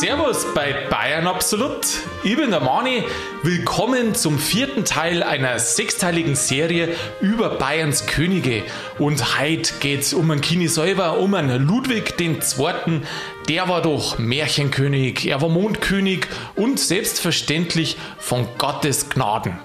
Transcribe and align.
Servus 0.00 0.46
bei 0.54 0.72
Bayern 0.88 1.26
Absolut. 1.26 1.86
Ich 2.24 2.34
bin 2.34 2.52
der 2.52 2.60
Mani. 2.60 3.04
Willkommen 3.42 4.14
zum 4.14 4.38
vierten 4.38 4.86
Teil 4.86 5.22
einer 5.22 5.58
sechsteiligen 5.58 6.36
Serie 6.36 6.88
über 7.20 7.50
Bayerns 7.58 8.06
Könige. 8.06 8.62
Und 8.98 9.38
heute 9.38 9.74
geht's 9.80 10.14
um 10.14 10.30
einen 10.30 10.40
Kini 10.40 10.68
selber, 10.68 11.18
um 11.18 11.34
einen 11.34 11.68
Ludwig 11.68 12.18
II. 12.18 13.02
Der 13.50 13.68
war 13.68 13.82
doch 13.82 14.18
Märchenkönig, 14.18 15.26
er 15.26 15.42
war 15.42 15.50
Mondkönig 15.50 16.28
und 16.54 16.80
selbstverständlich 16.80 17.98
von 18.18 18.48
Gottes 18.56 19.10
Gnaden. 19.10 19.58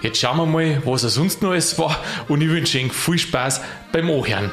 Jetzt 0.00 0.18
schauen 0.18 0.38
wir 0.38 0.46
mal, 0.46 0.80
was 0.86 1.02
er 1.02 1.10
sonst 1.10 1.42
noch 1.42 1.50
alles 1.50 1.78
war 1.78 1.98
und 2.28 2.40
ich 2.40 2.48
wünsche 2.48 2.78
Ihnen 2.78 2.90
viel 2.90 3.18
Spaß 3.18 3.60
beim 3.92 4.08
Ohren. 4.08 4.50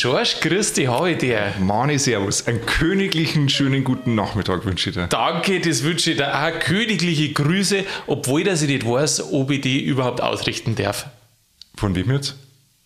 Schorsch, 0.00 0.38
grüß 0.40 0.74
dich, 0.74 0.86
habe 0.86 1.10
ich 1.10 1.18
dir. 1.18 1.52
Mani, 1.58 1.98
servus. 1.98 2.46
Einen 2.46 2.64
königlichen, 2.64 3.48
schönen 3.48 3.82
guten 3.82 4.14
Nachmittag 4.14 4.64
wünsche 4.64 4.90
ich 4.90 4.94
dir. 4.94 5.08
Danke, 5.08 5.58
das 5.60 5.82
wünsche 5.82 6.12
ich 6.12 6.16
dir 6.18 6.32
auch. 6.32 6.56
Königliche 6.60 7.32
Grüße, 7.32 7.84
obwohl 8.06 8.44
dass 8.44 8.62
ich 8.62 8.68
nicht 8.68 8.86
weiß, 8.86 9.32
ob 9.32 9.50
ich 9.50 9.60
die 9.60 9.82
überhaupt 9.84 10.20
ausrichten 10.20 10.76
darf. 10.76 11.06
Von 11.76 11.96
wem 11.96 12.12
jetzt? 12.12 12.36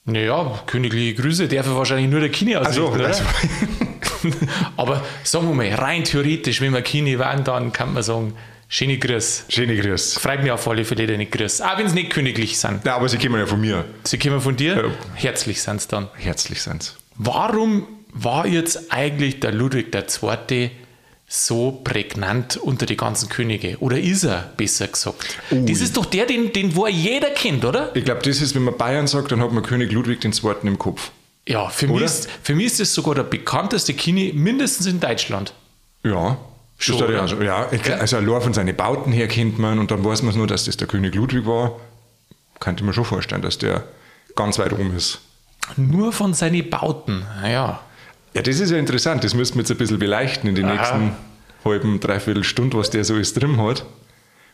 Naja, 0.06 0.62
königliche 0.66 1.20
Grüße 1.20 1.48
darf 1.48 1.66
ich 1.66 1.74
wahrscheinlich 1.74 2.08
nur 2.10 2.20
der 2.20 2.30
Kini 2.30 2.56
ausrichten, 2.56 2.80
Also, 2.82 2.94
oder? 2.94 3.06
also 3.08 3.22
Aber 4.78 5.04
sagen 5.22 5.48
wir 5.48 5.54
mal, 5.54 5.68
rein 5.74 6.04
theoretisch, 6.04 6.62
wenn 6.62 6.72
wir 6.72 6.80
Kini 6.80 7.18
waren, 7.18 7.44
dann 7.44 7.74
kann 7.74 7.92
man 7.92 8.02
sagen, 8.02 8.32
schöne 8.68 8.96
Grüß. 8.96 9.44
schöne 9.50 9.76
Grüße. 9.76 10.18
Freut 10.18 10.42
mich 10.42 10.50
auf 10.50 10.66
alle 10.66 10.86
Fälle, 10.86 11.06
deine 11.06 11.26
Grüß. 11.26 11.60
Auch 11.60 11.76
wenn 11.76 11.84
es 11.86 11.92
nicht 11.92 12.08
königlich 12.08 12.58
sind. 12.58 12.86
Ja, 12.86 12.96
aber 12.96 13.10
sie 13.10 13.18
kommen 13.18 13.38
ja 13.38 13.44
von 13.46 13.60
mir. 13.60 13.84
Sie 14.04 14.18
kommen 14.18 14.40
von 14.40 14.56
dir, 14.56 14.76
Ja. 14.76 14.82
herzlich 15.14 15.60
sind 15.60 15.76
es 15.76 15.88
dann. 15.88 16.08
Herzlich 16.14 16.62
sind's. 16.62 16.96
Warum 17.16 17.86
war 18.12 18.46
jetzt 18.46 18.92
eigentlich 18.92 19.40
der 19.40 19.52
Ludwig 19.52 19.94
II. 19.94 20.70
so 21.26 21.80
prägnant 21.82 22.56
unter 22.58 22.86
die 22.86 22.96
ganzen 22.96 23.28
Könige? 23.28 23.78
Oder 23.80 23.98
ist 23.98 24.24
er, 24.24 24.52
besser 24.56 24.88
gesagt? 24.88 25.38
Das 25.50 25.80
ist 25.80 25.96
doch 25.96 26.04
der, 26.06 26.26
den, 26.26 26.52
den 26.52 26.76
wo 26.76 26.86
jeder 26.86 27.30
kennt, 27.30 27.64
oder? 27.64 27.94
Ich 27.96 28.04
glaube, 28.04 28.20
das 28.22 28.40
ist, 28.40 28.54
wenn 28.54 28.64
man 28.64 28.76
Bayern 28.76 29.06
sagt, 29.06 29.32
dann 29.32 29.40
hat 29.40 29.52
man 29.52 29.62
König 29.62 29.92
Ludwig 29.92 30.24
II. 30.24 30.54
im 30.62 30.78
Kopf. 30.78 31.10
Ja, 31.48 31.68
für 31.68 31.88
mich, 31.88 32.02
ist, 32.02 32.30
für 32.42 32.54
mich 32.54 32.66
ist 32.66 32.80
das 32.80 32.94
sogar 32.94 33.16
der 33.16 33.24
bekannteste 33.24 33.94
Kini, 33.94 34.32
mindestens 34.32 34.86
in 34.86 35.00
Deutschland. 35.00 35.54
Ja. 36.04 36.38
Schon, 36.78 37.02
oder? 37.02 37.12
ja, 37.12 37.28
so. 37.28 37.40
ja 37.40 37.68
also 37.98 38.16
allein 38.16 38.40
von 38.42 38.54
seinen 38.54 38.76
Bauten 38.76 39.12
her 39.12 39.28
kennt 39.28 39.58
man 39.58 39.78
und 39.78 39.90
dann 39.90 40.04
weiß 40.04 40.22
man 40.22 40.36
nur, 40.36 40.46
dass 40.46 40.64
das 40.64 40.76
der 40.76 40.88
König 40.88 41.14
Ludwig 41.14 41.46
war. 41.46 41.80
Könnte 42.60 42.84
man 42.84 42.92
schon 42.94 43.04
vorstellen, 43.04 43.42
dass 43.42 43.58
der 43.58 43.84
ganz 44.36 44.58
weit 44.58 44.72
oben 44.72 44.96
ist. 44.96 45.20
Nur 45.76 46.12
von 46.12 46.34
seinen 46.34 46.68
Bauten. 46.68 47.24
Naja. 47.42 47.80
Ja, 48.34 48.42
das 48.42 48.60
ist 48.60 48.70
ja 48.70 48.78
interessant. 48.78 49.24
Das 49.24 49.34
müssen 49.34 49.54
wir 49.56 49.60
jetzt 49.62 49.70
ein 49.70 49.76
bisschen 49.76 49.98
beleuchten 49.98 50.48
in 50.48 50.54
den 50.54 50.64
Aha. 50.66 50.74
nächsten 50.74 51.12
halben, 51.64 52.00
dreiviertel 52.00 52.44
Stunde, 52.44 52.76
was 52.78 52.90
der 52.90 53.04
so 53.04 53.14
alles 53.14 53.34
drin 53.34 53.60
hat. 53.60 53.84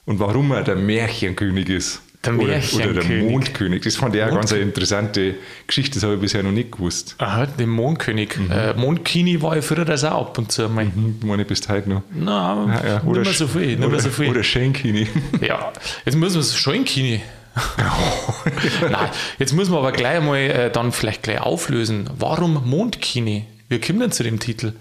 Und 0.04 0.18
warum 0.20 0.50
er 0.52 0.62
der 0.64 0.76
Märchenkönig 0.76 1.68
ist. 1.68 2.02
Der 2.24 2.34
Oder, 2.34 2.42
oder 2.44 2.48
der 2.48 2.58
Märchenkönig. 2.58 3.30
Mondkönig. 3.30 3.82
Das 3.84 3.94
fand 3.96 4.14
ich 4.16 4.22
auch 4.22 4.30
ganz 4.30 4.52
eine 4.52 4.62
interessante 4.62 5.36
Geschichte. 5.66 5.94
Das 5.94 6.02
habe 6.02 6.14
ich 6.14 6.20
bisher 6.20 6.42
noch 6.42 6.50
nicht 6.50 6.72
gewusst. 6.72 7.14
Aha, 7.18 7.46
den 7.46 7.68
Mondkönig. 7.68 8.36
Äh, 8.50 8.74
Mondkini 8.74 9.40
war 9.40 9.56
ich 9.56 9.64
früher 9.64 9.84
das 9.84 10.02
auch 10.04 10.28
ab 10.28 10.38
und 10.38 10.50
zu 10.50 10.64
einmal. 10.64 10.86
Hm, 10.86 11.20
meine 11.22 11.44
bis 11.44 11.68
heute 11.68 11.88
noch. 11.90 12.02
Na, 12.12 12.80
Ja, 12.82 12.88
ja. 12.88 13.02
nicht 13.02 13.24
mehr 13.24 13.32
so 13.32 13.46
viel. 13.46 13.76
Nicht 13.76 13.86
oder, 13.86 14.00
so 14.00 14.10
viel. 14.10 14.30
Oder 14.30 14.42
Schenkini. 14.42 15.06
Ja, 15.40 15.72
jetzt 16.04 16.16
müssen 16.16 16.34
wir 16.34 16.40
es 16.40 16.56
schon 16.56 16.74
in 16.74 16.84
Kini. 16.84 17.20
Nein, 18.90 19.08
jetzt 19.38 19.52
müssen 19.52 19.72
wir 19.72 19.78
aber 19.78 19.92
gleich 19.92 20.20
mal 20.22 20.36
äh, 20.36 20.70
dann 20.70 20.92
vielleicht 20.92 21.22
gleich 21.22 21.40
auflösen. 21.40 22.08
Warum 22.18 22.68
Mondkini? 22.68 23.44
Wie 23.70 23.78
kommt 23.80 24.00
denn 24.00 24.12
zu 24.12 24.22
dem 24.22 24.38
Titel? 24.40 24.72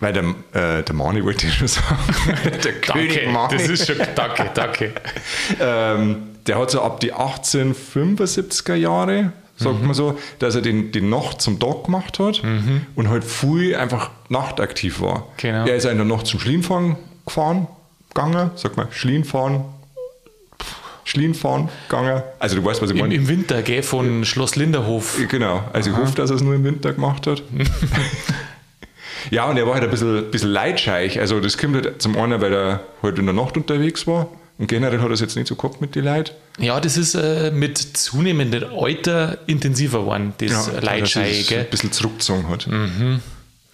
Weil 0.00 0.12
der, 0.12 0.24
äh, 0.52 0.82
der 0.82 0.94
Mani 0.94 1.24
wollte 1.24 1.46
ich 1.46 1.54
schon 1.54 1.68
sagen. 1.68 1.96
der 2.64 2.72
König 2.74 3.26
Mani. 3.32 3.56
das 3.56 3.68
ist 3.68 3.86
schon, 3.86 3.96
danke, 4.14 4.50
danke. 4.52 4.92
ähm, 5.60 6.16
der 6.46 6.58
hat 6.58 6.70
so 6.70 6.82
ab 6.82 7.00
die 7.00 7.14
1875er 7.14 8.74
Jahre, 8.74 9.32
sagt 9.56 9.80
Mhm. 9.80 9.86
man 9.86 9.94
so, 9.94 10.18
dass 10.40 10.54
er 10.54 10.60
den, 10.60 10.92
die 10.92 11.00
Nacht 11.00 11.40
zum 11.40 11.58
Tag 11.58 11.84
gemacht 11.84 12.18
hat 12.18 12.42
und 12.96 13.08
halt 13.08 13.24
früh 13.24 13.74
einfach 13.74 14.10
nachtaktiv 14.28 15.00
war. 15.00 15.28
Genau. 15.38 15.64
Er 15.66 15.76
ist 15.76 15.86
in 15.86 15.96
der 15.96 16.04
Nacht 16.06 16.26
zum 16.26 16.38
Schlienfahren 16.40 16.96
gefahren, 17.24 17.66
gegangen, 18.10 18.50
sag 18.56 18.76
mal, 18.76 18.88
Schlienfahren, 18.90 19.64
Schlienfahren 21.04 21.68
gegangen. 21.88 22.22
Also 22.38 22.56
du 22.56 22.64
weißt, 22.64 22.82
was 22.82 22.90
ich 22.90 22.96
Im, 22.96 23.02
meine. 23.02 23.14
Im 23.14 23.28
Winter, 23.28 23.62
gell, 23.62 23.82
von 23.82 24.24
Schloss 24.24 24.56
Linderhof. 24.56 25.18
Genau, 25.28 25.62
also 25.72 25.90
ich 25.90 25.96
hoffe, 25.96 26.14
dass 26.16 26.30
er 26.30 26.36
es 26.36 26.42
nur 26.42 26.54
im 26.54 26.64
Winter 26.64 26.92
gemacht 26.92 27.26
hat. 27.26 27.42
ja, 29.30 29.44
und 29.44 29.56
er 29.56 29.66
war 29.66 29.74
halt 29.74 29.84
ein 29.84 29.90
bisschen, 29.90 30.30
bisschen 30.30 30.50
leidscheich. 30.50 31.20
Also 31.20 31.40
das 31.40 31.58
kommt 31.58 31.74
halt 31.76 32.00
zum 32.00 32.16
einen, 32.16 32.40
weil 32.40 32.52
er 32.52 32.80
halt 33.02 33.18
in 33.18 33.26
der 33.26 33.34
Nacht 33.34 33.56
unterwegs 33.56 34.06
war. 34.06 34.28
Und 34.56 34.68
generell 34.68 35.00
hat 35.00 35.08
er 35.08 35.12
es 35.12 35.20
jetzt 35.20 35.36
nicht 35.36 35.48
so 35.48 35.56
gehabt 35.56 35.80
mit 35.80 35.96
den 35.96 36.04
Leuten. 36.04 36.30
Ja, 36.58 36.78
das 36.80 36.96
ist 36.96 37.16
äh, 37.16 37.50
mit 37.52 37.76
zunehmendem 37.76 38.64
Alter 38.72 39.38
intensiver 39.46 40.00
geworden, 40.00 40.32
das 40.38 40.70
Leitschei, 40.80 41.32
sich 41.32 41.48
gell? 41.48 41.60
ein 41.60 41.70
bisschen 41.70 41.90
zurückgezogen 41.90 42.48
hat. 42.48 42.68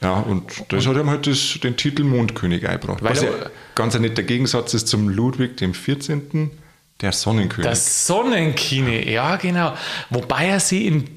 Ja, 0.02 0.14
und 0.14 0.44
das 0.68 0.86
hat 0.86 0.96
ihm 0.96 1.10
halt 1.10 1.26
das, 1.26 1.58
den 1.62 1.76
Titel 1.76 2.04
Mondkönig 2.04 2.66
eingebracht. 2.66 3.02
Weil 3.02 3.10
Was 3.10 3.22
ja 3.22 3.28
ganz 3.74 3.94
ein 3.94 4.02
netter 4.02 4.22
Gegensatz 4.22 4.72
ist 4.72 4.88
zum 4.88 5.08
Ludwig 5.08 5.58
dem 5.58 5.74
14., 5.74 6.50
der 7.00 7.12
Sonnenkönig. 7.12 7.66
Der 7.66 7.76
Sonnenkine, 7.76 9.08
ja 9.08 9.36
genau. 9.36 9.74
Wobei 10.10 10.48
er 10.48 10.60
sie 10.60 10.86
in 10.86 11.08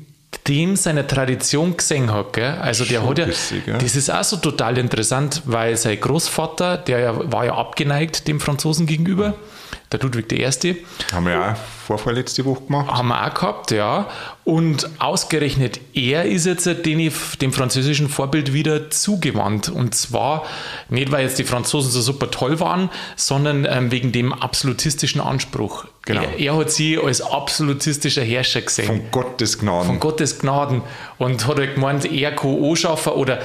dem 0.48 0.76
seiner 0.76 1.08
Tradition 1.08 1.78
gesehen 1.78 2.12
hat. 2.12 2.34
Gell? 2.34 2.58
Also 2.62 2.86
der 2.86 3.00
Schon 3.02 3.10
hat 3.10 3.20
ja, 3.20 3.26
bisschen, 3.26 3.64
das 3.80 3.96
ist 3.96 4.10
auch 4.10 4.24
so 4.24 4.38
total 4.38 4.78
interessant, 4.78 5.42
weil 5.46 5.78
sein 5.78 6.00
Großvater, 6.00 6.78
der 6.78 7.32
war 7.32 7.46
ja 7.46 7.56
abgeneigt 7.56 8.28
dem 8.28 8.40
Franzosen 8.40 8.86
gegenüber, 8.86 9.36
der 9.94 10.02
Ludwig 10.02 10.31
I., 10.31 10.76
Haben 11.12 11.26
wir 11.26 11.31
ja 11.34 11.52
auch 11.54 11.58
vorvorletzte 11.86 12.46
Woche 12.46 12.64
gemacht. 12.64 12.92
haben 12.92 13.08
wir 13.09 13.26
auch 13.26 13.34
gehabt, 13.34 13.72
ja. 13.72 14.08
Und 14.44 14.90
ausgerechnet 15.00 15.80
er 15.94 16.26
ist 16.26 16.46
jetzt 16.46 16.66
dem, 16.66 17.12
dem 17.42 17.54
französischen 17.54 18.09
Vorbild 18.09 18.53
wieder 18.53 18.90
zugewandt. 18.90 19.70
Und 19.70 19.96
zwar 19.96 20.46
nicht, 20.90 21.12
weil 21.12 21.24
jetzt 21.24 21.40
die 21.40 21.44
Franzosen 21.44 21.92
so 21.92 22.02
super 22.02 22.32
toll 22.32 22.59
waren, 22.59 22.90
sondern 23.16 23.66
ähm, 23.70 23.92
wegen 23.92 24.12
dem 24.12 24.34
absolutistischen 24.34 25.22
Anspruch. 25.22 25.86
Genau. 26.06 26.22
Er, 26.22 26.40
er 26.40 26.58
hat 26.58 26.72
sie 26.72 26.98
als 26.98 27.22
absolutistischer 27.22 28.24
Herrscher 28.24 28.62
gesehen. 28.62 28.88
Von 28.88 29.12
Gottes 29.12 29.59
Gnaden. 29.59 29.88
Von 29.88 30.00
Gottes 30.00 30.40
Gnaden. 30.40 30.82
Und 31.18 31.48
hat 31.48 31.58
halt 31.58 31.76
gemeint, 31.76 32.12
er 32.12 32.36
kann 32.36 32.62
anschaffen 32.64 33.14
oder 33.14 33.40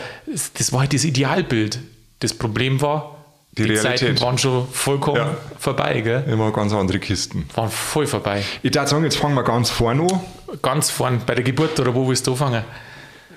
das 0.56 0.72
war 0.72 0.80
halt 0.80 0.94
das 0.94 1.04
Idealbild. 1.04 1.78
Das 2.20 2.34
Problem 2.34 2.80
war, 2.80 3.17
Die 3.64 3.68
die. 3.70 3.76
Zeiten 3.76 4.20
waren 4.20 4.38
schon 4.38 4.66
vollkommen 4.68 5.16
Ja. 5.18 5.36
vorbei, 5.58 6.00
gell? 6.00 6.24
Immer 6.30 6.50
ganz 6.52 6.72
andere 6.72 6.98
Kisten. 6.98 7.48
Waren 7.54 7.70
voll 7.70 8.06
vorbei. 8.06 8.42
Ich 8.62 8.74
würde 8.74 8.86
sagen, 8.88 9.04
jetzt 9.04 9.16
fangen 9.16 9.34
wir 9.34 9.42
ganz 9.44 9.70
vorne 9.70 10.02
an. 10.02 10.20
Ganz 10.62 10.90
vorn 10.90 11.20
bei 11.26 11.34
der 11.34 11.44
Geburt 11.44 11.78
oder 11.80 11.94
wo 11.94 12.08
willst 12.08 12.26
du 12.26 12.32
anfangen? 12.32 12.64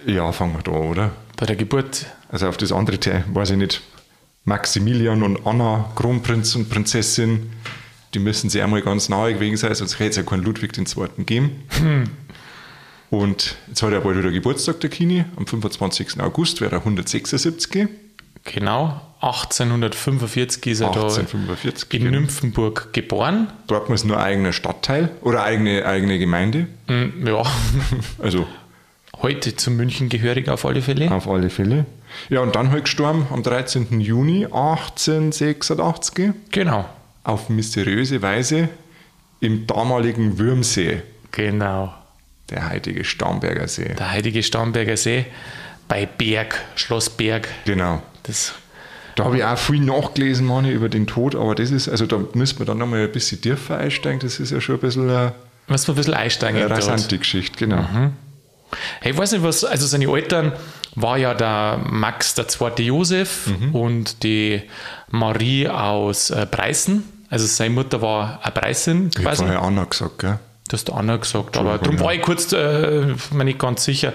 Ja, 0.05 0.31
fangen 0.31 0.53
wir 0.55 0.61
da, 0.63 0.71
an, 0.71 0.77
oder? 0.87 1.11
Bei 1.37 1.45
der 1.45 1.55
Geburt. 1.55 2.05
Also 2.29 2.47
auf 2.47 2.57
das 2.57 2.71
andere, 2.71 2.99
Teil, 2.99 3.25
weiß 3.33 3.51
ich 3.51 3.57
nicht. 3.57 3.81
Maximilian 4.45 5.21
und 5.23 5.45
Anna, 5.45 5.91
Kronprinz 5.95 6.55
und 6.55 6.69
Prinzessin, 6.69 7.51
die 8.13 8.19
müssen 8.19 8.49
sich 8.49 8.61
einmal 8.63 8.81
ganz 8.81 9.07
nahe 9.09 9.33
gewesen 9.33 9.57
sein, 9.57 9.75
sonst 9.75 9.99
hätte 9.99 10.09
es 10.09 10.15
ja 10.15 10.23
keinen 10.23 10.43
Ludwig 10.43 10.71
II. 10.77 11.07
geben. 11.25 11.61
Und 13.09 13.55
jetzt 13.67 13.83
hat 13.83 13.91
er 13.91 13.99
bald 14.01 14.17
wieder 14.17 14.31
Geburtstag, 14.31 14.79
der 14.79 14.89
Kini. 14.89 15.25
Am 15.35 15.45
25. 15.45 16.19
August 16.21 16.61
wäre 16.61 16.71
er 16.75 16.79
176. 16.79 17.87
Genau. 18.43 18.99
1845 19.21 20.65
ist 20.71 20.79
er 20.81 20.87
1845, 20.87 21.89
da 21.89 21.97
in 21.97 22.03
genau. 22.05 22.19
Nymphenburg 22.19 22.91
geboren. 22.91 23.47
Dort 23.67 23.87
muss 23.89 24.03
nur 24.03 24.17
ein 24.17 24.23
eigener 24.23 24.51
Stadtteil 24.53 25.09
oder 25.21 25.43
eigene, 25.43 25.85
eigene 25.85 26.17
Gemeinde. 26.17 26.65
Mm, 26.87 27.27
Ja, 27.27 27.43
Also 28.19 28.47
heute 29.21 29.55
zu 29.55 29.69
München 29.69 30.09
gehörig 30.09 30.49
auf 30.49 30.65
alle 30.65 30.81
Fälle. 30.81 31.11
auf 31.11 31.27
alle 31.27 31.51
Fälle. 31.51 31.85
Ja, 32.29 32.39
und 32.41 32.55
dann 32.55 32.71
halt 32.71 32.85
gestorben 32.85 33.27
am 33.31 33.43
13. 33.43 34.01
Juni 34.01 34.45
1886 34.45 36.31
Genau. 36.51 36.85
auf 37.23 37.49
mysteriöse 37.49 38.21
Weise 38.23 38.69
im 39.39 39.67
damaligen 39.67 40.39
Würmsee, 40.39 41.01
Genau. 41.31 41.93
der 42.49 42.71
heutige 42.71 43.03
Starnberger 43.03 43.67
See. 43.67 43.93
Der 43.93 44.09
heilige 44.11 44.41
Starnberger 44.43 44.97
See 44.97 45.25
bei 45.87 46.05
Berg, 46.07 46.59
Schloss 46.75 47.09
Berg. 47.09 47.47
Genau. 47.65 48.01
Das, 48.31 48.53
Da 49.15 49.25
habe 49.25 49.37
ich 49.37 49.43
auch 49.43 49.57
viel 49.57 49.81
nachgelesen, 49.81 50.45
Mani, 50.45 50.71
über 50.71 50.87
den 50.89 51.05
Tod, 51.07 51.35
aber 51.35 51.53
das 51.55 51.69
ist, 51.71 51.89
also 51.89 52.05
da 52.05 52.17
müssen 52.33 52.59
wir 52.59 52.65
dann 52.65 52.77
nochmal 52.77 53.01
ein 53.03 53.11
bisschen 53.11 53.41
tiefer 53.41 53.77
einsteigen, 53.77 54.19
das 54.19 54.39
ist 54.39 54.51
ja 54.51 54.61
schon 54.61 54.75
ein 54.75 54.81
bisschen 54.81 55.09
eine, 55.09 55.33
muss 55.67 55.87
man 55.87 55.95
ein 55.95 55.97
bisschen 55.97 56.13
einsteigen. 56.13 56.61
eine 56.61 56.69
rasante 56.69 57.17
Geschichte, 57.17 57.57
genau. 57.57 57.85
Hey, 59.01 59.11
ich 59.11 59.17
weiß 59.17 59.33
nicht, 59.33 59.43
was, 59.43 59.65
also 59.65 59.85
seine 59.85 60.05
Eltern 60.05 60.53
war 60.95 61.17
ja 61.17 61.33
der 61.33 61.79
Max, 61.89 62.35
der 62.35 62.47
zweite 62.47 62.83
Josef 62.83 63.47
Mhm. 63.47 63.75
und 63.75 64.23
die 64.23 64.61
Marie 65.09 65.67
aus 65.67 66.29
äh, 66.29 66.45
Preußen. 66.45 67.03
Also 67.29 67.45
seine 67.47 67.73
Mutter 67.73 68.01
war 68.01 68.39
eine 68.43 68.51
Preußin 68.53 69.09
Ich 69.17 69.25
habe 69.25 69.35
vorher 69.35 69.61
Anna 69.61 69.83
gesagt, 69.85 70.19
gell? 70.19 70.39
Das 70.71 70.85
der 70.85 70.95
Anna 70.95 71.17
gesagt, 71.17 71.57
aber 71.57 71.77
darum 71.77 71.99
war 71.99 72.13
ich 72.13 72.21
kurz 72.21 72.53
äh, 72.53 73.13
mir 73.31 73.43
nicht 73.43 73.59
ganz 73.59 73.83
sicher. 73.83 74.13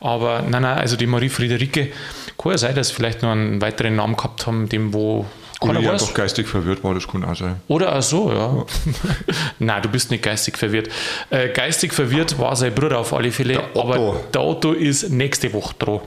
Aber 0.00 0.42
nein, 0.42 0.62
nein, 0.62 0.78
also 0.78 0.96
die 0.96 1.06
Marie 1.06 1.28
Friederike, 1.28 1.92
kann 2.38 2.52
ja 2.52 2.58
sein, 2.58 2.74
dass 2.74 2.88
sie 2.88 2.94
vielleicht 2.94 3.22
noch 3.22 3.30
einen 3.30 3.60
weiteren 3.60 3.96
Namen 3.96 4.16
gehabt 4.16 4.46
haben, 4.46 4.68
dem 4.68 4.94
wo 4.94 5.26
Oder 5.60 5.80
ja, 5.80 5.92
weiß. 5.92 6.06
doch 6.06 6.14
geistig 6.14 6.46
verwirrt 6.46 6.82
war, 6.82 6.94
das 6.94 7.06
kann 7.06 7.24
auch 7.24 7.36
sein. 7.36 7.56
Oder 7.68 7.94
auch 7.94 8.02
so, 8.02 8.32
ja. 8.32 8.64
Nein, 9.58 9.82
du 9.82 9.88
bist 9.90 10.10
nicht 10.10 10.22
geistig 10.22 10.56
verwirrt. 10.56 10.88
Äh, 11.28 11.50
geistig 11.50 11.92
verwirrt 11.92 12.38
war 12.38 12.56
sein 12.56 12.74
Bruder 12.74 13.00
auf 13.00 13.12
alle 13.12 13.30
Fälle, 13.32 13.54
Der 13.54 13.82
aber 13.82 14.20
der 14.32 14.42
Otto 14.42 14.72
ist 14.72 15.10
nächste 15.10 15.52
Woche 15.52 15.74
dran. 15.78 16.00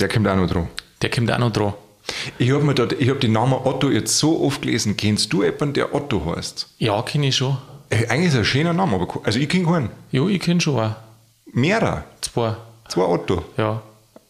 Der 0.00 0.08
kommt 0.08 0.26
auch 0.26 0.36
noch 0.36 0.50
dran. 0.50 0.68
Der 1.02 1.10
kommt 1.10 1.30
auch 1.30 1.38
noch 1.38 1.52
dran. 1.52 1.74
Ich 2.38 2.50
habe 2.50 2.64
mir 2.64 2.74
dort, 2.74 2.94
ich 2.94 3.08
hab 3.10 3.20
den 3.20 3.32
Namen 3.32 3.54
Otto 3.54 3.90
jetzt 3.90 4.18
so 4.18 4.42
oft 4.42 4.62
gelesen. 4.62 4.96
Kennst 4.96 5.32
du 5.32 5.44
jemanden, 5.44 5.74
der 5.74 5.94
Otto 5.94 6.34
heißt? 6.34 6.68
Ja, 6.78 7.00
kenne 7.02 7.28
ich 7.28 7.36
schon. 7.36 7.58
Äh, 7.90 8.06
Eigentlich 8.08 8.28
ist 8.28 8.34
er 8.34 8.40
ein 8.40 8.44
schöner 8.44 8.72
Name, 8.72 8.94
aber 8.94 9.08
also 9.24 9.38
ich 9.38 9.48
kenne 9.48 9.64
keinen. 9.64 9.90
Jo, 10.10 10.28
ich 10.28 10.40
kenne 10.40 10.60
schon 10.60 10.78
auch. 10.78 10.92
Mehrer. 11.52 12.04
Zwei. 12.20 12.56
Zwei 12.88 13.02
Otto. 13.02 13.44
Ja. 13.56 13.82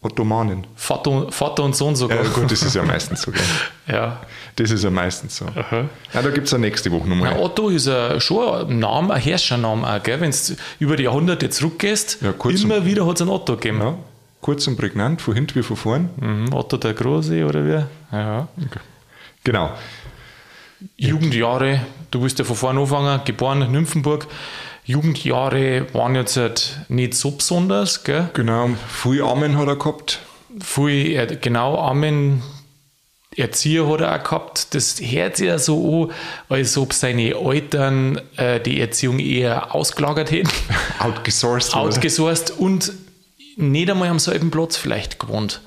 Ottomanen. 0.03 0.67
Vater, 0.77 1.33
Vater 1.33 1.63
und 1.65 1.75
Sohn 1.75 1.97
sogar. 1.97 2.23
Ja, 2.23 2.29
gut, 2.29 2.51
das 2.51 2.63
ist 2.63 2.75
ja 2.75 2.83
meistens 2.83 3.23
so. 3.23 3.33
Ja. 3.87 4.21
Das 4.57 4.71
ist 4.71 4.83
ja 4.85 4.91
meistens 4.91 5.37
so. 5.37 5.47
Aha. 5.47 5.85
Ja, 6.15 6.23
da 6.23 6.31
gibt 6.31 6.47
es 6.47 6.53
ja 6.53 6.59
nächste 6.59 6.91
Woche 6.93 7.03
Na, 7.07 7.15
nochmal. 7.15 7.39
Otto 7.39 7.69
ist 7.71 7.89
ein, 7.89 8.21
schon 8.21 8.71
ein 8.71 8.79
Name, 8.79 9.13
ein 9.15 9.21
Herrschername 9.21 9.87
auch, 9.87 10.03
gell? 10.03 10.21
Wenn 10.21 10.31
du 10.31 10.37
über 10.79 10.97
die 10.97 11.03
Jahrhunderte 11.05 11.51
zurückgehst, 11.51 12.19
Ja, 12.23 12.33
immer 12.51 12.85
wieder 12.87 13.07
hat 13.07 13.17
es 13.17 13.23
einen 13.23 13.31
Otto 13.31 13.57
gegeben. 13.57 13.81
Ja, 13.81 13.95
kurz 14.41 14.67
und 14.67 14.77
prägnant, 14.77 15.21
von 15.23 15.35
hinten 15.35 15.55
wie 15.59 15.63
von 15.63 15.77
vorn. 15.77 16.11
Mhm, 16.17 16.53
Otto 16.55 16.77
der 16.77 16.95
Große 16.95 17.45
oder 17.45 17.65
wie? 17.67 17.85
Ja. 18.17 18.49
Genau. 19.43 19.71
Jugendjahre, 20.97 21.81
du 22.11 22.23
willst 22.23 22.39
ja 22.39 22.45
von 22.45 22.57
vorne 22.57 22.81
anfangen, 22.81 23.21
geboren 23.25 23.63
in 23.63 23.73
Nymphenburg. 23.73 24.27
Jugendjahre 24.85 25.87
waren 25.95 26.15
jetzt 26.15 26.37
halt 26.37 26.81
nicht 26.89 27.15
so 27.15 27.31
besonders, 27.31 28.05
gell? 28.05 28.29
Genau. 28.35 28.71
Viel 28.89 29.23
Amen 29.23 29.57
hat 29.57 29.69
er 29.69 29.77
gehabt. 29.77 30.21
Viel, 30.61 31.39
genau, 31.41 31.79
Armen, 31.79 32.43
Erzieher 33.37 33.89
hat 33.89 34.01
er 34.01 34.15
auch 34.15 34.25
gehabt. 34.25 34.75
Das 34.75 35.01
hört 35.01 35.37
sich 35.37 35.47
ja 35.49 35.59
so 35.59 36.05
an, 36.05 36.13
als 36.49 36.77
ob 36.77 36.93
seine 36.93 37.35
Eltern 37.35 38.21
äh, 38.37 38.61
die 38.61 38.81
Erziehung 38.81 39.19
eher 39.19 39.75
ausgelagert 39.75 40.31
hätten, 40.31 40.51
Outgesourced. 40.99 41.75
outgesourced 41.75 42.51
und 42.51 42.93
nicht 43.57 43.91
einmal 43.91 44.09
am 44.09 44.19
selben 44.19 44.51
Platz 44.51 44.77
vielleicht 44.77 45.19
gewohnt. 45.19 45.61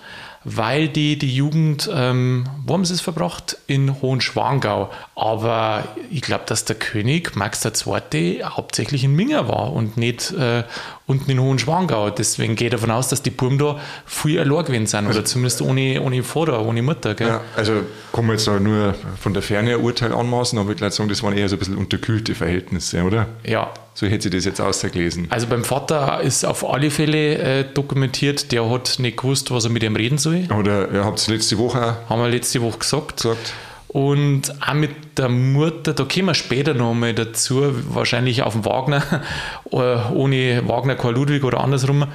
Weil 0.50 0.88
die, 0.88 1.18
die 1.18 1.36
Jugend, 1.36 1.90
ähm, 1.94 2.48
wo 2.66 2.74
haben 2.74 2.86
sie 2.86 2.94
es 2.94 3.02
verbracht? 3.02 3.58
In 3.68 4.02
Hohenschwangau. 4.02 4.90
Aber 5.20 5.84
ich 6.12 6.22
glaube, 6.22 6.44
dass 6.46 6.64
der 6.66 6.76
König, 6.76 7.36
Max 7.36 7.66
II., 7.66 8.44
hauptsächlich 8.44 9.04
in 9.04 9.16
Minga 9.16 9.48
war 9.48 9.74
und 9.74 9.98
nicht 9.98 10.32
äh, 10.34 10.62
unten 11.08 11.32
in 11.32 11.40
Hohenschwangau. 11.42 12.12
Deswegen 12.12 12.56
geht 12.56 12.68
er 12.68 12.78
davon 12.78 12.92
aus, 12.92 13.08
dass 13.08 13.24
die 13.24 13.32
Buben 13.32 13.58
da 13.58 13.80
viel 14.06 14.40
allein 14.40 14.66
gewesen 14.66 14.86
sind. 14.86 15.08
Oder 15.08 15.26
zumindest 15.26 15.64
ohne, 15.64 16.04
ohne 16.04 16.22
Vater, 16.22 16.64
ohne 16.64 16.84
Mutter. 16.84 17.16
Gell? 17.16 17.30
Ja, 17.30 17.42
also 17.56 17.82
kann 18.14 18.28
man 18.28 18.36
jetzt 18.36 18.48
nur 18.48 18.94
von 19.20 19.34
der 19.34 19.42
Ferne 19.42 19.74
ein 19.74 19.82
Urteil 19.82 20.14
anmaßen, 20.14 20.60
aber 20.60 20.74
ich 20.74 20.82
würde 20.82 20.94
sagen, 20.94 21.10
das 21.10 21.24
waren 21.24 21.36
eher 21.36 21.50
so 21.50 21.56
ein 21.56 21.60
bisschen 21.60 21.78
unterkühlte 21.78 22.36
Verhältnisse, 22.36 23.02
oder? 23.04 23.28
ja. 23.44 23.72
So 23.96 24.06
hätte 24.06 24.26
sie 24.26 24.30
das 24.30 24.46
jetzt 24.46 24.62
ausgelesen. 24.62 25.26
Also 25.32 25.48
beim 25.48 25.64
Vater 25.64 26.22
ist 26.22 26.46
auf 26.46 26.64
alle 26.70 26.92
Fälle 26.92 27.38
äh, 27.40 27.66
dokumentiert, 27.74 28.52
der 28.52 28.70
hat 28.70 28.98
nicht 29.00 29.18
gewusst, 29.18 29.50
was 29.50 29.64
er 29.64 29.72
mit 29.72 29.82
ihm 29.82 29.96
reden 29.96 30.20
soll. 30.20 30.48
Oder 30.56 30.92
ihr 30.92 31.04
habt 31.04 31.18
es 31.18 31.28
letzte 31.28 31.58
Woche 31.58 31.98
Haben 32.08 32.22
wir 32.22 32.30
letzte 32.30 32.62
Woche 32.62 32.78
gesagt. 32.78 33.24
gesagt. 33.24 33.54
Und 33.88 34.54
auch 34.62 34.74
mit 34.74 35.18
der 35.18 35.30
Mutter, 35.30 35.94
da 35.94 36.04
kommen 36.04 36.26
wir 36.28 36.34
später 36.34 36.74
nochmal 36.74 37.14
dazu, 37.14 37.74
wahrscheinlich 37.94 38.44
auf 38.44 38.54
dem 38.54 38.66
Wagner, 38.66 39.02
äh, 39.72 39.76
ohne 40.14 40.68
Wagner 40.68 40.96
kein 40.96 41.16
Ludwig 41.16 41.44
oder 41.44 41.62
andersrum, 41.62 42.08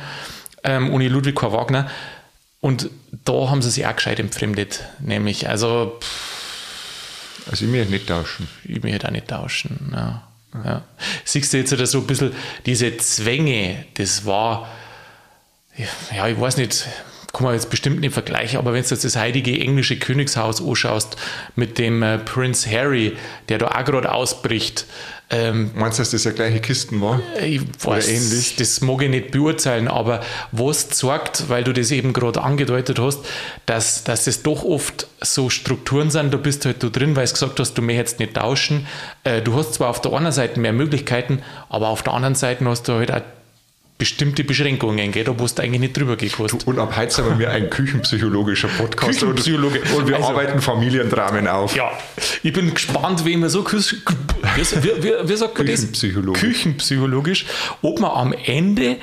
ähm, 0.65 0.93
ohne 0.93 1.09
Ludwig 1.09 1.35
kein 1.35 1.53
Wagner. 1.53 1.89
Und 2.61 2.91
da 3.25 3.51
haben 3.51 3.63
sie 3.63 3.71
sich 3.71 3.87
auch 3.87 3.97
gescheit 3.97 4.21
entfremdet, 4.21 4.85
nämlich, 5.01 5.49
also 5.49 5.97
pff, 6.01 7.49
Also 7.51 7.65
ich 7.65 7.71
möchte 7.71 7.91
nicht 7.91 8.07
tauschen. 8.07 8.49
ich 8.65 8.83
möchte 8.83 9.09
auch 9.09 9.13
nicht 9.13 9.29
tauschen. 9.29 9.91
Ja. 9.93 10.23
Ja. 10.65 10.83
Siehst 11.25 11.53
du 11.53 11.57
jetzt 11.57 11.71
so 11.71 11.99
ein 11.99 12.07
bisschen 12.07 12.33
diese 12.67 12.95
Zwänge, 12.99 13.87
das 13.95 14.27
war, 14.27 14.69
ja, 16.15 16.29
ich 16.29 16.39
weiß 16.39 16.59
nicht, 16.59 16.87
kann 17.33 17.45
man 17.45 17.55
jetzt 17.55 17.71
bestimmt 17.71 18.01
nicht 18.01 18.13
vergleichen, 18.13 18.59
aber 18.59 18.73
wenn 18.73 18.83
du 18.83 18.89
jetzt 18.89 19.05
das 19.05 19.17
heilige 19.17 19.59
englische 19.59 19.99
Königshaus 19.99 20.63
anschaust 20.63 21.17
mit 21.57 21.79
dem 21.79 22.03
äh, 22.03 22.19
Prince 22.19 22.71
Harry, 22.71 23.17
der 23.49 23.59
da 23.59 23.69
auch 23.69 23.85
gerade 23.85 24.13
ausbricht, 24.13 24.87
ähm, 25.35 25.71
Meinst 25.75 25.99
du, 25.99 26.03
dass 26.03 26.11
das 26.11 26.25
ja 26.25 26.31
gleiche 26.33 26.61
Kisten 26.61 27.01
war? 27.01 27.19
ich 27.43 27.63
weiß, 27.83 28.07
ähnlich? 28.07 28.57
das 28.57 28.83
mag 28.83 29.01
ich 29.01 29.09
nicht 29.09 29.31
beurteilen, 29.31 29.89
aber 29.89 30.21
was 30.53 30.91
zeigt, 30.91 31.49
weil 31.49 31.65
du 31.65 31.73
das 31.73 31.91
eben 31.91 32.13
gerade 32.13 32.43
angedeutet 32.43 32.99
hast, 32.99 33.21
dass, 33.65 34.05
dass 34.05 34.25
das 34.25 34.43
doch 34.43 34.63
oft 34.63 35.07
so 35.23 35.49
Strukturen 35.49 36.11
sind, 36.11 36.35
du 36.35 36.39
bist 36.39 36.67
halt 36.67 36.83
da 36.83 36.89
drin, 36.89 37.17
weil 37.17 37.25
du 37.25 37.33
gesagt 37.33 37.59
hast, 37.61 37.73
du 37.75 37.81
möchtest 37.81 38.19
nicht 38.21 38.35
tauschen. 38.35 38.87
Äh, 39.25 39.41
Du 39.41 39.55
hast 39.55 39.75
zwar 39.75 39.89
auf 39.89 40.03
der 40.03 40.13
einen 40.13 40.33
Seite 40.33 40.61
mehr 40.61 40.75
Möglichkeiten, 40.75 41.43
aber 41.71 41.89
auf 41.89 42.03
der 42.03 42.13
anderen 42.13 42.35
Seite 42.35 42.65
hast 42.67 42.87
du 42.89 42.93
halt 42.93 43.11
auch 43.11 43.23
bestimmte 44.03 44.43
Beschränkungen, 44.43 45.13
gell, 45.13 45.23
da 45.23 45.39
wo 45.39 45.47
du 45.47 45.63
eigentlich 45.63 45.79
nicht 45.81 45.97
drüber 45.97 46.17
gekostet. 46.17 46.67
Und 46.67 46.77
ab 46.81 46.97
heute 46.97 47.13
sind 47.15 47.39
wir 47.39 47.51
ein 47.53 47.71
küchenpsychologischer 47.71 48.67
Podcast. 48.67 49.21
Küchenpsychologe. 49.21 49.81
Und, 49.81 49.93
und 49.95 50.09
wir 50.09 50.17
Also- 50.17 50.29
arbeiten 50.31 50.61
Familiendramen 50.61 51.47
auf. 51.47 51.77
Ja, 51.77 51.93
ich 52.43 52.53
bin 52.53 52.75
gespannt, 52.75 53.25
wie 53.25 53.37
man 53.37 53.49
so 53.49 53.61
küs- 53.61 53.95
wie, 54.57 54.83
wie, 54.83 55.05
wie, 55.05 55.29
wie 55.29 55.37
sagt 55.37 55.57
man 55.57 55.69
das? 55.69 55.77
Küchenpsychologe. 55.83 56.41
Küchenpsychologisch, 56.41 57.47
ob 57.81 58.01
wir 58.01 58.13
am 58.13 58.33
Ende 58.33 58.97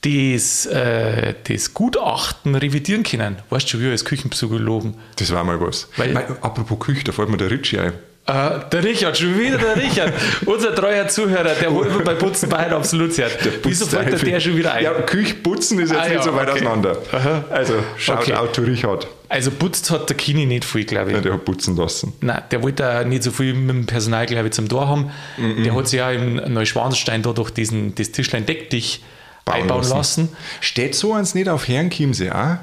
das, 0.00 0.64
äh, 0.64 1.34
das 1.46 1.74
Gutachten 1.74 2.54
revidieren 2.54 3.02
können. 3.02 3.36
Weißt 3.50 3.70
du 3.74 3.78
wie 3.80 3.90
als 3.90 4.06
Küchenpsychologen. 4.06 4.94
Das 5.16 5.30
war 5.34 5.44
mal 5.44 5.60
was. 5.60 5.88
Weil- 5.98 6.14
Mei, 6.14 6.24
apropos 6.40 6.78
Küche, 6.78 7.04
da 7.04 7.12
fällt 7.12 7.28
mir 7.28 7.36
der 7.36 7.50
Ritchie 7.50 7.78
ein. 7.78 7.92
Äh, 8.28 8.58
der 8.72 8.82
Richard, 8.82 9.16
schon 9.16 9.38
wieder 9.38 9.56
der 9.56 9.76
Richard, 9.76 10.12
unser 10.46 10.74
treuer 10.74 11.06
Zuhörer, 11.06 11.54
der 11.60 11.72
wohl 11.72 11.86
immer 11.86 12.00
bei 12.02 12.14
Putzen 12.14 12.48
bei 12.48 12.68
absolut 12.72 13.16
hört. 13.16 13.38
Wieso 13.62 13.86
fällt 13.86 14.10
der, 14.12 14.18
der 14.18 14.40
schon 14.40 14.56
wieder 14.56 14.72
ein? 14.72 14.82
Ja, 14.82 14.92
Küchputzen 14.94 15.78
ist 15.78 15.90
jetzt 15.92 16.00
Ah, 16.00 16.04
nicht 16.08 16.14
ja, 16.16 16.22
so 16.22 16.34
weit 16.34 16.48
okay. 16.48 16.58
auseinander. 16.66 16.98
Aha. 17.12 17.44
Also, 17.50 17.74
schaut 17.96 18.18
Okay. 18.22 18.34
out 18.34 18.52
to 18.52 18.62
Richard. 18.62 19.06
Also 19.28 19.50
putzt 19.52 19.90
hat 19.92 20.08
der 20.08 20.16
Kini 20.16 20.44
nicht 20.44 20.64
viel, 20.64 20.84
glaube 20.84 21.10
ich. 21.10 21.16
Ja, 21.16 21.22
der 21.22 21.34
hat 21.34 21.44
putzen 21.44 21.76
lassen. 21.76 22.14
Nein, 22.20 22.42
der 22.50 22.62
wollte 22.62 22.88
auch 23.00 23.04
nicht 23.04 23.22
so 23.22 23.30
viel 23.30 23.54
mit 23.54 23.70
dem 23.76 23.86
Personal, 23.86 24.26
glaube 24.26 24.48
ich, 24.48 24.52
zum 24.54 24.68
Tor 24.68 24.88
haben. 24.88 25.10
Mhm. 25.36 25.62
Der 25.62 25.74
hat 25.76 25.86
sich 25.86 25.98
ja 25.98 26.10
im 26.10 26.34
Neuschwanstein 26.52 27.22
da 27.22 27.32
durch 27.32 27.50
diesen, 27.50 27.94
das 27.94 28.10
Tischlein 28.10 28.44
Deck 28.44 28.70
dich 28.70 29.04
Bauen 29.44 29.62
einbauen 29.62 29.82
lassen. 29.82 29.96
lassen. 29.96 30.36
Steht 30.60 30.96
so 30.96 31.12
eins 31.14 31.34
nicht 31.36 31.48
auf 31.48 31.68
Herrenchiemsee 31.68 32.30
auch? 32.32 32.56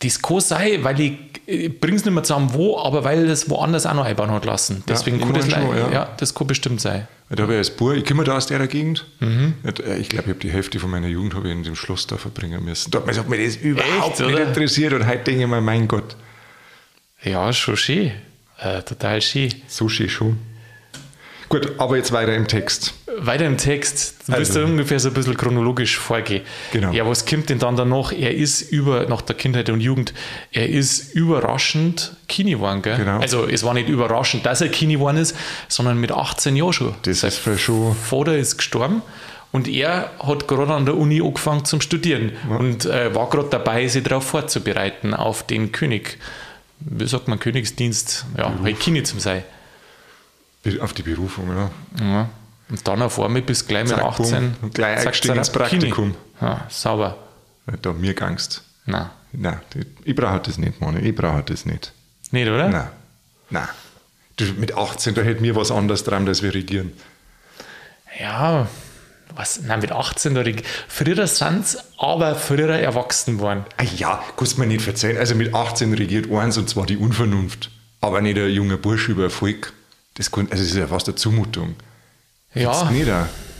Das 0.00 0.20
kann 0.20 0.40
sein, 0.40 0.84
weil 0.84 1.00
ich, 1.00 1.12
ich 1.46 1.80
bringe 1.80 1.96
es 1.96 2.04
nicht 2.04 2.12
mehr 2.12 2.24
zusammen, 2.24 2.50
wo, 2.52 2.78
aber 2.78 3.04
weil 3.04 3.26
das 3.26 3.48
woanders 3.48 3.86
auch 3.86 3.94
noch 3.94 4.04
einbauen 4.04 4.30
hat 4.30 4.44
lassen. 4.44 4.82
Deswegen 4.88 5.18
ich 5.18 5.22
kann 5.22 5.34
das, 5.34 5.50
schon, 5.50 5.76
ja. 5.76 5.90
ja. 5.92 6.14
das 6.18 6.34
kann 6.34 6.46
bestimmt 6.46 6.80
sein. 6.80 7.06
Da 7.28 7.42
habe 7.42 7.52
ich 7.54 7.58
als 7.58 7.70
Bub, 7.70 7.92
ich 7.92 8.04
komme 8.04 8.24
da 8.24 8.36
aus 8.36 8.46
der 8.46 8.64
Gegend. 8.66 9.06
Mhm. 9.20 9.54
Ich 9.64 9.74
glaube, 9.74 9.98
ich 10.00 10.16
habe 10.16 10.34
die 10.34 10.50
Hälfte 10.50 10.78
von 10.78 10.90
meiner 10.90 11.08
Jugend 11.08 11.34
habe 11.34 11.48
ich 11.48 11.54
in 11.54 11.62
dem 11.62 11.76
Schloss 11.76 12.06
da 12.06 12.16
verbringen 12.16 12.64
müssen. 12.64 12.90
Damals 12.90 13.18
hat 13.18 13.28
mich 13.28 13.44
das 13.44 13.56
überhaupt 13.56 14.12
Echt, 14.12 14.26
nicht 14.26 14.34
oder? 14.34 14.46
interessiert 14.48 14.92
und 14.92 15.06
heute 15.06 15.24
denke 15.24 15.42
ich 15.42 15.46
mir, 15.48 15.60
mein 15.60 15.88
Gott, 15.88 16.16
Ja, 17.22 17.52
schon 17.52 17.76
schön. 17.76 18.12
Äh, 18.58 18.82
total 18.82 19.20
schön. 19.22 19.52
so 19.68 19.88
schön 19.88 20.08
schon. 20.08 20.38
Gut, 21.48 21.72
aber 21.78 21.96
jetzt 21.96 22.12
weiter 22.12 22.34
im 22.34 22.46
Text. 22.48 22.94
Weiter 23.18 23.46
im 23.46 23.56
Text, 23.56 24.16
du 24.26 24.32
willst 24.36 24.56
Also- 24.56 24.64
ungefähr 24.64 24.98
so 25.00 25.08
ein 25.08 25.14
bisschen 25.14 25.36
chronologisch 25.36 25.96
vorgehen. 25.96 26.42
Genau. 26.72 26.92
Ja, 26.92 27.06
was 27.06 27.24
kommt 27.24 27.48
denn 27.48 27.58
dann 27.58 27.76
danach? 27.76 28.12
Er 28.12 28.34
ist 28.34 28.62
über, 28.62 29.06
nach 29.06 29.22
der 29.22 29.36
Kindheit 29.36 29.70
und 29.70 29.80
Jugend, 29.80 30.12
er 30.52 30.68
ist 30.68 31.14
überraschend 31.14 32.16
Kini 32.28 32.52
geworden, 32.52 32.82
gell? 32.82 32.96
Genau. 32.96 33.20
Also 33.20 33.46
es 33.48 33.62
war 33.64 33.74
nicht 33.74 33.88
überraschend, 33.88 34.44
dass 34.44 34.60
er 34.60 34.68
Kini 34.68 34.94
geworden 34.94 35.18
ist, 35.18 35.36
sondern 35.68 35.98
mit 35.98 36.10
18 36.12 36.56
Jahren 36.56 36.72
schon. 36.72 36.94
Das 37.02 37.22
ist 37.22 37.38
für 37.38 37.56
schon. 37.56 37.94
Vater 37.94 38.36
ist 38.36 38.58
gestorben 38.58 39.02
und 39.52 39.68
er 39.68 40.10
hat 40.18 40.48
gerade 40.48 40.74
an 40.74 40.84
der 40.84 40.96
Uni 40.96 41.22
angefangen 41.22 41.64
zum 41.64 41.80
Studieren 41.80 42.32
und 42.58 42.84
äh, 42.86 43.14
war 43.14 43.30
gerade 43.30 43.48
dabei, 43.50 43.86
sich 43.86 44.02
darauf 44.02 44.24
vorzubereiten, 44.24 45.14
auf 45.14 45.44
den 45.46 45.70
König. 45.72 46.18
Wie 46.80 47.06
sagt 47.06 47.28
man, 47.28 47.38
Königsdienst? 47.38 48.26
Ja, 48.36 48.52
halt 48.62 48.80
Kini 48.80 49.02
zum 49.04 49.20
sein. 49.20 49.44
Auf 50.80 50.92
die 50.92 51.02
Berufung, 51.02 51.48
ja. 51.48 51.70
Ja. 52.00 52.28
Und 52.68 52.86
dann 52.88 53.02
auf 53.02 53.20
einmal 53.20 53.42
bis 53.42 53.66
gleich 53.66 53.84
mit 53.84 53.96
Zack, 53.96 54.04
18. 54.04 54.30
bumm. 54.30 54.56
Und 54.62 54.74
gleich 54.74 54.96
zack, 54.98 55.06
eingestiegen 55.06 55.36
ins. 55.36 55.50
Praktikum. 55.50 56.14
Ja, 56.40 56.66
sauber. 56.68 57.16
Da 57.82 57.92
mir 57.92 58.14
gangst. 58.14 58.62
Nein. 58.84 59.10
Nein, 59.32 59.60
ich 60.04 60.14
brauche 60.14 60.40
das 60.40 60.58
nicht, 60.58 60.80
Mann. 60.80 61.04
Ich 61.04 61.14
brauche 61.14 61.42
das 61.42 61.66
nicht. 61.66 61.92
Nicht, 62.30 62.48
oder? 62.48 62.68
Nein. 62.68 62.88
Nein. 63.50 63.68
Du, 64.36 64.44
mit 64.58 64.74
18, 64.74 65.14
da 65.14 65.22
hätte 65.22 65.40
mir 65.40 65.56
was 65.56 65.70
anderes 65.70 66.04
dran, 66.04 66.26
als 66.28 66.42
wir 66.42 66.54
regieren. 66.54 66.92
Ja, 68.20 68.66
was? 69.34 69.60
Nein, 69.62 69.80
mit 69.80 69.92
18 69.92 70.34
da 70.34 70.44
Früher 70.88 71.26
sind 71.26 71.66
sie 71.66 71.78
aber 71.98 72.34
früher 72.34 72.70
erwachsen 72.70 73.38
worden. 73.38 73.64
Ah 73.76 73.84
ja, 73.84 74.22
kannst 74.36 74.56
du 74.56 74.60
mir 74.60 74.66
nicht 74.66 74.82
verzeihen. 74.82 75.18
Also 75.18 75.34
mit 75.34 75.54
18 75.54 75.92
regiert 75.94 76.30
eins 76.30 76.56
und 76.56 76.68
zwar 76.68 76.86
die 76.86 76.96
Unvernunft. 76.96 77.70
Aber 78.00 78.20
nicht 78.20 78.38
ein 78.38 78.50
junger 78.50 78.76
Bursch 78.76 79.08
über 79.08 79.24
Erfolg. 79.24 79.72
Das, 80.16 80.32
also 80.32 80.46
das 80.50 80.60
ist 80.60 80.76
ja 80.76 80.86
fast 80.86 81.08
eine 81.08 81.16
Zumutung. 81.16 81.76
Ja, 82.54 82.70
auch? 82.70 82.90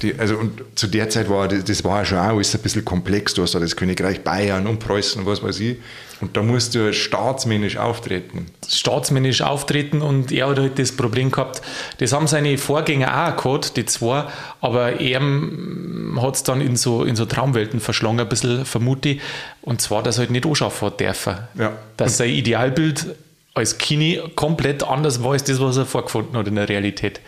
Die, 0.03 0.15
also 0.19 0.37
und 0.37 0.63
zu 0.75 0.89
der 0.89 1.09
Zeit 1.09 1.31
war 1.31 1.49
das, 1.49 1.65
das 1.65 1.83
war 1.83 2.01
ja 2.01 2.05
schon 2.05 2.19
auch 2.19 2.37
alles 2.37 2.55
ein 2.55 2.61
bisschen 2.61 2.85
komplex. 2.85 3.33
Du 3.35 3.43
hast 3.43 3.55
da 3.55 3.59
das 3.59 3.77
Königreich 3.77 4.23
Bayern 4.23 4.67
und 4.67 4.79
Preußen 4.79 5.23
und 5.23 5.27
was 5.27 5.43
weiß 5.43 5.61
ich. 5.61 5.79
Und 6.21 6.37
da 6.37 6.43
musst 6.43 6.75
du 6.75 6.93
staatsmännisch 6.93 7.77
auftreten. 7.77 8.47
staatsmännisch 8.67 9.43
auftreten 9.43 10.01
und 10.01 10.33
er 10.33 10.49
hat 10.49 10.59
halt 10.59 10.79
das 10.79 10.93
Problem 10.93 11.31
gehabt, 11.31 11.61
das 11.99 12.13
haben 12.13 12.27
seine 12.27 12.57
Vorgänger 12.57 13.29
auch 13.29 13.43
gehabt, 13.43 13.77
die 13.77 13.85
zwei, 13.85 14.25
aber 14.63 14.99
er 14.99 15.21
hat 15.21 16.35
es 16.35 16.43
dann 16.43 16.63
in 16.63 16.77
so, 16.77 17.05
in 17.05 17.17
so 17.17 17.27
Traumwelten 17.27 17.81
verschlungen, 17.81 18.21
ein 18.21 18.29
bisschen 18.29 18.65
vermute 18.65 19.11
ich, 19.11 19.21
und 19.61 19.83
zwar, 19.83 20.03
dass 20.03 20.17
er 20.17 20.21
halt 20.21 20.31
nicht 20.31 20.47
anschaffen 20.47 20.87
hat 20.87 21.01
dürfen. 21.01 21.37
Ja. 21.59 21.73
Dass 21.99 22.17
sein 22.17 22.31
Idealbild 22.31 23.15
als 23.57 23.79
Kini 23.79 24.21
komplett 24.37 24.85
anders 24.85 25.23
war 25.23 25.33
als 25.33 25.45
das, 25.45 25.61
was 25.61 25.77
er 25.77 25.87
vorgefunden 25.87 26.37
hat 26.37 26.47
in 26.47 26.55
der 26.57 26.69
Realität. 26.69 27.21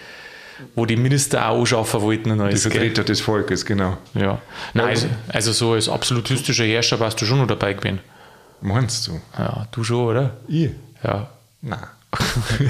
Wo 0.75 0.87
die 0.87 0.97
Minister 0.97 1.49
auch 1.49 1.61
anschaffen 1.61 2.00
wollten 2.02 2.30
und 2.32 2.38
Die 2.38 2.44
alles. 2.44 2.62
gell? 2.64 2.73
Vertreter 2.73 3.04
des 3.04 3.20
Volkes, 3.20 3.64
genau. 3.64 3.97
Ja. 4.14 4.40
Nein, 4.75 4.88
also, 4.88 5.06
also 5.28 5.52
so 5.52 5.73
als 5.75 5.88
absolutistischer 5.88 6.64
Herrscher 6.64 6.99
warst 7.00 7.20
du 7.20 7.25
schon 7.26 7.38
noch 7.38 7.47
dabei 7.47 7.75
gewesen. 7.75 8.00
Meinst 8.61 9.06
du? 9.06 9.20
Ja, 9.38 9.68
du 9.70 9.85
schon, 9.85 10.04
oder? 10.06 10.37
Ich? 10.49 10.70
Ja. 11.04 11.28
Nein. 11.62 11.78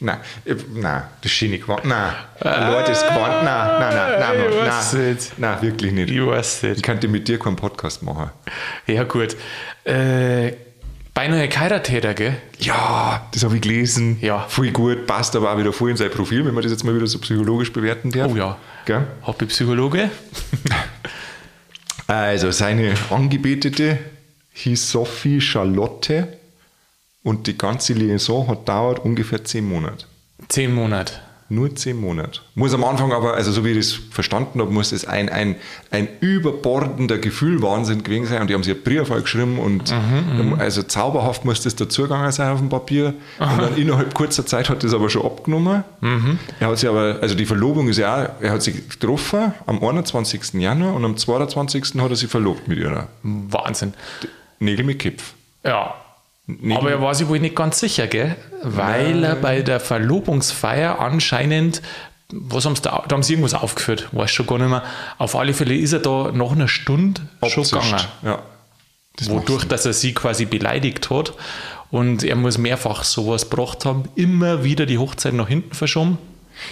nein, 0.00 0.18
ich- 0.44 0.56
nein, 0.74 1.02
das 1.22 1.32
ist 1.32 1.42
nicht 1.42 1.62
gewandt. 1.62 1.84
Nein, 1.86 2.12
Leute, 2.42 2.90
das 2.90 3.02
gewandt. 3.02 3.42
Nein, 3.44 3.68
nein, 3.80 3.94
nein, 3.94 4.20
nein, 4.20 4.36
Ich 4.50 4.56
nein, 4.56 4.66
weiß 4.68 4.92
nein, 4.92 5.12
nicht. 5.14 5.38
nein, 5.38 5.62
wirklich 5.62 5.92
nicht. 5.92 6.10
Ich 6.10 6.26
weiß 6.26 6.62
Ich 6.64 6.68
nicht. 6.70 6.82
könnte 6.82 7.08
mit 7.08 7.26
dir 7.28 7.38
keinen 7.38 7.56
Podcast 7.56 8.02
machen. 8.02 8.30
Ja, 8.86 9.04
gut. 9.04 9.36
Äh, 9.84 10.52
beinahe 11.14 11.48
geheiratet, 11.48 12.04
hat 12.04 12.16
gell? 12.16 12.36
Ja, 12.58 13.26
das 13.32 13.44
habe 13.44 13.56
ich 13.56 13.62
gelesen. 13.62 14.18
Ja. 14.20 14.46
Voll 14.48 14.70
gut, 14.70 15.06
passt 15.06 15.36
aber 15.36 15.52
auch 15.52 15.58
wieder 15.58 15.72
voll 15.72 15.90
in 15.90 15.96
sein 15.96 16.10
Profil, 16.10 16.44
wenn 16.44 16.54
man 16.54 16.62
das 16.62 16.72
jetzt 16.72 16.84
mal 16.84 16.94
wieder 16.94 17.06
so 17.06 17.18
psychologisch 17.18 17.72
bewerten 17.72 18.10
darf. 18.10 18.32
Oh 18.32 18.36
ja. 18.36 18.58
Gell? 18.86 19.06
Hobbypsychologe. 19.26 20.10
Also, 22.08 22.50
seine 22.50 22.94
Angebetete 23.08 23.98
hieß 24.52 24.90
Sophie 24.90 25.40
Charlotte 25.40 26.36
und 27.22 27.46
die 27.46 27.56
ganze 27.56 27.94
Liaison 27.94 28.48
hat 28.48 28.68
dauert 28.68 28.98
ungefähr 28.98 29.44
zehn 29.44 29.64
Monate. 29.66 30.04
Zehn 30.48 30.74
Monate. 30.74 31.14
Nur 31.52 31.74
zehn 31.74 32.00
Monate. 32.00 32.40
Muss 32.54 32.72
am 32.72 32.82
Anfang 32.82 33.12
aber, 33.12 33.34
also 33.34 33.52
so 33.52 33.62
wie 33.62 33.72
ich 33.72 33.76
das 33.76 33.92
verstanden 34.10 34.58
habe, 34.58 34.70
muss 34.70 34.90
es 34.90 35.04
ein, 35.04 35.28
ein, 35.28 35.56
ein 35.90 36.08
überbordender 36.20 37.18
Gefühlwahnsinn 37.18 38.02
gewesen 38.02 38.24
sein. 38.24 38.40
Und 38.40 38.48
die 38.48 38.54
haben 38.54 38.62
sich 38.62 38.72
einen 38.72 38.82
Brief 38.82 39.10
geschrieben 39.10 39.58
und 39.58 39.94
also 40.58 40.82
zauberhaft 40.82 41.44
muss 41.44 41.60
das 41.60 41.76
dazugegangen 41.76 42.32
sein 42.32 42.52
auf 42.52 42.58
dem 42.60 42.70
Papier. 42.70 43.12
Und 43.38 43.60
dann 43.60 43.76
innerhalb 43.76 44.14
kurzer 44.14 44.46
Zeit 44.46 44.70
hat 44.70 44.82
das 44.82 44.94
aber 44.94 45.10
schon 45.10 45.26
abgenommen. 45.26 45.84
Er 46.58 46.68
hat 46.68 46.78
sich 46.78 46.88
aber, 46.88 47.18
also 47.20 47.34
die 47.34 47.44
Verlobung 47.44 47.86
ist 47.88 47.98
ja 47.98 48.24
auch, 48.24 48.28
er 48.40 48.52
hat 48.52 48.62
sich 48.62 48.88
getroffen 48.88 49.52
am 49.66 49.84
21. 49.84 50.54
Januar 50.54 50.94
und 50.94 51.04
am 51.04 51.18
22. 51.18 52.00
hat 52.00 52.08
er 52.08 52.16
sich 52.16 52.30
verlobt 52.30 52.66
mit 52.66 52.78
ihrer. 52.78 53.08
Wahnsinn. 53.22 53.92
Nägel 54.58 54.86
mit 54.86 55.00
Kipf. 55.00 55.34
Ja. 55.64 56.01
Nägel- 56.60 56.76
Aber 56.76 56.90
er 56.90 57.02
war 57.02 57.14
sich 57.14 57.28
wohl 57.28 57.38
nicht 57.40 57.56
ganz 57.56 57.78
sicher, 57.80 58.06
gell? 58.06 58.36
Weil 58.62 59.24
er 59.24 59.36
bei 59.36 59.62
der 59.62 59.80
Verlobungsfeier 59.80 60.98
anscheinend, 61.00 61.82
was 62.32 62.64
haben 62.64 62.76
sie 62.76 62.82
da, 62.82 63.04
da 63.06 63.14
haben 63.14 63.22
sie 63.22 63.34
irgendwas 63.34 63.54
aufgeführt, 63.54 64.08
weiß 64.12 64.30
schon 64.30 64.46
gar 64.46 64.58
nicht 64.58 64.68
mehr. 64.68 64.82
Auf 65.18 65.36
alle 65.36 65.52
Fälle 65.54 65.74
ist 65.76 65.92
er 65.92 65.98
da 66.00 66.30
nach 66.32 66.52
einer 66.52 66.68
Stunde 66.68 67.20
schon 67.48 67.64
Abzischt. 67.64 67.72
gegangen. 67.72 68.04
Ja. 68.22 68.42
Das 69.16 69.28
Wodurch, 69.28 69.64
dass 69.66 69.84
er 69.84 69.92
sie 69.92 70.14
quasi 70.14 70.46
beleidigt 70.46 71.10
hat. 71.10 71.34
Und 71.90 72.24
er 72.24 72.36
muss 72.36 72.56
mehrfach 72.56 73.04
sowas 73.04 73.50
gebracht 73.50 73.84
haben, 73.84 74.04
immer 74.14 74.64
wieder 74.64 74.86
die 74.86 74.96
Hochzeit 74.96 75.34
nach 75.34 75.48
hinten 75.48 75.74
verschoben. 75.74 76.16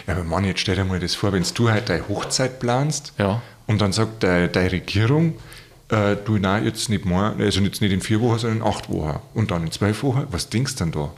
Ja, 0.07 0.15
aber 0.15 0.25
Mann, 0.25 0.45
jetzt 0.45 0.61
stell 0.61 0.77
dir 0.77 0.85
mal 0.85 0.99
das 1.01 1.15
vor, 1.15 1.33
wenn 1.33 1.45
du 1.55 1.71
halt 1.71 1.91
deine 1.91 2.09
Hochzeit 2.09 2.59
planst 2.61 3.13
Ja. 3.19 3.43
und 3.67 3.83
dann 3.83 3.93
sagt 3.93 4.23
deine, 4.23 4.49
deine 4.49 4.73
Regierung, 4.73 5.35
äh, 5.91 6.17
du, 6.25 6.39
nein, 6.39 6.65
jetzt 6.65 6.89
nicht 6.89 7.05
mal, 7.05 7.35
also 7.39 7.61
jetzt 7.61 7.81
nicht 7.81 7.93
in 7.93 8.01
vier 8.01 8.21
Wochen, 8.21 8.39
sondern 8.39 8.59
in 8.59 8.65
acht 8.65 8.89
Wochen. 8.91 9.19
Und 9.35 9.51
dann 9.51 9.65
in 9.65 9.73
zwölf 9.73 10.03
Wochen, 10.03 10.27
was 10.31 10.49
denkst 10.49 10.77
du 10.77 10.85
denn 10.85 10.93
da? 10.93 11.11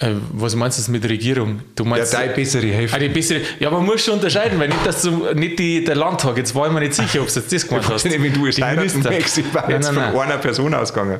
Äh, 0.00 0.14
was 0.32 0.54
meinst 0.54 0.86
du 0.86 0.92
mit 0.92 1.04
Regierung? 1.08 1.60
Du 1.74 1.82
Ja, 1.84 1.90
meinst, 1.90 2.14
deine 2.14 2.32
bessere 2.32 2.66
Hälfte. 2.68 2.96
Ah, 2.96 3.00
die 3.00 3.08
bessere, 3.08 3.40
ja, 3.58 3.68
man 3.70 3.84
muss 3.84 4.04
schon 4.04 4.14
unterscheiden, 4.14 4.58
weil 4.60 4.68
nicht, 4.68 4.86
dass 4.86 5.02
du 5.02 5.34
nicht 5.34 5.58
die, 5.58 5.84
der 5.84 5.96
Landtag, 5.96 6.36
jetzt 6.36 6.54
war 6.54 6.68
ich 6.68 6.72
mir 6.72 6.80
nicht 6.80 6.94
sicher, 6.94 7.20
ob 7.20 7.26
du 7.26 7.34
jetzt 7.40 7.52
das 7.52 7.66
gemeint 7.68 7.88
hast. 7.88 8.04
wenn 8.04 8.32
du 8.32 8.46
es 8.46 8.54
Die 8.56 8.62
möchtest, 8.62 9.38
ich 9.38 9.54
war 9.54 9.62
Nein, 9.62 9.70
jetzt 9.72 9.92
nein, 9.92 9.94
von 9.94 10.12
nein. 10.14 10.16
einer 10.30 10.38
Person 10.38 10.72
ausgegangen. 10.74 11.18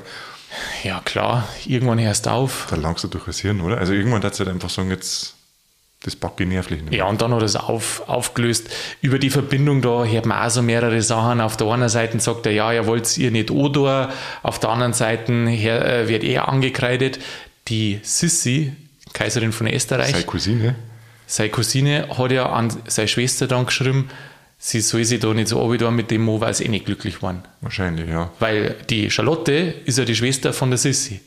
Ja, 0.84 1.00
klar, 1.04 1.48
irgendwann 1.66 1.98
hörst 2.00 2.26
du 2.26 2.30
auf. 2.30 2.68
Da 2.70 2.76
langst 2.76 3.02
du 3.04 3.08
durch 3.08 3.24
das 3.24 3.40
Hirn, 3.40 3.60
oder? 3.60 3.78
Also 3.78 3.92
irgendwann 3.92 4.22
hat 4.22 4.38
halt 4.38 4.48
einfach 4.48 4.70
sagen, 4.70 4.90
jetzt, 4.90 5.34
das 6.02 6.14
packe 6.14 6.44
ich 6.44 6.48
nervlich 6.48 6.82
nicht. 6.82 6.94
Ja, 6.94 7.06
und 7.06 7.20
dann 7.20 7.32
hat 7.34 7.42
er 7.42 7.46
es 7.46 7.56
auf, 7.56 8.08
aufgelöst. 8.08 8.70
Über 9.00 9.18
die 9.18 9.30
Verbindung 9.30 9.82
da 9.82 10.04
hört 10.04 10.26
man 10.26 10.46
auch 10.46 10.50
so 10.50 10.62
mehrere 10.62 11.02
Sachen. 11.02 11.40
Auf 11.40 11.56
der 11.56 11.66
einen 11.66 11.88
Seite 11.88 12.20
sagt 12.20 12.46
er, 12.46 12.52
ja, 12.52 12.72
ihr 12.72 12.86
wollt 12.86 13.18
ihr 13.18 13.32
nicht 13.32 13.50
Odor. 13.50 14.10
Auf 14.42 14.60
der 14.60 14.70
anderen 14.70 14.92
Seite 14.92 15.32
äh, 15.32 16.08
wird 16.08 16.22
er 16.22 16.48
angekreidet. 16.48 17.18
Die 17.66 17.98
Sissi, 18.02 18.72
Kaiserin 19.12 19.52
von 19.52 19.66
Österreich, 19.66 20.12
Seine 20.12 20.24
Cousine, 20.24 20.74
seine 21.26 21.50
Cousine, 21.50 22.08
hat 22.16 22.30
ja 22.30 22.48
an 22.48 22.72
seine 22.86 23.08
Schwester 23.08 23.46
dann 23.48 23.66
geschrieben, 23.66 24.08
sie 24.58 24.80
soll 24.80 25.04
sich 25.04 25.20
da 25.20 25.34
nicht 25.34 25.48
so 25.48 25.62
abgetan 25.62 25.94
mit 25.96 26.10
dem 26.10 26.22
Mo, 26.22 26.40
weil 26.40 26.54
sie 26.54 26.64
eh 26.64 26.68
nicht 26.68 26.86
glücklich 26.86 27.22
waren. 27.22 27.42
wahrscheinlich, 27.60 28.08
ja. 28.08 28.30
Weil 28.38 28.76
die 28.88 29.10
Charlotte 29.10 29.52
ist 29.84 29.98
ja 29.98 30.04
die 30.04 30.16
Schwester 30.16 30.52
von 30.52 30.70
der 30.70 30.78
Sissi. 30.78 31.20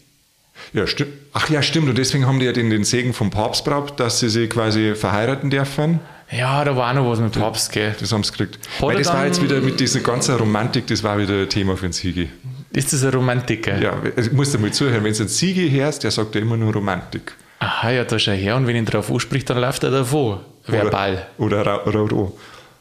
Ja, 0.74 0.86
stimmt. 0.88 1.12
Ach 1.34 1.50
ja, 1.50 1.62
stimmt. 1.62 1.90
Und 1.90 1.98
deswegen 1.98 2.26
haben 2.28 2.40
die 2.40 2.46
ja 2.46 2.52
den, 2.52 2.70
den 2.70 2.84
Segen 2.84 3.14
vom 3.14 3.30
Papst 3.30 3.66
braucht, 3.66 4.00
dass 4.00 4.20
sie 4.20 4.30
sich 4.30 4.50
quasi 4.50 4.96
verheiraten 4.96 5.50
dürfen. 5.50 6.00
Ja, 6.32 6.64
da 6.64 6.76
war 6.78 6.94
noch 6.94 7.10
was 7.10 7.20
mit 7.20 7.34
Papst, 7.34 7.72
gell? 7.74 7.94
Das 8.00 8.12
haben 8.14 8.24
sie 8.24 8.32
gekriegt. 8.32 8.58
Hat 8.76 8.82
Weil 8.82 8.96
er 8.98 9.04
das 9.04 9.08
war 9.14 9.26
jetzt 9.26 9.42
wieder 9.42 9.60
mit 9.60 9.80
dieser 9.80 10.00
ganzen 10.00 10.36
Romantik, 10.36 10.88
das 10.88 11.04
war 11.04 11.18
wieder 11.18 11.34
ein 11.42 11.50
Thema 11.50 11.76
für 11.76 11.88
den 11.88 11.92
Siegi. 11.94 12.30
Ist 12.72 12.94
das 12.94 13.04
ein 13.04 13.10
Romantiker? 13.10 13.78
Ja, 13.82 13.94
also 14.16 14.30
ich 14.30 14.32
muss 14.32 14.52
dir 14.52 14.60
mal 14.60 14.72
zuhören, 14.72 15.04
wenn 15.04 15.12
du 15.14 15.20
einen 15.20 15.28
Siegi 15.28 15.70
hörst, 15.72 16.04
der 16.06 16.12
sagt 16.12 16.36
ja 16.36 16.42
immer 16.42 16.56
nur 16.56 16.72
Romantik. 16.74 17.34
Aha, 17.60 17.90
ja, 17.92 18.06
da 18.06 18.18
schau 18.18 18.32
her 18.32 18.56
und 18.56 18.66
wenn 18.66 18.78
ihn 18.78 18.86
drauf 18.86 19.12
anspricht, 19.12 19.50
dann 19.50 19.58
läuft 19.58 19.84
er 19.84 19.92
davon. 19.92 20.40
Verbal. 20.68 21.28
Oder, 21.38 21.60
oder 21.60 21.66
Ra- 21.72 21.90
Raudo. 21.92 22.38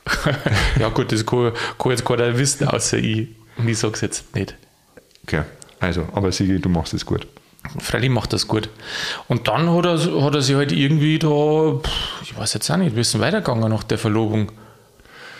ja, 0.78 0.88
gut, 0.90 1.10
das 1.10 1.26
kann, 1.26 1.52
kann 1.78 1.90
jetzt 1.90 2.04
keiner 2.04 2.38
wissen, 2.38 2.68
außer 2.68 2.98
ich. 2.98 3.28
Und 3.58 3.68
ich 3.68 3.78
sag's 3.78 4.00
jetzt 4.00 4.32
nicht. 4.34 4.54
Okay, 5.24 5.42
also, 5.80 6.06
aber 6.12 6.30
Siegi, 6.30 6.60
du 6.60 6.68
machst 6.68 6.94
es 6.94 7.04
gut. 7.04 7.26
Freilich 7.78 8.10
macht 8.10 8.32
das 8.32 8.48
gut. 8.48 8.68
Und 9.28 9.48
dann 9.48 9.70
hat 9.70 9.84
er, 9.84 10.22
hat 10.24 10.34
er 10.34 10.42
sich 10.42 10.56
halt 10.56 10.72
irgendwie 10.72 11.18
da, 11.18 11.78
ich 12.22 12.36
weiß 12.36 12.54
jetzt 12.54 12.70
auch 12.70 12.76
nicht, 12.76 12.96
wie 12.96 13.00
ist 13.00 13.12
denn 13.14 13.20
weitergegangen 13.20 13.68
nach 13.70 13.82
der 13.82 13.98
Verlobung, 13.98 14.50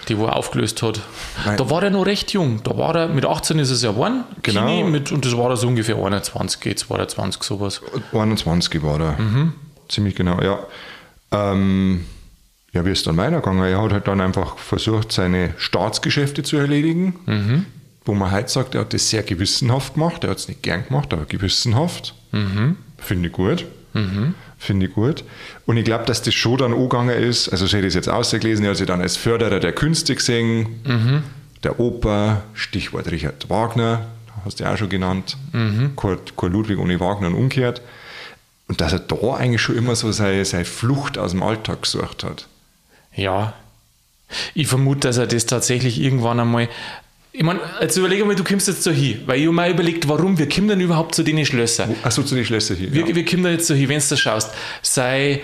die 0.09 0.19
wo 0.19 0.27
er 0.27 0.37
aufgelöst 0.37 0.83
hat. 0.83 1.01
Nein. 1.47 1.57
Da 1.57 1.71
war 1.71 1.83
er 1.83 1.91
noch 1.91 2.05
recht 2.05 2.33
jung. 2.33 2.63
Da 2.63 2.77
war 2.77 2.95
er, 2.95 3.09
mit 3.09 3.25
18 3.25 3.59
ist 3.59 3.71
es 3.71 3.83
ja 3.83 3.93
geworden, 3.93 4.25
Genau. 4.43 4.67
Kini, 4.67 4.85
mit, 4.85 5.11
und 5.13 5.25
das 5.25 5.37
war 5.37 5.51
er 5.51 5.57
so 5.57 5.67
ungefähr 5.69 5.97
21, 5.97 6.77
22, 6.79 7.43
sowas. 7.43 7.81
21 8.13 8.83
war 8.83 9.01
er. 9.01 9.19
Ziemlich 9.89 10.15
genau, 10.15 10.41
ja. 10.43 10.59
Ähm, 11.33 12.05
ja, 12.73 12.85
wie 12.85 12.91
ist 12.91 13.07
dann 13.07 13.17
weitergegangen? 13.17 13.65
Er 13.65 13.83
hat 13.83 13.93
halt 13.93 14.07
dann 14.09 14.21
einfach 14.21 14.59
versucht, 14.59 15.11
seine 15.11 15.55
Staatsgeschäfte 15.57 16.43
zu 16.43 16.57
erledigen. 16.59 17.67
Wo 18.11 18.15
man 18.17 18.33
heute 18.33 18.49
sagt, 18.49 18.75
er 18.75 18.81
hat 18.81 18.93
das 18.93 19.09
sehr 19.09 19.23
gewissenhaft 19.23 19.95
gemacht. 19.95 20.25
Er 20.25 20.31
hat 20.31 20.39
es 20.39 20.49
nicht 20.49 20.65
gern 20.65 20.85
gemacht, 20.85 21.13
aber 21.13 21.27
gewissenhaft. 21.27 22.13
Finde 22.99 23.29
ich 23.29 23.33
gut. 23.33 23.67
Finde 24.59 24.87
ich 24.87 24.93
gut. 24.95 25.23
Und 25.65 25.77
ich 25.77 25.85
glaube, 25.85 26.07
dass 26.07 26.21
das 26.21 26.35
schon 26.35 26.59
dann 26.59 26.73
angegangen 26.73 27.17
ist, 27.17 27.49
also 27.51 27.67
so 27.69 27.77
hätte 27.77 27.87
ich 27.87 27.93
es 27.93 27.95
jetzt 27.95 28.09
ausgelesen, 28.09 28.65
er 28.65 28.73
hat 28.73 28.79
sich 28.79 28.87
dann 28.89 29.01
als 29.01 29.17
Förderer 29.17 29.61
der 29.61 29.71
Künste 29.73 30.17
gesehen, 30.17 30.67
der 31.63 31.79
Oper, 31.79 32.43
Stichwort 32.53 33.13
Richard 33.13 33.49
Wagner, 33.49 34.07
hast 34.45 34.59
du 34.59 34.65
ja 34.65 34.75
auch 34.75 34.77
schon 34.77 34.89
genannt, 34.89 35.37
Kein, 35.53 36.19
kein 36.37 36.51
Ludwig 36.51 36.81
ohne 36.81 36.99
Wagner 36.99 37.29
und 37.29 37.35
umgekehrt. 37.35 37.81
Und 38.67 38.81
dass 38.81 38.93
er 38.93 38.99
da 38.99 39.35
eigentlich 39.35 39.63
schon 39.63 39.77
immer 39.77 39.95
so 39.95 40.11
seine, 40.11 40.45
seine 40.45 40.65
Flucht 40.65 41.17
aus 41.17 41.31
dem 41.31 41.45
Alltag 41.45 41.83
gesucht 41.83 42.25
hat. 42.25 42.49
Ja. 43.15 43.55
Ich 44.55 44.67
vermute, 44.67 45.07
dass 45.07 45.17
er 45.17 45.29
das 45.29 45.47
tatsächlich 45.47 46.01
irgendwann 46.01 46.41
einmal. 46.41 46.69
Ich 47.33 47.43
meine, 47.43 47.61
jetzt 47.81 47.97
überlege 47.97 48.25
mal, 48.25 48.35
du 48.35 48.43
kommst 48.45 48.67
jetzt 48.69 48.83
so 48.83 48.91
hin, 48.91 49.23
weil 49.27 49.41
ich 49.41 49.49
mir 49.51 49.69
überlegt, 49.71 50.09
warum, 50.09 50.37
wir 50.39 50.49
kommen 50.49 50.69
denn 50.69 50.81
überhaupt 50.81 51.15
zu 51.15 51.23
den 51.23 51.45
Schlössern? 51.47 51.95
Achso, 52.03 52.23
zu 52.23 52.35
den 52.35 52.45
Schlösser 52.45 52.75
hier. 52.75 52.93
Wir, 52.93 53.07
ja. 53.07 53.15
wir 53.15 53.25
kommen 53.25 53.45
da 53.45 53.51
jetzt 53.51 53.67
so 53.69 53.75
hin, 53.75 53.89
wenn 53.89 54.01
du 54.01 54.05
das 54.09 54.19
schaust. 54.19 54.51
Sei, 54.83 55.41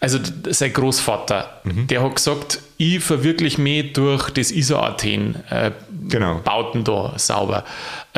also 0.00 0.18
sein 0.50 0.72
Großvater, 0.72 1.60
Mhm. 1.64 1.86
der 1.86 2.02
hat 2.02 2.16
gesagt, 2.16 2.60
ich 2.78 3.00
verwirkliche 3.00 3.60
mich 3.60 3.92
durch 3.92 4.30
das 4.30 4.50
ISO-Athen. 4.50 5.36
Äh, 5.50 5.70
Genau. 6.08 6.38
Bauten 6.38 6.84
da 6.84 7.12
sauber. 7.16 7.64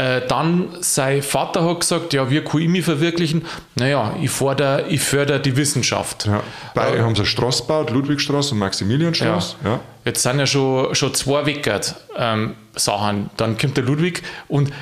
Äh, 0.00 0.26
dann 0.26 0.68
sein 0.80 1.20
Vater 1.20 1.62
hat 1.68 1.80
gesagt, 1.80 2.14
ja, 2.14 2.30
wie 2.30 2.40
kann 2.40 2.62
ich 2.62 2.68
mich 2.68 2.86
verwirklichen? 2.86 3.44
Naja, 3.74 4.16
ich 4.22 4.30
fordere, 4.30 4.86
ich 4.88 5.02
fördere 5.02 5.40
die 5.40 5.54
Wissenschaft. 5.54 6.24
Ja. 6.24 6.42
Beide 6.74 7.02
haben 7.02 7.14
so 7.14 7.20
eine 7.20 7.26
Straße 7.26 7.64
gebaut, 7.64 7.90
Ludwigstraße 7.90 8.52
und 8.52 8.60
Maximilianstraße. 8.60 9.56
Ja. 9.62 9.80
Jetzt 10.06 10.22
sind 10.22 10.38
ja 10.38 10.46
schon, 10.46 10.94
schon 10.94 11.12
zwei 11.12 11.44
Weckert 11.44 11.96
ähm, 12.16 12.54
Sachen. 12.76 13.28
Dann 13.36 13.58
kommt 13.58 13.76
der 13.76 13.84
Ludwig 13.84 14.22
und 14.48 14.72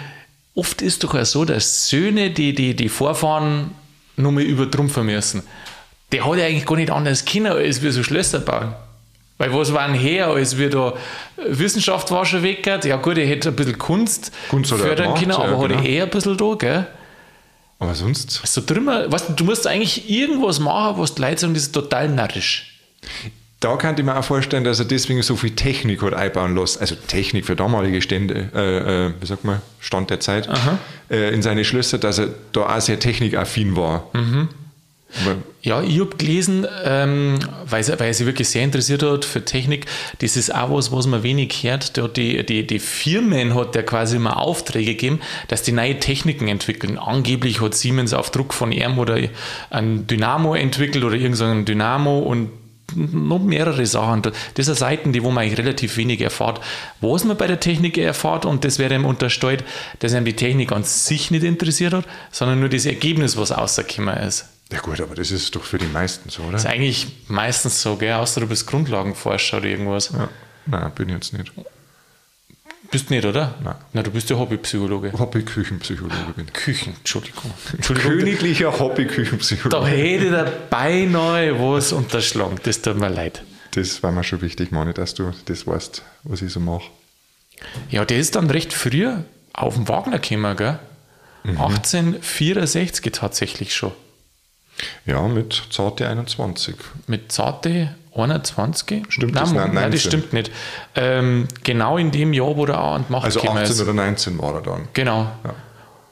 oft 0.54 0.82
ist 0.82 1.02
doch 1.02 1.16
auch 1.16 1.24
so, 1.24 1.44
dass 1.44 1.88
Söhne, 1.88 2.30
die 2.30 2.54
die, 2.54 2.76
die 2.76 2.88
Vorfahren 2.88 3.72
nochmal 4.16 4.44
übertrumpfen 4.44 5.06
müssen. 5.06 5.42
Der 6.12 6.24
hat 6.24 6.38
ja 6.38 6.44
eigentlich 6.44 6.66
gar 6.66 6.76
nicht 6.76 6.92
anders 6.92 7.24
Kinder, 7.24 7.56
als 7.56 7.82
wir 7.82 7.90
so 7.90 8.04
Schlösser 8.04 8.38
bauen. 8.38 8.72
Weil 9.38 9.54
was 9.54 9.72
war 9.72 9.86
denn 9.86 9.96
her, 9.96 10.26
als 10.28 10.58
wir 10.58 10.68
da 10.68 10.94
Wissenschaft 11.36 12.10
war 12.10 12.26
schon 12.26 12.42
weg, 12.42 12.66
ja 12.66 12.96
gut, 12.96 13.16
er 13.18 13.26
hätte 13.26 13.50
ein 13.50 13.56
bisschen 13.56 13.78
Kunst, 13.78 14.32
Kunst 14.50 14.72
er 14.72 14.78
fördern 14.78 15.14
können, 15.14 15.30
aber 15.30 15.52
ja, 15.52 15.58
hat 15.58 15.70
er 15.70 15.76
genau. 15.76 15.82
eher 15.88 16.04
ein 16.04 16.10
bisschen 16.10 16.36
da, 16.36 16.54
gell? 16.54 16.86
Aber 17.78 17.94
sonst? 17.94 18.40
So 18.44 18.60
drüber, 18.64 19.10
weißt 19.10 19.28
du, 19.28 19.32
du 19.34 19.44
musst 19.44 19.66
eigentlich 19.68 20.10
irgendwas 20.10 20.58
machen, 20.58 21.00
was 21.00 21.14
die 21.14 21.22
Leute 21.22 21.42
sagen, 21.42 21.54
das 21.54 21.64
ist 21.64 21.72
total 21.72 22.08
narrisch. 22.08 22.74
Da 23.60 23.76
könnte 23.76 24.02
ich 24.02 24.06
mir 24.06 24.16
auch 24.16 24.24
vorstellen, 24.24 24.64
dass 24.64 24.78
er 24.78 24.84
deswegen 24.84 25.22
so 25.22 25.36
viel 25.36 25.50
Technik 25.50 26.02
hat 26.02 26.14
einbauen 26.14 26.56
lässt. 26.56 26.80
Also 26.80 26.94
Technik 26.94 27.44
für 27.46 27.56
damalige 27.56 28.02
Stände, 28.02 28.50
äh, 28.54 29.06
äh, 29.06 29.12
wie 29.20 29.26
sagt 29.26 29.44
man, 29.44 29.62
Stand 29.80 30.10
der 30.10 30.20
Zeit, 30.20 30.48
äh, 31.10 31.32
in 31.34 31.42
seine 31.42 31.64
Schlösser, 31.64 31.98
dass 31.98 32.18
er 32.18 32.28
da 32.52 32.76
auch 32.76 32.80
sehr 32.80 32.98
technikaffin 33.00 33.76
war. 33.76 34.10
Aber 34.12 34.48
Ja, 35.62 35.82
ich 35.82 35.98
habe 36.00 36.16
gelesen, 36.16 36.66
ähm, 36.84 37.38
weil, 37.64 37.82
sie- 37.82 37.98
weil 37.98 38.12
sich 38.14 38.26
wirklich 38.26 38.48
sehr 38.48 38.62
interessiert 38.62 39.02
hat 39.02 39.24
für 39.24 39.44
Technik. 39.44 39.86
Das 40.20 40.36
ist 40.36 40.54
auch 40.54 40.70
was, 40.70 40.92
was 40.92 41.06
man 41.06 41.22
wenig 41.22 41.62
hört. 41.62 41.96
Die, 42.16 42.44
die, 42.44 42.66
die 42.66 42.78
Firmen 42.78 43.54
hat 43.54 43.74
der 43.74 43.84
quasi 43.84 44.16
immer 44.16 44.36
Aufträge 44.38 44.92
gegeben, 44.92 45.20
dass 45.48 45.62
die 45.62 45.72
neue 45.72 45.98
Techniken 45.98 46.46
entwickeln. 46.48 46.98
Angeblich 46.98 47.60
hat 47.60 47.74
Siemens 47.74 48.12
auf 48.12 48.30
Druck 48.30 48.52
von 48.54 48.70
ihm 48.70 48.98
oder 48.98 49.18
ein 49.70 50.06
Dynamo 50.06 50.54
entwickelt 50.54 51.02
oder 51.04 51.16
irgendein 51.16 51.64
Dynamo 51.64 52.18
und 52.20 52.50
noch 52.96 53.38
mehrere 53.40 53.84
Sachen. 53.86 54.22
Das 54.54 54.66
sind 54.66 54.78
Seiten, 54.78 55.12
die 55.12 55.22
wo 55.22 55.30
man 55.30 55.44
eigentlich 55.44 55.58
relativ 55.58 55.96
wenig 55.98 56.20
erfährt. 56.20 56.60
Was 57.00 57.24
man 57.24 57.36
bei 57.36 57.46
der 57.46 57.60
Technik 57.60 57.98
erfährt, 57.98 58.46
und 58.46 58.64
das 58.64 58.78
wäre 58.78 58.94
ihm 58.94 59.04
unterstellt, 59.04 59.64
dass 59.98 60.14
ihm 60.14 60.24
die 60.24 60.32
Technik 60.36 60.72
an 60.72 60.84
sich 60.84 61.30
nicht 61.30 61.44
interessiert 61.44 61.92
hat, 61.92 62.04
sondern 62.30 62.60
nur 62.60 62.68
das 62.70 62.86
Ergebnis, 62.86 63.36
was 63.36 63.56
rausgekommen 63.56 64.16
ist. 64.18 64.46
Ja 64.72 64.80
gut, 64.80 65.00
aber 65.00 65.14
das 65.14 65.30
ist 65.30 65.54
doch 65.56 65.64
für 65.64 65.78
die 65.78 65.86
meisten 65.86 66.28
so, 66.30 66.42
oder? 66.42 66.52
Das 66.52 66.64
ist 66.64 66.70
eigentlich 66.70 67.06
meistens 67.28 67.80
so, 67.80 67.96
gell? 67.96 68.14
Außer 68.14 68.40
du 68.40 68.46
bist 68.46 68.66
Grundlagenforscher 68.66 69.58
oder 69.58 69.66
irgendwas. 69.66 70.10
Ja. 70.10 70.28
Nein, 70.66 70.92
bin 70.94 71.08
ich 71.08 71.14
jetzt 71.14 71.32
nicht. 71.32 71.52
Bist 72.90 73.10
nicht, 73.10 73.24
oder? 73.26 73.54
Nein. 73.62 73.74
Na, 73.92 74.02
du 74.02 74.10
bist 74.10 74.30
ja 74.30 74.36
Hobbypsychologe. 74.36 75.12
Hobby-Küchenpsychologe 75.12 76.32
bin. 76.36 76.50
Küchen, 76.52 76.94
Entschuldigung. 76.96 77.50
Entschuldigung. 77.72 78.12
Königlicher 78.12 78.78
Hobby-Küchenpsychologe. 78.78 79.84
Da 79.84 79.86
hätte 79.86 80.24
ich 80.24 80.30
da 80.30 80.50
beinahe 80.70 81.58
was 81.58 81.92
unterschlagen. 81.92 82.58
Das 82.62 82.80
tut 82.80 82.98
mir 82.98 83.10
leid. 83.10 83.42
Das 83.72 84.02
war 84.02 84.10
mir 84.10 84.24
schon 84.24 84.40
wichtig, 84.40 84.70
Mani, 84.72 84.94
dass 84.94 85.12
du 85.14 85.32
das 85.44 85.66
weißt, 85.66 86.02
was 86.24 86.40
ich 86.40 86.50
so 86.50 86.60
mache. 86.60 86.90
Ja, 87.90 88.06
der 88.06 88.18
ist 88.18 88.36
dann 88.36 88.48
recht 88.48 88.72
früh 88.72 89.06
auf 89.52 89.74
den 89.74 89.86
Wagner 89.88 90.18
gekommen, 90.18 90.56
gell? 90.56 90.78
Mhm. 91.44 91.60
1864 91.60 93.12
tatsächlich 93.12 93.74
schon. 93.74 93.92
Ja, 95.06 95.22
mit 95.28 95.62
zarte 95.70 96.08
21. 96.08 96.76
Mit 97.06 97.32
zarte 97.32 97.94
21. 98.14 99.04
Stimmt 99.08 99.34
nein, 99.34 99.42
das? 99.44 99.52
Nein, 99.52 99.74
Nein, 99.74 99.92
das 99.92 100.04
19. 100.04 100.10
stimmt 100.10 100.32
nicht. 100.32 100.50
Ähm, 100.94 101.48
genau 101.64 101.98
in 101.98 102.10
dem 102.10 102.32
Jahr, 102.32 102.56
wo 102.56 102.66
der 102.66 102.80
auch 102.80 102.94
an 102.96 103.04
die 103.08 103.12
Macht 103.12 103.24
Also 103.24 103.40
gekommen 103.40 103.58
18 103.60 103.72
ist. 103.74 103.82
oder 103.82 103.92
19 103.94 104.38
war 104.38 104.54
er 104.54 104.60
dann. 104.62 104.88
Genau. 104.92 105.20
Ja. 105.44 105.54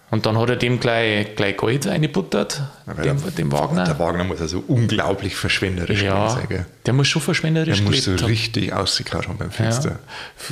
Und 0.09 0.25
dann 0.25 0.39
hat 0.39 0.49
er 0.49 0.57
dem 0.57 0.79
gleich, 0.79 1.35
gleich 1.35 1.57
Geld 1.57 1.87
eingebuttert, 1.89 2.63
dem, 2.87 3.21
der- 3.23 3.31
dem 3.33 3.51
Wagner. 3.51 3.85
Der 3.85 3.99
Wagner 3.99 4.23
muss 4.23 4.41
also 4.41 4.63
unglaublich 4.69 5.35
verschwenderisch 5.35 6.01
ja, 6.03 6.31
sein. 6.31 6.47
Gell? 6.49 6.67
der 6.87 6.93
muss 6.95 7.09
schon 7.09 7.21
verschwenderisch 7.23 7.79
Der 7.79 7.87
muss 7.87 8.05
so 8.05 8.13
haben. 8.13 8.25
richtig 8.25 8.73
ausgekaut 8.73 9.27
haben 9.27 9.37
beim 9.37 9.51
Fenster. 9.51 9.99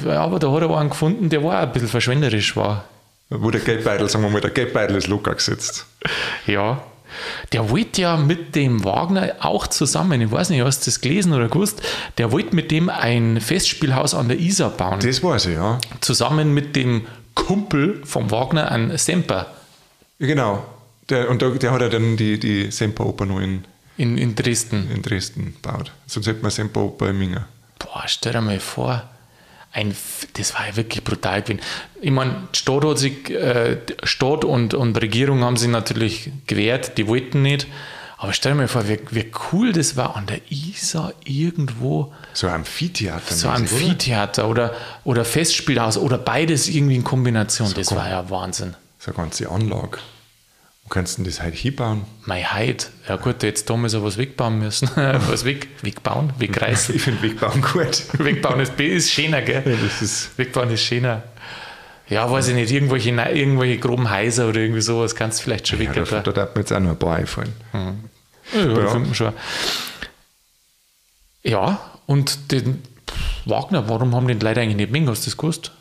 Ja. 0.04 0.21
Aber 0.21 0.40
da 0.40 0.50
hat 0.50 0.62
er 0.62 0.76
einen 0.76 0.90
gefunden, 0.90 1.28
der 1.30 1.44
war 1.44 1.59
auch 1.61 1.62
ein 1.66 1.73
bisschen 1.73 1.88
verschwenderisch 1.88 2.56
war. 2.56 2.85
Wo 3.30 3.50
der 3.52 3.61
Geldbeutel, 3.61 4.09
sagen 4.11 4.25
wir 4.25 4.30
mal, 4.30 4.40
der 4.40 4.50
Geldbeutel 4.50 4.97
ist 4.97 5.06
locker 5.06 5.35
gesetzt. 5.35 5.87
Ja. 6.47 6.83
Der 7.52 7.71
wollte 7.71 8.02
ja 8.02 8.16
mit 8.16 8.54
dem 8.54 8.85
Wagner 8.85 9.35
auch 9.40 9.66
zusammen, 9.66 10.21
ich 10.21 10.30
weiß 10.30 10.50
nicht, 10.50 10.62
hast 10.62 10.87
du 10.87 10.90
das 10.90 11.00
gelesen 11.00 11.33
oder 11.33 11.49
gewusst, 11.49 11.83
der 12.18 12.33
wollte 12.33 12.54
mit 12.54 12.71
dem 12.71 12.88
ein 12.88 13.40
Festspielhaus 13.40 14.14
an 14.14 14.28
der 14.28 14.38
Isar 14.38 14.71
bauen. 14.71 15.00
Das 15.00 15.23
weiß 15.23 15.47
ich, 15.47 15.54
ja. 15.54 15.78
zusammen 16.00 16.55
mit 16.55 16.77
dem 16.77 17.07
Kumpel 17.35 18.03
vom 18.05 18.31
Wagner, 18.31 18.70
ein 18.70 18.96
Semper 18.96 19.46
Genau. 20.18 20.64
Der, 21.11 21.29
und 21.29 21.42
da, 21.42 21.50
der 21.50 21.70
hat 21.70 21.81
ja 21.83 21.88
dann 21.88 22.16
die, 22.16 22.38
die 22.38 22.70
Semperoper 22.70 23.27
noch 23.27 23.40
in, 23.40 23.64
in, 23.96 24.16
in 24.16 24.35
Dresden. 24.35 24.90
in 24.90 25.03
Dresden 25.03 25.55
gebaut. 25.61 25.92
Sonst 26.07 26.27
hätte 26.27 26.42
man 26.42 26.50
Semperoper 26.50 27.11
in 27.11 27.18
Minga. 27.18 27.46
Boah, 27.79 28.05
stell 28.07 28.33
dir 28.33 28.40
mal 28.40 28.61
vor, 28.61 29.03
ein, 29.74 29.94
das 30.34 30.54
war 30.54 30.66
ja 30.66 30.76
wirklich 30.76 31.02
brutal 31.04 31.42
gewesen. 31.42 31.60
Ich 32.00 32.10
meine, 32.10 32.48
die 32.54 32.58
Stadt, 32.58 32.84
hat 32.84 32.98
sich, 32.98 33.28
äh, 33.30 33.78
Stadt 34.04 34.44
und, 34.44 34.72
und 34.72 35.00
Regierung 35.02 35.42
haben 35.42 35.56
sich 35.56 35.68
natürlich 35.68 36.30
gewehrt, 36.46 36.96
die 36.96 37.06
wollten 37.08 37.42
nicht. 37.42 37.66
Aber 38.16 38.32
stell 38.32 38.52
dir 38.52 38.58
mal 38.58 38.68
vor, 38.68 38.88
wie, 38.88 39.00
wie 39.10 39.30
cool 39.52 39.72
das 39.72 39.96
war 39.96 40.16
an 40.16 40.26
der 40.26 40.40
Isar 40.50 41.12
irgendwo, 41.24 42.12
So 42.32 42.46
ein 42.46 42.54
Amphitheater. 42.54 43.34
so 43.34 43.48
ein 43.48 43.62
mäßig, 43.62 43.76
oder? 43.76 43.82
Amphitheater 43.84 44.48
oder, 44.48 44.74
oder 45.02 45.24
Festspielhaus 45.24 45.98
oder 45.98 46.16
beides 46.16 46.68
irgendwie 46.68 46.94
in 46.94 47.04
Kombination. 47.04 47.70
das 47.74 47.88
komm. 47.88 47.98
war 47.98 48.08
ja 48.08 48.30
Wahnsinn. 48.30 48.74
So 48.98 49.10
eine 49.10 49.16
ganze 49.16 49.50
Anlage. 49.50 49.98
Kannst 50.94 51.18
du 51.18 51.22
denn 51.24 51.33
das 51.33 51.42
halt 51.42 51.57
hinbauen? 51.57 52.04
Mein 52.24 52.52
Heid, 52.52 52.88
ja 53.09 53.16
gut, 53.16 53.42
jetzt 53.42 53.68
damals 53.68 53.96
auch 53.96 54.04
was 54.04 54.16
wegbauen 54.16 54.61
müssen. 54.61 54.88
was 54.94 55.44
weg, 55.44 55.66
wegbauen, 55.83 56.33
wegreißen. 56.38 56.94
Ich 56.94 57.02
finde 57.02 57.20
Wegbauen 57.20 57.62
gut. 57.62 58.04
Wegbauen 58.24 58.61
ist, 58.61 58.78
ist 58.78 59.11
schöner, 59.11 59.42
gell? 59.42 59.64
Ja, 59.66 59.76
das 59.85 60.00
ist, 60.00 60.38
Wegbauen 60.38 60.70
ist 60.70 60.83
schöner. 60.85 61.24
Ja, 62.09 62.30
weiß 62.30 62.46
ich 62.46 62.54
nicht, 62.54 62.70
irgendwelche, 62.70 63.11
irgendwelche 63.11 63.78
groben 63.78 64.09
Häuser 64.09 64.48
oder 64.48 64.61
irgendwie 64.61 64.83
sowas 64.83 65.16
kannst 65.16 65.40
du 65.40 65.42
vielleicht 65.42 65.66
schon 65.66 65.80
ja, 65.80 65.87
da, 65.90 65.96
weggetan. 65.96 66.22
da 66.22 66.30
darf 66.30 66.54
mir 66.54 66.61
jetzt 66.61 66.72
auch 66.72 66.78
noch 66.78 66.90
ein 66.90 66.98
paar 66.98 67.16
einfallen. 67.16 67.52
Ja, 67.72 67.94
ja, 68.54 68.61
Ja. 68.85 68.88
finden 68.88 69.09
wir 69.09 69.14
schon. 69.16 69.33
Ja, 71.42 71.80
und 72.07 72.52
den 72.52 72.83
Wagner, 73.46 73.88
warum 73.88 74.14
haben 74.14 74.28
den 74.28 74.38
leider 74.38 74.61
eigentlich 74.62 74.76
nicht 74.76 74.92
mehr? 74.92 75.04
Hast 75.09 75.26
du 75.26 75.30
das 75.30 75.37
gewusst? 75.37 75.72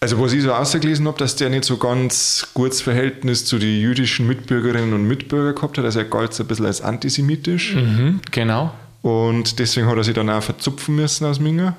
Also, 0.00 0.20
was 0.20 0.32
ich 0.32 0.42
so 0.44 0.52
ausgelesen 0.52 1.08
habe, 1.08 1.18
dass 1.18 1.34
der 1.34 1.50
nicht 1.50 1.64
so 1.64 1.76
ganz 1.76 2.46
gutes 2.54 2.80
Verhältnis 2.80 3.44
zu 3.44 3.58
den 3.58 3.80
jüdischen 3.80 4.28
Mitbürgerinnen 4.28 4.92
und 4.92 5.08
Mitbürgern 5.08 5.56
gehabt 5.56 5.76
hat. 5.76 5.84
Also, 5.84 5.98
er 5.98 6.04
galt 6.04 6.32
so 6.32 6.44
ein 6.44 6.46
bisschen 6.46 6.66
als 6.66 6.80
antisemitisch. 6.80 7.74
Mhm, 7.74 8.20
genau. 8.30 8.72
Und 9.02 9.58
deswegen 9.58 9.88
hat 9.88 9.96
er 9.96 10.04
sich 10.04 10.14
dann 10.14 10.30
auch 10.30 10.42
verzupfen 10.42 10.94
müssen 10.94 11.24
aus 11.26 11.40
Minga. 11.40 11.76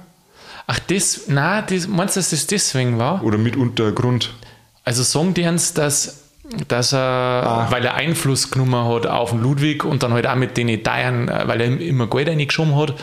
Ach, 0.67 0.79
das, 0.79 1.27
nein, 1.27 1.63
das, 1.69 1.87
meinst 1.87 2.17
du, 2.17 2.19
dass 2.19 2.29
das 2.31 2.45
deswegen 2.45 2.99
war? 2.99 3.23
Oder 3.23 3.37
mitunter 3.37 3.91
Grund. 3.93 4.33
Also 4.83 5.03
sagen 5.03 5.33
die 5.33 5.43
uns, 5.47 5.73
dass, 5.73 6.23
dass 6.67 6.93
er, 6.93 6.99
Ah. 6.99 7.67
weil 7.71 7.85
er 7.85 7.95
Einfluss 7.95 8.51
genommen 8.51 8.85
hat 8.85 9.07
auf 9.07 9.31
Ludwig 9.33 9.85
und 9.85 10.03
dann 10.03 10.11
halt 10.11 10.27
auch 10.27 10.35
mit 10.35 10.57
den 10.57 10.67
Italien, 10.67 11.29
äh, 11.29 11.47
weil 11.47 11.61
er 11.61 11.79
immer 11.79 12.07
Geld 12.07 12.27
reingeschoben 12.27 12.75
hat 12.75 12.95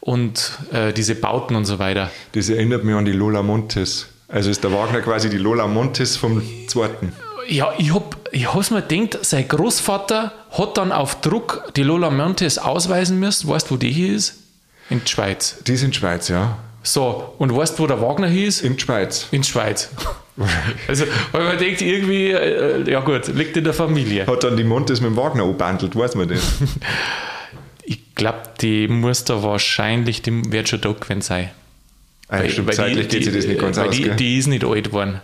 und 0.00 0.58
äh, 0.72 0.92
diese 0.92 1.14
Bauten 1.14 1.54
und 1.54 1.64
so 1.64 1.78
weiter. 1.78 2.10
Das 2.32 2.48
erinnert 2.48 2.82
mich 2.84 2.94
an 2.96 3.04
die 3.04 3.12
Lola 3.12 3.42
Montes. 3.42 4.08
Also 4.34 4.50
ist 4.50 4.64
der 4.64 4.72
Wagner 4.72 5.00
quasi 5.00 5.30
die 5.30 5.38
Lola 5.38 5.68
Montes 5.68 6.16
vom 6.16 6.42
Zweiten. 6.66 7.12
Ja, 7.48 7.72
ich 7.78 7.94
hab, 7.94 8.16
ich 8.32 8.52
hab's 8.52 8.72
mir 8.72 8.82
gedacht, 8.82 9.24
sein 9.24 9.46
Großvater 9.46 10.32
hat 10.50 10.76
dann 10.76 10.90
auf 10.90 11.20
Druck 11.20 11.72
die 11.76 11.84
Lola 11.84 12.10
Montes 12.10 12.58
ausweisen 12.58 13.20
müssen. 13.20 13.48
Weißt 13.48 13.70
du, 13.70 13.74
wo 13.74 13.78
die 13.78 13.92
hier 13.92 14.12
ist? 14.12 14.34
In 14.90 14.98
der 14.98 15.06
Schweiz. 15.06 15.58
Die 15.64 15.74
ist 15.74 15.84
in 15.84 15.92
Schweiz, 15.92 16.26
ja. 16.26 16.58
So, 16.82 17.34
und 17.38 17.54
weißt 17.56 17.78
du, 17.78 17.84
wo 17.84 17.86
der 17.86 18.00
Wagner 18.00 18.26
hier 18.26 18.48
ist? 18.48 18.62
In 18.62 18.76
Schweiz. 18.76 19.28
In 19.30 19.42
der 19.42 19.48
Schweiz. 19.48 19.90
Also, 20.88 21.04
weil 21.30 21.44
man 21.44 21.58
denkt, 21.58 21.80
irgendwie, 21.80 22.32
äh, 22.32 22.90
ja 22.90 22.98
gut, 23.02 23.28
liegt 23.28 23.56
in 23.56 23.62
der 23.62 23.72
Familie. 23.72 24.26
Hat 24.26 24.42
dann 24.42 24.56
die 24.56 24.64
Montes 24.64 25.00
mit 25.00 25.10
dem 25.10 25.16
Wagner 25.16 25.44
angebandelt, 25.44 25.94
weiß 25.94 26.16
man 26.16 26.26
das. 26.28 26.40
Ich 27.84 28.16
glaube, 28.16 28.42
die 28.60 28.88
muss 28.88 29.22
da 29.22 29.44
wahrscheinlich, 29.44 30.22
die 30.22 30.50
wird 30.50 30.68
schon 30.68 30.80
da 30.80 30.90
gewesen 30.90 31.20
sein. 31.20 31.50
Ah, 32.28 32.42
ja, 32.42 32.48
stimmt, 32.48 32.74
zeitlich 32.74 33.08
geht 33.08 33.24
sich 33.24 33.34
das 33.34 33.46
nicht 33.46 33.60
ganz 33.60 33.76
weil 33.76 33.88
aus, 33.88 33.96
die, 33.96 34.02
gell? 34.02 34.16
die 34.16 34.38
ist 34.38 34.46
nicht 34.46 34.64
alt 34.64 34.84
geworden. 34.84 35.20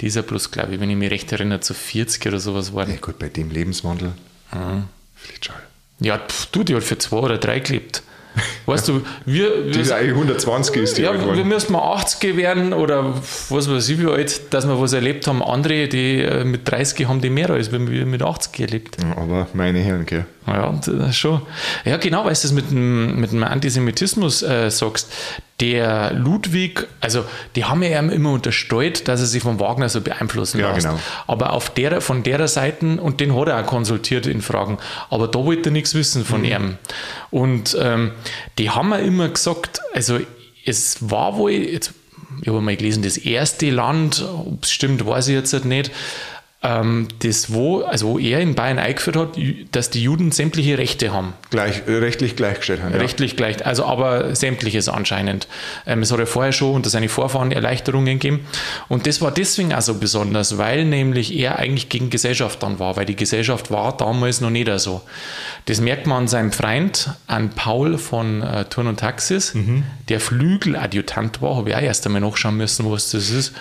Die 0.00 0.06
ist 0.06 0.14
ja 0.14 0.22
bloß, 0.22 0.52
glaube 0.52 0.74
ich, 0.74 0.80
wenn 0.80 0.90
ich 0.90 0.96
mich 0.96 1.10
recht 1.10 1.32
erinnere, 1.32 1.60
zu 1.60 1.74
40 1.74 2.24
oder 2.26 2.38
sowas 2.38 2.68
geworden. 2.68 2.90
Ja, 2.92 2.96
gut, 3.00 3.18
bei 3.18 3.28
dem 3.28 3.50
Lebenswandel. 3.50 4.12
Mhm. 4.52 4.84
Vielleicht 5.16 5.46
schon. 5.46 5.56
Ja, 6.00 6.18
pf, 6.18 6.46
du, 6.46 6.62
die 6.62 6.76
hat 6.76 6.84
für 6.84 6.98
zwei 6.98 7.16
oder 7.16 7.38
drei 7.38 7.58
gelebt. 7.58 8.02
Weißt 8.66 8.86
du, 8.86 9.02
wir, 9.24 9.64
Die 9.64 9.74
wir, 9.74 9.80
ist 9.80 9.90
eigentlich 9.90 10.14
120 10.14 10.76
ist 10.76 10.98
die 10.98 11.02
ja, 11.02 11.36
wir 11.36 11.44
müssen 11.44 11.72
mal 11.72 11.94
80 11.94 12.36
werden 12.36 12.72
oder 12.72 13.14
was 13.48 13.68
weiß 13.68 13.88
ich 13.88 14.00
wie 14.00 14.06
alt, 14.06 14.52
dass 14.54 14.68
wir 14.68 14.80
was 14.80 14.92
erlebt 14.92 15.26
haben. 15.26 15.42
Andere, 15.42 15.88
die 15.88 16.20
äh, 16.22 16.44
mit 16.44 16.70
30 16.70 17.08
haben 17.08 17.20
die 17.20 17.30
mehr 17.30 17.50
als 17.50 17.72
wenn 17.72 17.90
wir 17.90 18.06
mit 18.06 18.22
80 18.22 18.60
erlebt. 18.60 18.96
Aber 19.16 19.48
meine 19.54 19.80
Herren, 19.80 20.06
gell. 20.06 20.26
Ja, 20.54 20.64
und, 20.66 20.88
äh, 20.88 21.12
schon. 21.12 21.42
Ja, 21.84 21.96
genau, 21.96 22.24
weil 22.24 22.34
du 22.34 22.40
das 22.42 22.52
mit 22.52 22.70
dem, 22.70 23.20
mit 23.20 23.32
dem 23.32 23.42
Antisemitismus 23.44 24.42
äh, 24.42 24.70
sagst. 24.70 25.12
Der 25.60 26.12
Ludwig, 26.12 26.86
also 27.00 27.24
die 27.56 27.64
haben 27.64 27.82
ja 27.82 27.98
immer 27.98 28.30
unterstellt, 28.30 29.08
dass 29.08 29.18
er 29.20 29.26
sich 29.26 29.42
von 29.42 29.58
Wagner 29.58 29.88
so 29.88 30.00
beeinflussen 30.00 30.60
Ja, 30.60 30.72
lässt. 30.72 30.86
genau. 30.86 31.00
Aber 31.26 31.52
auf 31.52 31.70
der, 31.70 32.00
von 32.00 32.22
der 32.22 32.46
Seite, 32.46 33.00
und 33.00 33.18
den 33.18 33.34
hat 33.36 33.48
er 33.48 33.60
auch 33.60 33.66
konsultiert 33.66 34.26
in 34.28 34.40
Fragen, 34.40 34.78
aber 35.10 35.26
da 35.26 35.40
wollte 35.44 35.70
er 35.70 35.72
nichts 35.72 35.94
wissen 35.94 36.24
von 36.24 36.44
ihm. 36.44 36.78
Und 37.30 37.76
ähm, 37.80 38.12
die 38.58 38.70
haben 38.70 38.90
ja 38.90 38.98
immer 38.98 39.28
gesagt, 39.28 39.80
also 39.94 40.20
es 40.64 41.10
war 41.10 41.36
wohl, 41.36 41.50
jetzt, 41.50 41.92
ich 42.40 42.46
habe 42.48 42.60
mal 42.60 42.76
gelesen, 42.76 43.02
das 43.02 43.16
erste 43.16 43.70
Land, 43.70 44.24
ob 44.46 44.62
es 44.62 44.70
stimmt, 44.70 45.04
weiß 45.04 45.26
ich 45.26 45.34
jetzt 45.34 45.64
nicht, 45.64 45.90
das 46.60 47.52
wo, 47.52 47.82
also 47.82 48.08
wo 48.08 48.18
er 48.18 48.40
in 48.40 48.56
Bayern 48.56 48.80
eingeführt 48.80 49.14
hat, 49.14 49.38
dass 49.70 49.90
die 49.90 50.02
Juden 50.02 50.32
sämtliche 50.32 50.76
Rechte 50.76 51.12
haben. 51.12 51.34
Gleich, 51.50 51.82
äh, 51.86 51.92
rechtlich 51.92 52.34
gleichgestellt 52.34 52.82
haben. 52.82 52.94
Ja. 52.94 52.98
Rechtlich 52.98 53.36
gleich, 53.36 53.64
also 53.64 53.84
aber 53.84 54.34
sämtliches 54.34 54.88
anscheinend. 54.88 55.46
Ähm, 55.86 56.02
es 56.02 56.10
hat 56.10 56.18
ja 56.18 56.26
vorher 56.26 56.50
schon 56.50 56.74
unter 56.74 56.90
seine 56.90 57.08
Vorfahren 57.08 57.52
Erleichterungen 57.52 58.18
gegeben. 58.18 58.44
Und 58.88 59.06
das 59.06 59.20
war 59.20 59.30
deswegen 59.30 59.72
auch 59.72 59.82
so 59.82 59.94
besonders, 59.94 60.58
weil 60.58 60.84
nämlich 60.84 61.32
er 61.38 61.60
eigentlich 61.60 61.90
gegen 61.90 62.10
Gesellschaft 62.10 62.60
dann 62.64 62.80
war, 62.80 62.96
weil 62.96 63.06
die 63.06 63.14
Gesellschaft 63.16 63.70
war 63.70 63.96
damals 63.96 64.40
noch 64.40 64.50
nicht 64.50 64.68
so. 64.80 65.02
Das 65.66 65.80
merkt 65.80 66.08
man 66.08 66.22
an 66.22 66.28
seinem 66.28 66.50
Freund, 66.50 67.10
an 67.28 67.50
Paul 67.50 67.98
von 67.98 68.42
äh, 68.42 68.64
Turn 68.64 68.88
und 68.88 68.98
Taxis, 68.98 69.54
mhm. 69.54 69.84
der 70.08 70.18
Flügeladjutant 70.18 71.40
war, 71.40 71.54
habe 71.54 71.70
ich 71.70 71.76
auch 71.76 71.82
erst 71.82 72.04
einmal 72.04 72.20
nachschauen 72.20 72.56
müssen, 72.56 72.90
was 72.90 73.12
das 73.12 73.30
ist. 73.30 73.52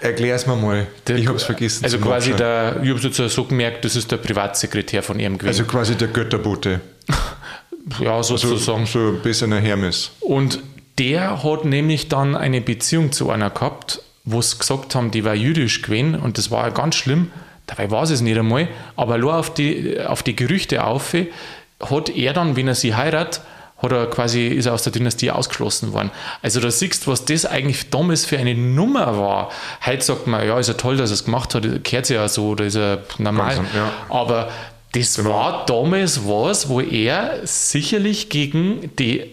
Erklär's 0.00 0.46
mir 0.46 0.56
mal. 0.56 0.86
Der, 1.06 1.16
ich 1.16 1.28
hab's 1.28 1.42
vergessen. 1.42 1.84
Also 1.84 1.98
quasi 1.98 2.32
der, 2.32 2.80
ich 2.82 2.90
habe 2.90 3.00
jetzt 3.00 3.16
so 3.16 3.44
gemerkt, 3.44 3.84
das 3.84 3.96
ist 3.96 4.10
der 4.10 4.16
Privatsekretär 4.16 5.02
von 5.02 5.18
ihrem 5.20 5.36
gewesen. 5.36 5.60
Also 5.60 5.64
quasi 5.64 5.94
der 5.94 6.08
Götterbote. 6.08 6.80
ja, 8.00 8.22
sozusagen. 8.22 8.80
Also, 8.80 9.00
so 9.00 9.08
ein 9.08 9.22
bisschen 9.22 9.52
ein 9.52 9.62
Hermes. 9.62 10.12
Und 10.20 10.60
der 10.98 11.42
hat 11.42 11.64
nämlich 11.64 12.08
dann 12.08 12.34
eine 12.34 12.60
Beziehung 12.60 13.12
zu 13.12 13.30
einer 13.30 13.50
gehabt, 13.50 14.02
wo 14.24 14.40
sie 14.42 14.58
gesagt 14.58 14.94
haben, 14.94 15.10
die 15.10 15.24
war 15.24 15.34
jüdisch 15.34 15.82
gewesen 15.82 16.14
und 16.14 16.38
das 16.38 16.50
war 16.50 16.70
ganz 16.70 16.94
schlimm. 16.94 17.30
Dabei 17.66 17.90
war 17.90 18.02
es 18.02 18.20
nicht 18.20 18.38
einmal, 18.38 18.68
aber 18.96 19.18
nur 19.18 19.34
auf 19.36 19.54
die, 19.54 20.00
auf 20.00 20.22
die 20.22 20.34
Gerüchte 20.34 20.84
auf, 20.84 21.14
hat 21.14 22.08
er 22.10 22.32
dann, 22.32 22.56
wenn 22.56 22.68
er 22.68 22.74
sie 22.74 22.94
heiratet, 22.94 23.40
hat 23.82 23.92
er 23.92 24.06
quasi, 24.06 24.48
ist 24.48 24.66
er 24.66 24.74
aus 24.74 24.82
der 24.82 24.92
Dynastie 24.92 25.30
ausgeschlossen 25.30 25.92
worden. 25.92 26.10
Also 26.42 26.60
da 26.60 26.70
siehst 26.70 27.06
was 27.06 27.24
das 27.24 27.46
eigentlich 27.46 27.90
damals 27.90 28.24
für 28.24 28.38
eine 28.38 28.54
Nummer 28.54 29.18
war. 29.18 29.50
Heute 29.84 30.02
sagt 30.02 30.26
man, 30.26 30.46
ja, 30.46 30.58
ist 30.58 30.68
ja 30.68 30.74
toll, 30.74 30.96
dass 30.96 31.10
er 31.10 31.14
es 31.14 31.24
gemacht 31.24 31.54
hat, 31.54 31.84
kehrt 31.84 32.08
ja 32.08 32.28
so, 32.28 32.48
oder 32.48 32.64
ist 32.66 32.76
er 32.76 33.02
normal. 33.18 33.56
Ja. 33.74 33.92
Aber 34.08 34.50
das 34.92 35.16
genau. 35.16 35.30
war 35.30 35.66
damals 35.66 36.26
was, 36.26 36.68
wo 36.68 36.80
er 36.80 37.40
sicherlich 37.44 38.28
gegen 38.28 38.90
die, 38.98 39.30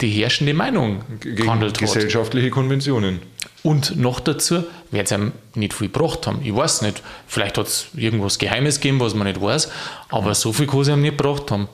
die 0.00 0.10
herrschende 0.10 0.52
Meinung 0.52 1.02
gegen 1.20 1.36
gehandelt 1.36 1.74
hat. 1.74 1.80
Gesellschaftliche 1.80 2.50
Konventionen. 2.50 3.20
Und 3.62 3.96
noch 3.96 4.20
dazu 4.20 4.64
wird 4.90 5.06
es 5.06 5.12
ihm 5.12 5.32
nicht 5.54 5.74
viel 5.74 5.88
gebracht 5.88 6.26
haben. 6.26 6.40
Ich 6.44 6.54
weiß 6.54 6.82
nicht. 6.82 7.02
Vielleicht 7.26 7.58
hat 7.58 7.66
es 7.66 7.88
irgendwas 7.96 8.38
Geheimes 8.38 8.80
gegeben, 8.80 9.00
was 9.00 9.14
man 9.14 9.26
nicht 9.26 9.40
weiß. 9.40 9.70
Aber 10.08 10.34
so 10.34 10.52
viel 10.52 10.66
kann 10.66 10.80
es 10.80 10.88
ihm 10.88 11.02
nicht 11.02 11.18
gebracht 11.18 11.50
haben. 11.50 11.68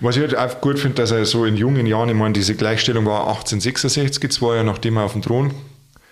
Was 0.00 0.16
ich 0.16 0.22
halt 0.22 0.36
auch 0.36 0.60
gut 0.60 0.78
finde, 0.78 0.96
dass 0.96 1.10
er 1.10 1.24
so 1.24 1.44
in 1.44 1.56
jungen 1.56 1.86
Jahren, 1.86 2.08
ich 2.08 2.14
meine, 2.14 2.32
diese 2.32 2.54
Gleichstellung 2.54 3.06
war 3.06 3.28
1866, 3.28 4.30
zwei 4.30 4.54
Jahre 4.54 4.64
nachdem 4.64 4.96
er 4.96 5.04
auf 5.04 5.12
den 5.12 5.22
Thron 5.22 5.52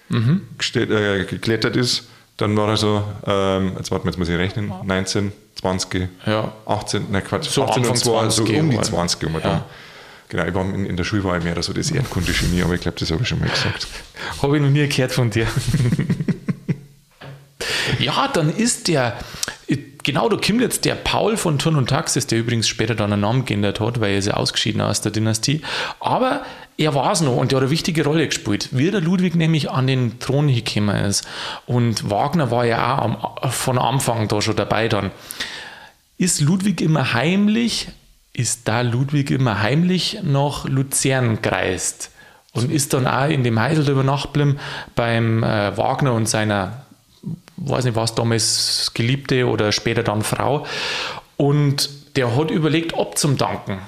mhm. 0.09 0.42
äh, 0.75 1.25
geklettert 1.25 1.77
ist. 1.77 2.09
Dann 2.37 2.57
war 2.57 2.68
er 2.68 2.77
so, 2.77 3.05
ähm, 3.27 3.72
jetzt 3.77 3.90
warten 3.90 4.05
wir, 4.05 4.11
jetzt 4.11 4.18
muss 4.18 4.29
ich 4.29 4.37
rechnen, 4.37 4.72
19, 4.85 5.33
20, 5.61 6.09
ja. 6.27 6.53
18, 6.66 7.07
nein 7.11 7.22
Quatsch, 7.22 7.48
so 7.48 7.64
18 7.64 7.87
und 7.87 7.96
2, 7.96 8.31
so 8.31 8.42
um 8.44 8.70
die 8.70 8.81
20 8.81 9.27
um 9.27 9.40
ja. 9.40 9.64
Genau, 10.29 10.46
ich 10.46 10.55
war 10.55 10.64
in, 10.64 10.87
in, 10.87 10.96
der 10.96 11.05
Schule 11.05 11.22
war 11.25 11.37
ich 11.37 11.44
mehr 11.44 11.62
so 11.62 11.75
das 11.75 11.90
Erdkunde-Genie, 11.90 12.62
aber 12.62 12.72
ich 12.72 12.81
glaube, 12.81 12.98
das 12.98 13.11
habe 13.11 13.22
ich 13.22 13.29
schon 13.29 13.38
mal 13.38 13.51
gesagt. 13.51 13.87
habe 14.42 14.57
ich 14.57 14.62
noch 14.62 14.70
nie 14.70 14.88
gehört 14.88 15.12
von 15.12 15.29
dir. 15.29 15.46
ja, 17.98 18.29
dann 18.29 18.48
ist 18.48 18.88
der, 18.88 19.18
genau, 20.03 20.29
da 20.29 20.37
kommt 20.37 20.61
jetzt 20.61 20.85
der 20.85 20.95
Paul 20.95 21.37
von 21.37 21.59
Turn 21.59 21.77
und 21.77 21.88
Taxis, 21.88 22.27
der 22.27 22.38
übrigens 22.38 22.69
später 22.69 22.95
dann 22.95 23.12
einen 23.12 23.23
Namen 23.23 23.45
geändert 23.45 23.81
hat, 23.81 24.01
weil 24.01 24.12
er 24.12 24.19
ist 24.19 24.27
ja 24.27 24.35
ausgeschieden 24.35 24.81
aus 24.81 25.01
der 25.01 25.12
Dynastie. 25.12 25.62
Aber 26.01 26.43
er 26.77 26.95
war 26.95 27.12
es 27.12 27.21
noch 27.21 27.37
und 27.37 27.53
der 27.53 27.57
hat 27.57 27.62
eine 27.62 27.71
wichtige 27.71 28.05
Rolle 28.05 28.27
gespielt. 28.27 28.69
Wie 28.73 28.91
der 28.91 29.01
Ludwig 29.01 29.35
nämlich 29.35 29.71
an 29.71 29.87
den 29.87 30.19
Thron 30.19 30.49
gekommen 30.49 30.97
ist. 31.05 31.27
Und 31.67 32.11
Wagner 32.11 32.51
war 32.51 32.65
ja 32.65 32.99
auch 32.99 33.03
am, 33.43 33.51
von 33.51 33.79
Anfang 33.79 34.29
da 34.29 34.41
schon 34.41 34.57
dabei 34.57 34.88
dann. 34.88 35.11
Ist 36.19 36.41
Ludwig 36.41 36.81
immer 36.81 37.12
heimlich, 37.15 37.88
ist 38.33 38.69
da 38.69 38.81
Ludwig 38.81 39.31
immer 39.31 39.61
heimlich 39.61 40.21
nach 40.23 40.65
Luzern 40.65 41.43
gereist 41.43 42.11
und 42.53 42.71
ist 42.71 42.93
dann 42.93 43.07
auch 43.07 43.29
in 43.29 43.45
dem 43.45 43.59
Heidel 43.59 43.88
über 43.88 44.03
Nacht 44.03 44.31
beim 44.95 45.43
äh, 45.43 45.77
Wagner 45.77 46.12
und 46.12 46.29
seiner 46.29 46.82
weiß 47.57 47.85
nicht, 47.85 47.97
was 47.97 48.15
damals 48.15 48.91
Geliebte 48.95 49.47
oder 49.47 49.73
später 49.73 50.03
dann 50.03 50.23
Frau. 50.23 50.67
Und 51.37 51.91
der 52.17 52.37
hat 52.37 52.51
überlegt, 52.51 52.95
ob 52.95 53.19
zum 53.19 53.37
Danken. 53.37 53.79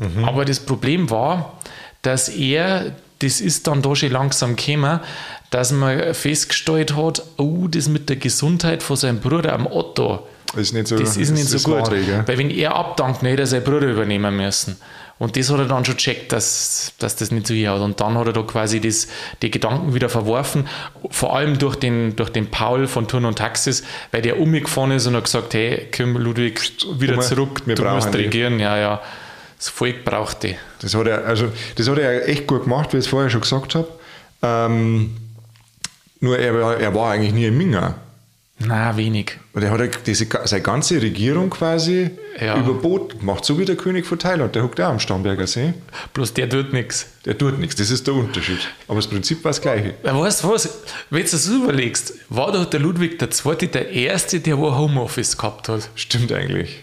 Mhm. 0.00 0.24
Aber 0.24 0.44
das 0.44 0.60
Problem 0.60 1.10
war, 1.10 1.58
dass 2.02 2.28
er, 2.28 2.92
das 3.20 3.40
ist 3.40 3.66
dann 3.66 3.82
da 3.82 3.94
schon 3.94 4.10
langsam 4.10 4.56
gekommen, 4.56 5.00
dass 5.50 5.70
man 5.72 6.14
festgestellt 6.14 6.96
hat, 6.96 7.22
oh, 7.36 7.68
das 7.68 7.88
mit 7.88 8.08
der 8.08 8.16
Gesundheit 8.16 8.82
von 8.82 8.96
seinem 8.96 9.20
Bruder 9.20 9.52
am 9.52 9.66
Otto, 9.66 10.26
ist 10.56 10.74
nicht 10.74 10.88
so, 10.88 10.98
das 10.98 11.16
ist 11.16 11.30
nicht 11.30 11.48
so 11.48 11.58
gut. 11.58 11.82
Wahre, 11.82 12.26
weil 12.26 12.38
wenn 12.38 12.50
er 12.50 12.74
abdankt, 12.74 13.22
hätte 13.22 13.42
er 13.42 13.46
seinen 13.46 13.64
Bruder 13.64 13.86
übernehmen 13.86 14.36
müssen. 14.36 14.76
Und 15.22 15.36
das 15.36 15.50
hat 15.52 15.60
er 15.60 15.66
dann 15.66 15.84
schon 15.84 15.96
checkt, 15.96 16.32
dass, 16.32 16.94
dass 16.98 17.14
das 17.14 17.30
nicht 17.30 17.46
so 17.46 17.54
hier 17.54 17.70
hat. 17.70 17.80
Und 17.80 18.00
dann 18.00 18.18
hat 18.18 18.26
er 18.26 18.32
da 18.32 18.42
quasi 18.42 18.80
das, 18.80 19.06
die 19.40 19.52
Gedanken 19.52 19.94
wieder 19.94 20.08
verworfen, 20.08 20.66
vor 21.10 21.36
allem 21.36 21.60
durch 21.60 21.76
den, 21.76 22.16
durch 22.16 22.30
den 22.30 22.50
Paul 22.50 22.88
von 22.88 23.06
Turn 23.06 23.24
und 23.24 23.38
Taxis, 23.38 23.84
weil 24.10 24.20
der 24.20 24.40
umgefahren 24.40 24.90
ist 24.90 25.06
und 25.06 25.14
hat 25.14 25.22
gesagt, 25.22 25.54
hey, 25.54 25.86
komm 25.96 26.16
Ludwig, 26.16 26.60
wieder 26.98 27.14
Komm, 27.14 27.22
zurück, 27.22 27.62
du 27.64 27.84
musst 27.84 28.12
regieren. 28.12 28.58
Ja, 28.58 28.76
ja, 28.76 29.00
das 29.58 29.68
Volk 29.68 30.04
braucht 30.04 30.42
die. 30.42 30.56
Das 30.80 30.92
hat 30.96 31.06
er, 31.06 31.24
also, 31.24 31.52
das 31.76 31.88
hat 31.88 31.98
er 31.98 32.28
echt 32.28 32.48
gut 32.48 32.64
gemacht, 32.64 32.92
wie 32.92 32.96
ich 32.96 33.04
es 33.04 33.08
vorher 33.08 33.30
schon 33.30 33.42
gesagt 33.42 33.76
habe. 33.76 33.86
Ähm, 34.42 35.16
nur 36.18 36.36
er, 36.36 36.80
er 36.80 36.94
war 36.96 37.12
eigentlich 37.12 37.32
nie 37.32 37.46
in 37.46 37.56
Minga. 37.56 37.94
Na, 38.66 38.96
wenig. 38.96 39.38
Und 39.54 39.62
er 39.62 39.70
hat 39.70 40.06
diese, 40.06 40.26
seine 40.44 40.62
ganze 40.62 41.00
Regierung 41.00 41.50
quasi 41.50 42.10
ja. 42.40 42.56
über 42.58 42.74
Boot 42.74 43.18
gemacht, 43.18 43.44
so 43.44 43.58
wie 43.58 43.64
der 43.64 43.76
König 43.76 44.06
von 44.06 44.18
Thailand. 44.18 44.54
Der 44.54 44.62
huckt 44.62 44.80
auch 44.80 44.88
am 44.88 45.00
Starnberger 45.00 45.46
See. 45.46 45.74
Bloß 46.14 46.34
der 46.34 46.48
tut 46.48 46.72
nichts. 46.72 47.06
Der 47.24 47.36
tut 47.36 47.58
nichts, 47.58 47.76
das 47.76 47.90
ist 47.90 48.06
der 48.06 48.14
Unterschied. 48.14 48.58
Aber 48.88 48.96
das 48.96 49.08
Prinzip 49.08 49.42
war 49.44 49.50
das 49.50 49.60
gleiche. 49.60 49.94
Ja, 50.04 50.18
weißt 50.18 50.44
du 50.44 50.50
was? 50.50 50.68
Wenn 51.10 51.24
du 51.24 51.30
das 51.30 51.46
überlegst, 51.46 52.14
war 52.28 52.52
doch 52.52 52.64
der 52.64 52.80
Ludwig 52.80 53.20
II. 53.20 53.68
der 53.68 53.90
Erste, 53.90 54.40
der 54.40 54.58
wo 54.58 54.76
Homeoffice 54.76 55.36
gehabt 55.36 55.68
hat. 55.68 55.88
Stimmt 55.94 56.32
eigentlich. 56.32 56.82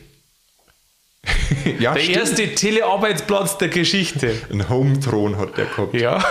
ja, 1.79 1.93
der 1.93 2.01
stimmt. 2.01 2.17
erste 2.17 2.55
Telearbeitsplatz 2.55 3.57
der 3.57 3.69
Geschichte. 3.69 4.35
Ein 4.51 4.69
Home-Thron 4.69 5.37
hat 5.37 5.57
der 5.57 5.65
gehabt. 5.65 5.93
Ja. 5.93 6.23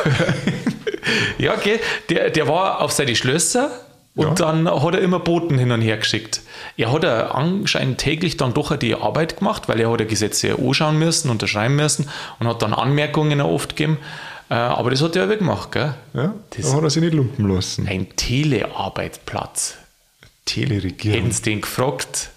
ja, 1.39 1.55
okay. 1.55 1.81
Der, 2.09 2.31
der 2.31 2.49
war 2.49 2.81
auf 2.81 2.93
seine 2.93 3.15
Schlösser 3.15 3.71
und 4.19 4.27
ja. 4.27 4.35
dann 4.35 4.69
hat 4.69 4.95
er 4.95 5.01
immer 5.01 5.21
Boten 5.21 5.59
hin 5.59 5.71
und 5.71 5.81
her 5.81 5.97
geschickt. 5.97 6.41
Er 6.77 6.91
hat 6.91 7.05
anscheinend 7.05 7.99
täglich 7.99 8.37
dann 8.37 8.53
doch 8.53 8.77
die 8.77 8.97
Arbeit 8.97 9.37
gemacht, 9.37 9.69
weil 9.69 9.79
er 9.79 9.93
hat 9.93 10.01
ja 10.01 10.07
Gesetze 10.07 10.57
anschauen 10.59 10.99
müssen, 10.99 11.31
unterschreiben 11.31 11.77
müssen 11.77 12.09
und 12.41 12.49
hat 12.49 12.61
dann 12.61 12.75
Anmerkungen 12.75 13.41
oft 13.41 13.77
gegeben. 13.77 13.99
Äh, 14.51 14.55
aber 14.55 14.91
das 14.91 15.03
hat 15.03 15.15
er 15.15 15.29
ja 15.29 15.35
gemacht, 15.37 15.71
gell? 15.71 15.95
Ja, 16.15 16.35
das 16.51 16.69
da 16.69 16.77
hat 16.77 16.83
er 16.83 16.91
sich 16.91 17.01
nicht 17.01 17.15
lumpen 17.15 17.49
lassen. 17.49 17.87
Ein 17.87 18.09
Telearbeitsplatz. 18.17 19.77
Teleregierung. 20.47 21.21
Hätten 21.21 21.31
sie 21.33 21.43
den 21.43 21.61
gefragt. 21.61 22.31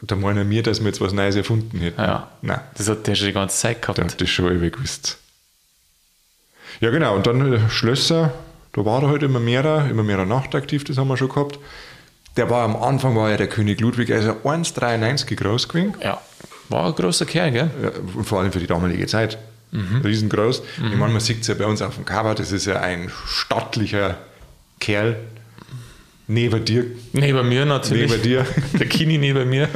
Da 0.00 0.16
meinen 0.16 0.50
wir, 0.50 0.64
dass 0.64 0.80
wir 0.80 0.88
jetzt 0.88 1.00
was 1.00 1.12
Neues 1.12 1.36
erfunden 1.36 1.78
hätten. 1.78 2.00
Ja, 2.00 2.32
Nein. 2.40 2.62
das 2.76 2.88
hat 2.88 3.06
der 3.06 3.14
schon 3.14 3.28
die 3.28 3.32
ganze 3.32 3.56
Zeit 3.56 3.80
gehabt. 3.80 3.98
Der 3.98 4.06
hat 4.06 4.20
das 4.20 4.28
schon 4.28 4.52
ewig 4.52 4.74
gewusst. 4.74 5.18
Ja, 6.80 6.90
genau. 6.90 7.14
Und 7.14 7.28
dann 7.28 7.70
Schlösser 7.70 8.32
da 8.72 8.84
war 8.84 9.02
er 9.02 9.08
halt 9.08 9.22
immer 9.22 9.40
mehr, 9.40 9.86
immer 9.90 10.02
mehr 10.02 10.24
nachtaktiv, 10.24 10.84
das 10.84 10.98
haben 10.98 11.08
wir 11.08 11.16
schon 11.16 11.28
gehabt. 11.28 11.58
Der 12.36 12.48
war 12.48 12.64
am 12.64 12.76
Anfang, 12.76 13.14
war 13.14 13.30
ja 13.30 13.36
der 13.36 13.48
König 13.48 13.80
Ludwig, 13.80 14.10
also 14.10 14.30
1,93 14.44 15.36
groß 15.36 15.68
gewesen. 15.68 15.94
Ja, 16.02 16.20
war 16.70 16.86
ein 16.86 16.94
großer 16.94 17.26
Kerl, 17.26 17.50
gell? 17.52 17.70
Ja, 17.82 17.90
und 18.16 18.24
vor 18.24 18.40
allem 18.40 18.52
für 18.52 18.60
die 18.60 18.66
damalige 18.66 19.06
Zeit. 19.06 19.38
Mhm. 19.72 20.00
Riesengroß. 20.02 20.62
Mhm. 20.78 20.92
Ich 20.92 20.98
meine, 20.98 21.12
man 21.12 21.20
sieht 21.20 21.42
es 21.42 21.46
ja 21.48 21.54
bei 21.54 21.66
uns 21.66 21.82
auf 21.82 21.96
dem 21.96 22.04
Cover, 22.04 22.34
das 22.34 22.52
ist 22.52 22.66
ja 22.66 22.80
ein 22.80 23.10
stattlicher 23.26 24.18
Kerl. 24.80 25.16
Neben 26.28 26.64
dir. 26.64 26.86
Neben 27.12 27.48
mir 27.48 27.66
natürlich. 27.66 28.10
Neben 28.10 28.22
dir. 28.22 28.46
Der 28.78 28.88
Kini 28.88 29.18
neben 29.18 29.48
mir. 29.50 29.68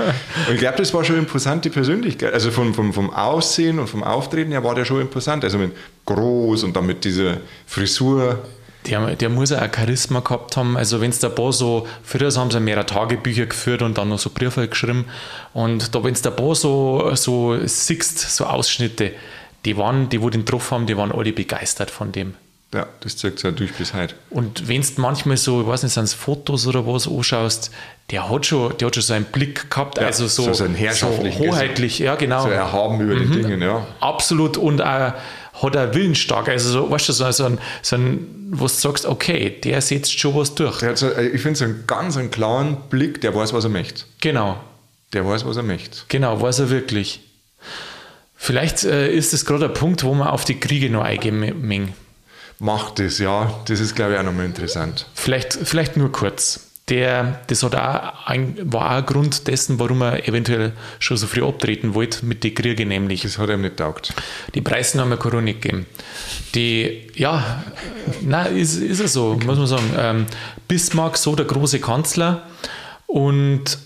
Und 0.46 0.54
ich 0.54 0.60
glaube, 0.60 0.78
das 0.78 0.94
war 0.94 1.04
schon 1.04 1.16
eine 1.16 1.24
imposante 1.24 1.68
Persönlichkeit. 1.70 2.32
Also 2.32 2.50
vom, 2.50 2.72
vom, 2.72 2.92
vom 2.94 3.12
Aussehen 3.12 3.78
und 3.78 3.88
vom 3.88 4.02
Auftreten 4.04 4.52
her 4.52 4.62
war 4.62 4.74
der 4.74 4.84
schon 4.84 5.00
imposant. 5.00 5.44
Also 5.44 5.58
mit 5.58 5.72
groß 6.06 6.62
und 6.62 6.74
dann 6.74 6.86
mit 6.86 7.04
dieser 7.04 7.38
Frisur. 7.66 8.42
Der, 8.86 9.16
der 9.16 9.28
muss 9.28 9.50
ja 9.50 9.58
auch 9.58 9.74
Charisma 9.74 10.20
gehabt 10.20 10.56
haben. 10.56 10.76
Also, 10.76 11.00
wenn 11.00 11.10
es 11.10 11.18
da 11.18 11.28
ein 11.28 11.34
paar 11.34 11.52
so, 11.52 11.86
früher 12.02 12.30
haben 12.34 12.50
sie 12.50 12.60
mehrere 12.60 12.86
Tagebücher 12.86 13.46
geführt 13.46 13.82
und 13.82 13.98
dann 13.98 14.08
noch 14.08 14.18
so 14.18 14.30
Briefe 14.30 14.68
geschrieben. 14.68 15.06
Und 15.52 15.94
da, 15.94 16.04
wenn 16.04 16.14
es 16.14 16.22
da 16.22 16.30
ein 16.30 16.36
paar 16.36 16.54
so, 16.54 17.14
so 17.14 17.58
siehst, 17.66 18.18
so 18.18 18.44
Ausschnitte, 18.44 19.12
die 19.64 19.76
waren, 19.76 20.08
die 20.08 20.22
wo 20.22 20.30
den 20.30 20.44
drauf 20.44 20.70
haben, 20.70 20.86
die 20.86 20.96
waren 20.96 21.12
alle 21.12 21.32
begeistert 21.32 21.90
von 21.90 22.12
dem. 22.12 22.34
Ja, 22.74 22.86
das 23.00 23.16
zeigt 23.16 23.42
ja 23.42 23.52
durch 23.52 23.72
bis 23.74 23.94
heute. 23.94 24.14
Und 24.28 24.68
wenn 24.68 24.82
du 24.82 24.88
manchmal 24.96 25.36
so, 25.36 25.62
ich 25.62 25.66
weiß 25.66 25.84
nicht, 25.84 25.92
sind 25.92 26.04
es 26.04 26.14
Fotos 26.14 26.66
oder 26.66 26.86
was 26.86 27.08
anschaust, 27.08 27.70
der 28.10 28.28
hat 28.28 28.46
schon, 28.46 28.76
der 28.76 28.86
hat 28.86 28.94
schon 28.94 29.02
so 29.02 29.14
einen 29.14 29.24
Blick 29.24 29.70
gehabt, 29.70 29.98
ja, 29.98 30.06
also 30.06 30.26
so, 30.26 30.52
so, 30.52 30.66
so 30.66 30.66
hoheitlich, 30.66 32.00
ja 32.00 32.16
genau. 32.16 32.42
So 32.42 32.48
erhaben 32.48 33.00
über 33.00 33.14
mhm. 33.14 33.32
die 33.32 33.42
Dinge, 33.42 33.64
ja. 33.64 33.86
Absolut 34.00 34.56
und 34.56 34.82
auch 34.82 35.12
hat 35.62 35.74
er 35.74 35.94
willensstark. 35.94 36.48
Also, 36.48 36.70
so, 36.70 36.90
weißt 36.90 37.08
du, 37.08 37.12
so, 37.12 37.30
so 37.30 37.44
ein, 37.44 37.58
so 37.82 37.96
ein, 37.96 38.48
wo 38.52 38.64
du 38.64 38.68
sagst, 38.68 39.06
okay, 39.06 39.50
der 39.62 39.80
setzt 39.80 40.18
schon 40.18 40.34
was 40.34 40.54
durch. 40.54 40.78
Der 40.80 40.90
hat 40.90 40.98
so, 40.98 41.10
ich 41.16 41.40
finde 41.40 41.58
so 41.58 41.64
einen 41.64 41.84
ganz 41.86 42.16
einen 42.16 42.30
klaren 42.30 42.76
Blick, 42.90 43.20
der 43.20 43.34
weiß, 43.34 43.52
was 43.52 43.64
er 43.64 43.70
möchte. 43.70 44.04
Genau, 44.20 44.58
Der 45.12 45.26
weiß, 45.26 45.46
was 45.46 45.56
er 45.56 45.62
möchte. 45.62 45.98
genau, 46.08 46.40
weiß 46.40 46.58
er 46.60 46.70
wirklich. 46.70 47.20
Vielleicht 48.36 48.84
äh, 48.84 49.10
ist 49.12 49.32
es 49.32 49.44
gerade 49.46 49.60
der 49.60 49.68
Punkt, 49.68 50.04
wo 50.04 50.12
man 50.14 50.28
auf 50.28 50.44
die 50.44 50.60
Kriege 50.60 50.90
noch 50.90 51.02
eingehen. 51.02 51.94
Macht 52.58 52.98
das, 52.98 53.18
ja. 53.18 53.52
Das 53.66 53.80
ist, 53.80 53.94
glaube 53.96 54.12
ich, 54.14 54.18
auch 54.18 54.22
nochmal 54.24 54.44
interessant. 54.46 55.06
Vielleicht, 55.14 55.54
vielleicht 55.54 55.96
nur 55.96 56.12
kurz. 56.12 56.65
Der, 56.88 57.40
das 57.48 57.64
hat 57.64 57.74
auch 57.74 58.26
ein, 58.26 58.56
war 58.62 58.92
auch 58.92 58.98
ein 58.98 59.06
Grund 59.06 59.48
dessen, 59.48 59.80
warum 59.80 60.02
er 60.02 60.28
eventuell 60.28 60.72
schon 61.00 61.16
so 61.16 61.26
früh 61.26 61.44
abtreten 61.44 61.94
wollte 61.94 62.24
mit 62.24 62.44
den 62.44 62.54
Kriegen, 62.54 62.88
nämlich 62.88 63.22
Das 63.22 63.38
hat 63.38 63.50
ihm 63.50 63.62
nicht 63.62 63.76
taugt. 63.76 64.14
die 64.54 64.60
Preisen 64.60 65.00
haben 65.00 65.10
ja 65.10 65.16
Corona 65.16 65.46
gegeben. 65.46 65.86
Die, 66.54 67.08
ja, 67.16 67.64
nein, 68.22 68.56
ist, 68.56 68.76
ist 68.76 69.00
es 69.00 69.14
so, 69.14 69.36
muss 69.44 69.58
man 69.58 69.66
sagen. 69.66 69.90
Ähm, 69.98 70.26
Bismarck, 70.68 71.16
so 71.16 71.34
der 71.34 71.46
große 71.46 71.80
Kanzler 71.80 72.46
und 73.06 73.78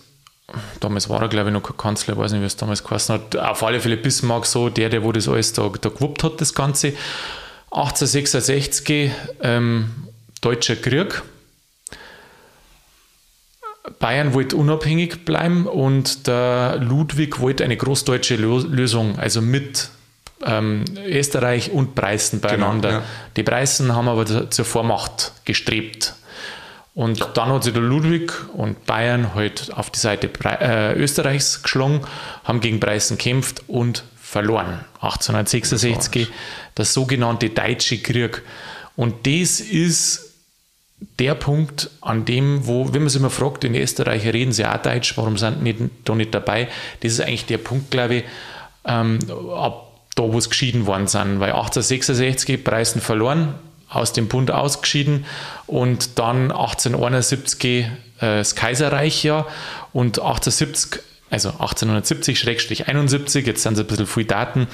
damals 0.80 1.08
war 1.08 1.22
er, 1.22 1.28
glaube 1.28 1.48
ich, 1.48 1.54
noch 1.54 1.62
kein 1.62 1.76
Kanzler, 1.76 2.14
ich 2.14 2.20
weiß 2.20 2.32
nicht, 2.32 2.42
wie 2.42 2.46
es 2.46 2.56
damals 2.56 2.84
geheißen 2.84 3.14
hat. 3.14 3.36
Auf 3.36 3.62
alle 3.62 3.80
Fälle 3.80 3.96
Bismarck, 3.96 4.44
so 4.44 4.68
der, 4.68 4.90
der 4.90 5.02
wo 5.02 5.12
das 5.12 5.26
alles 5.28 5.52
da, 5.52 5.70
da 5.80 5.88
gewuppt 5.88 6.22
hat, 6.24 6.40
das 6.40 6.54
Ganze. 6.54 6.92
1866, 7.70 9.10
ähm, 9.42 9.90
Deutscher 10.40 10.76
Krieg. 10.76 11.22
Bayern 13.98 14.34
wollte 14.34 14.56
unabhängig 14.56 15.24
bleiben 15.24 15.66
und 15.66 16.26
der 16.26 16.76
Ludwig 16.80 17.40
wollte 17.40 17.64
eine 17.64 17.76
großdeutsche 17.76 18.36
Lösung, 18.36 19.18
also 19.18 19.40
mit 19.40 19.88
ähm, 20.44 20.84
Österreich 21.06 21.70
und 21.70 21.94
Preußen 21.94 22.40
beieinander. 22.40 22.90
ja. 22.90 23.02
Die 23.36 23.42
Preußen 23.42 23.94
haben 23.94 24.08
aber 24.08 24.50
zur- 24.50 24.64
Vormacht 24.64 25.32
gestrebt. 25.44 26.14
Und 26.94 27.26
dann 27.34 27.48
hat 27.50 27.64
sich 27.64 27.72
der 27.72 27.82
Ludwig 27.82 28.32
und 28.52 28.84
Bayern 28.84 29.34
halt 29.34 29.70
auf 29.74 29.90
die 29.90 29.98
Seite 29.98 30.28
äh, 30.44 30.94
Österreichs 30.94 31.62
geschlagen, 31.62 32.00
haben 32.44 32.60
gegen 32.60 32.80
Preußen 32.80 33.16
gekämpft 33.16 33.62
und 33.68 34.02
verloren. 34.20 34.80
1866, 35.00 36.28
der 36.76 36.84
sogenannte 36.84 37.48
Deutsche 37.50 37.98
Krieg. 37.98 38.42
Und 38.96 39.26
das 39.26 39.60
ist 39.60 40.29
der 41.18 41.34
Punkt, 41.34 41.90
an 42.00 42.24
dem, 42.24 42.66
wo, 42.66 42.92
wenn 42.92 43.02
man 43.02 43.08
sich 43.08 43.20
immer 43.20 43.30
fragt, 43.30 43.64
in 43.64 43.74
Österreich 43.74 44.26
reden 44.26 44.52
sie 44.52 44.66
auch 44.66 44.76
Deutsch, 44.78 45.16
warum 45.16 45.36
sind 45.36 45.64
die 45.64 45.90
da 46.04 46.14
nicht 46.14 46.34
dabei? 46.34 46.68
Das 47.00 47.12
ist 47.12 47.20
eigentlich 47.20 47.46
der 47.46 47.58
Punkt, 47.58 47.90
glaube 47.90 48.16
ich, 48.16 48.24
ähm, 48.84 49.18
ab 49.54 49.86
da, 50.14 50.22
wo 50.24 50.38
es 50.38 50.50
geschieden 50.50 50.86
worden 50.86 51.06
sind, 51.06 51.40
weil 51.40 51.52
1866 51.52 52.62
Preußen 52.64 53.00
verloren, 53.00 53.54
aus 53.88 54.12
dem 54.12 54.28
Bund 54.28 54.50
ausgeschieden 54.50 55.26
und 55.66 56.18
dann 56.18 56.52
1871 56.52 57.64
äh, 57.64 57.88
das 58.18 58.54
Kaiserreich 58.54 59.24
ja 59.24 59.46
und 59.92 60.20
1870 60.20 61.02
also 61.30 61.50
1870-71, 61.50 63.46
jetzt 63.46 63.62
sind 63.62 63.74
es 63.74 63.80
ein 63.80 63.86
bisschen 63.86 64.06
viel 64.06 64.24
Daten, 64.24 64.66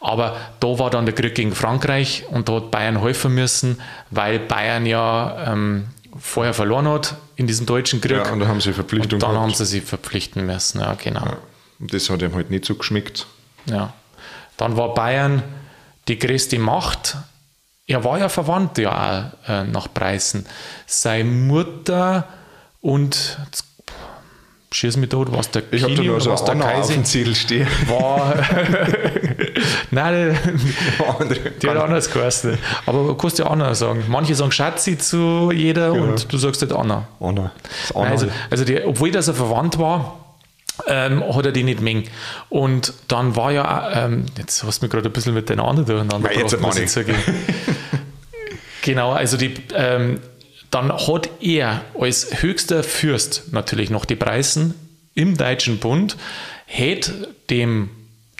aber 0.00 0.36
da 0.60 0.78
war 0.78 0.88
dann 0.88 1.04
der 1.04 1.14
Krieg 1.14 1.34
gegen 1.34 1.54
Frankreich 1.54 2.24
und 2.30 2.48
da 2.48 2.54
hat 2.54 2.70
Bayern 2.70 3.00
helfen 3.02 3.34
müssen, 3.34 3.80
weil 4.10 4.38
Bayern 4.38 4.86
ja 4.86 5.52
ähm, 5.52 5.88
vorher 6.16 6.54
verloren 6.54 6.88
hat 6.88 7.16
in 7.34 7.48
diesem 7.48 7.66
deutschen 7.66 8.00
Krieg. 8.00 8.24
Ja, 8.24 8.32
und 8.32 8.38
da 8.38 8.46
haben 8.46 8.60
sie 8.60 8.72
Verpflichtung 8.72 9.14
und 9.14 9.22
dann 9.22 9.32
gehabt. 9.32 9.42
haben 9.42 9.54
sie 9.54 9.66
sich 9.66 9.82
verpflichten 9.82 10.46
müssen, 10.46 10.80
ja, 10.80 10.94
genau. 10.94 11.36
Und 11.80 11.92
das 11.92 12.08
hat 12.08 12.22
ihm 12.22 12.34
halt 12.34 12.50
nicht 12.50 12.64
so 12.64 12.76
geschmeckt. 12.76 13.26
Ja. 13.66 13.92
Dann 14.56 14.76
war 14.76 14.94
Bayern 14.94 15.42
die 16.08 16.18
größte 16.18 16.58
Macht. 16.58 17.16
Er 17.86 18.04
war 18.04 18.18
ja 18.18 18.28
verwandt 18.28 18.78
ja 18.78 19.32
auch 19.44 19.48
äh, 19.48 19.64
nach 19.64 19.92
Preußen. 19.92 20.46
Seine 20.86 21.30
Mutter 21.30 22.28
und 22.80 23.38
jetzt 24.76 24.94
schieß 24.94 24.96
mich 24.98 25.08
tot, 25.08 25.28
was 25.30 25.50
der 25.50 25.62
Ich 25.70 25.84
Kini 25.84 26.06
nur 26.06 26.20
so 26.20 26.30
was 26.30 26.44
der 26.44 26.54
Kaiser 26.56 26.92
dem 26.94 27.04
Zettel 27.04 27.34
stehen. 27.34 27.66
war. 27.88 28.34
Nein, 29.90 30.38
Andere- 31.18 31.50
die 31.50 31.68
hat 31.68 31.76
anders 31.76 32.10
geheißen. 32.10 32.58
Aber 32.84 32.98
du 33.04 33.14
kannst 33.14 33.38
ja 33.38 33.46
Anna 33.46 33.74
sagen. 33.74 34.04
Manche 34.08 34.34
sagen 34.34 34.52
Schatzi 34.52 34.98
zu 34.98 35.50
jeder 35.52 35.92
und 35.92 36.30
du 36.32 36.36
sagst 36.38 36.60
halt 36.62 36.72
Anna. 36.72 37.08
Anna. 37.20 37.42
Nein, 37.42 37.52
Anna. 37.94 38.10
also, 38.10 38.26
also 38.50 38.64
die, 38.64 38.82
obwohl 38.82 39.10
das 39.10 39.28
er 39.28 39.34
verwandt 39.34 39.78
war, 39.78 40.18
ähm, 40.86 41.24
hat 41.34 41.46
er 41.46 41.52
die 41.52 41.62
nicht 41.62 41.80
mengen. 41.80 42.04
Und 42.50 42.92
dann 43.08 43.34
war 43.34 43.52
ja, 43.52 44.04
ähm, 44.04 44.26
jetzt 44.36 44.62
hast 44.62 44.80
du 44.82 44.84
mich 44.86 44.92
gerade 44.92 45.08
ein 45.08 45.12
bisschen 45.12 45.32
mit 45.34 45.48
den 45.48 45.58
anderen 45.60 45.86
durcheinander 45.86 46.28
Nein, 46.28 46.38
jetzt 46.38 46.50
gebracht, 46.50 46.66
muss 46.68 46.76
mach 46.76 46.82
ich 46.82 46.90
zugeben. 46.90 47.18
Genau, 48.82 49.10
also 49.10 49.36
die, 49.36 49.52
ähm, 49.74 50.20
dann 50.70 50.92
hat 50.92 51.30
er 51.40 51.84
als 51.98 52.42
höchster 52.42 52.82
Fürst 52.82 53.52
natürlich 53.52 53.90
noch 53.90 54.04
die 54.04 54.16
Preisen 54.16 54.74
im 55.14 55.36
Deutschen 55.36 55.78
Bund, 55.78 56.16
hätte 56.66 57.34
dem 57.50 57.90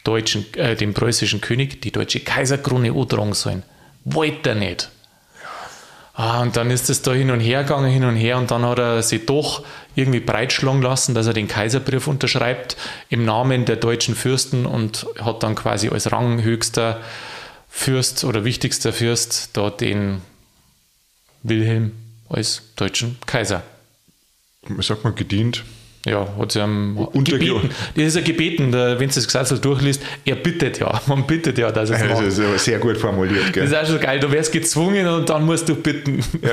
deutschen, 0.05 0.53
äh, 0.55 0.77
dem 0.77 0.95
preußischen 0.95 1.41
König 1.41 1.83
die 1.83 1.91
deutsche 1.91 2.21
Kaiserkrone 2.21 2.93
antragen 2.93 3.35
sollen. 3.35 3.63
Wollte 4.05 4.51
er 4.51 4.55
nicht. 4.55 4.91
Ah, 6.15 6.41
und 6.41 6.57
dann 6.57 6.71
ist 6.71 6.89
es 6.89 7.03
da 7.03 7.13
hin 7.13 7.31
und 7.31 7.41
her 7.41 7.63
gegangen, 7.63 7.91
hin 7.91 8.05
und 8.05 8.17
her, 8.17 8.39
und 8.39 8.51
dann 8.51 8.65
hat 8.65 8.79
er 8.79 9.03
sich 9.03 9.27
doch 9.27 9.65
irgendwie 9.95 10.21
breitschlagen 10.21 10.81
lassen, 10.81 11.15
dass 11.15 11.27
er 11.27 11.35
den 11.35 11.47
Kaiserbrief 11.47 12.07
unterschreibt 12.07 12.77
im 13.11 13.27
Namen 13.27 13.67
der 13.67 13.77
deutschen 13.77 14.15
Fürsten 14.15 14.65
und 14.65 15.07
hat 15.21 15.43
dann 15.43 15.55
quasi 15.55 15.91
als 15.91 16.11
ranghöchster 16.13 17.03
Fürst 17.69 18.25
oder 18.25 18.45
wichtigster 18.45 18.95
Fürst 18.95 19.51
da 19.59 19.69
den 19.69 20.23
Wilhelm 21.43 21.93
als 22.29 22.63
deutschen 22.77 23.17
Kaiser. 23.27 23.63
Sagt 24.81 25.05
man 25.05 25.15
gedient. 25.15 25.65
Ja, 26.07 26.29
hat 26.39 26.53
sie 26.53 26.61
am 26.61 27.09
gebeten. 27.13 27.69
Das 27.97 28.05
ist 28.05 28.15
ja 28.17 28.23
gebeten, 28.23 28.73
wenn 28.73 28.99
du 28.99 29.07
das 29.07 29.27
Gesetz 29.27 29.61
durchliest, 29.61 30.01
er 30.25 30.37
bittet 30.37 30.79
ja, 30.79 31.01
man 31.07 31.27
bittet 31.27 31.59
ja, 31.59 31.73
dass 31.73 31.91
es 31.91 31.99
Das 31.99 32.09
macht. 32.09 32.23
ist 32.25 32.39
aber 32.39 32.59
sehr 32.59 32.79
gut 32.79 32.97
formuliert, 32.97 33.47
Das 33.47 33.53
gell? 33.53 33.65
ist 33.65 33.75
auch 33.75 33.87
schon 33.87 34.01
geil, 34.01 34.21
du 34.21 34.31
wärst 34.31 34.53
gezwungen 34.53 35.07
und 35.09 35.29
dann 35.29 35.45
musst 35.45 35.69
du 35.69 35.75
bitten. 35.75 36.23
Ja. 36.43 36.53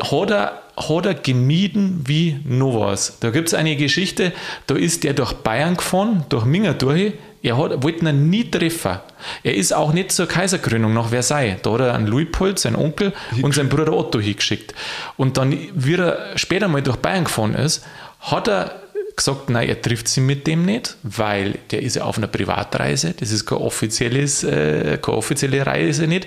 hat 0.20 0.30
er, 0.30 0.62
hat 0.76 1.06
er 1.06 1.14
gemieden 1.14 2.04
wie 2.06 2.38
noch 2.44 2.80
was. 2.80 3.18
Da 3.18 3.30
gibt 3.30 3.48
es 3.48 3.54
eine 3.54 3.74
Geschichte, 3.76 4.32
da 4.68 4.76
ist 4.76 5.02
der 5.04 5.14
durch 5.14 5.32
Bayern 5.32 5.76
gefahren, 5.76 6.24
durch 6.28 6.44
Minger 6.44 6.74
durch. 6.74 7.14
Er 7.42 7.56
hat, 7.56 7.82
wollte 7.82 8.04
ihn 8.04 8.30
nie 8.30 8.50
treffen. 8.50 8.98
Er 9.42 9.54
ist 9.54 9.72
auch 9.72 9.92
nicht 9.92 10.12
zur 10.12 10.26
Kaiserkrönung 10.26 10.92
nach 10.92 11.08
Versailles. 11.08 11.58
Da 11.62 11.72
hat 11.72 11.80
er 11.80 11.94
einen 11.94 12.06
Luitpold, 12.06 12.58
seinen 12.58 12.76
Onkel, 12.76 13.12
und 13.42 13.54
seinen 13.54 13.68
Bruder 13.68 13.92
Otto 13.92 14.20
hingeschickt. 14.20 14.74
Und 15.16 15.36
dann, 15.36 15.56
wie 15.74 15.94
er 15.94 16.36
später 16.36 16.68
mal 16.68 16.82
durch 16.82 16.96
Bayern 16.96 17.24
gefahren 17.24 17.54
ist, 17.54 17.84
hat 18.20 18.48
er 18.48 18.82
gesagt, 19.18 19.50
nein, 19.50 19.68
er 19.68 19.82
trifft 19.82 20.08
sie 20.08 20.20
mit 20.20 20.46
dem 20.46 20.64
nicht, 20.64 20.96
weil 21.02 21.58
der 21.70 21.82
ist 21.82 21.96
ja 21.96 22.04
auf 22.04 22.18
einer 22.18 22.28
Privatreise. 22.28 23.14
Das 23.18 23.30
ist 23.30 23.46
keine, 23.46 23.60
offizielles, 23.60 24.44
äh, 24.44 24.98
keine 25.02 25.16
offizielle 25.16 25.66
Reise 25.66 26.06
nicht. 26.06 26.26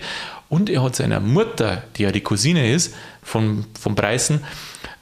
Und 0.49 0.69
er 0.69 0.83
hat 0.83 0.97
seiner 0.97 1.19
Mutter, 1.19 1.83
die 1.95 2.03
ja 2.03 2.11
die 2.11 2.21
Cousine 2.21 2.71
ist, 2.71 2.93
von, 3.23 3.65
von 3.79 3.95
Preußen, 3.95 4.43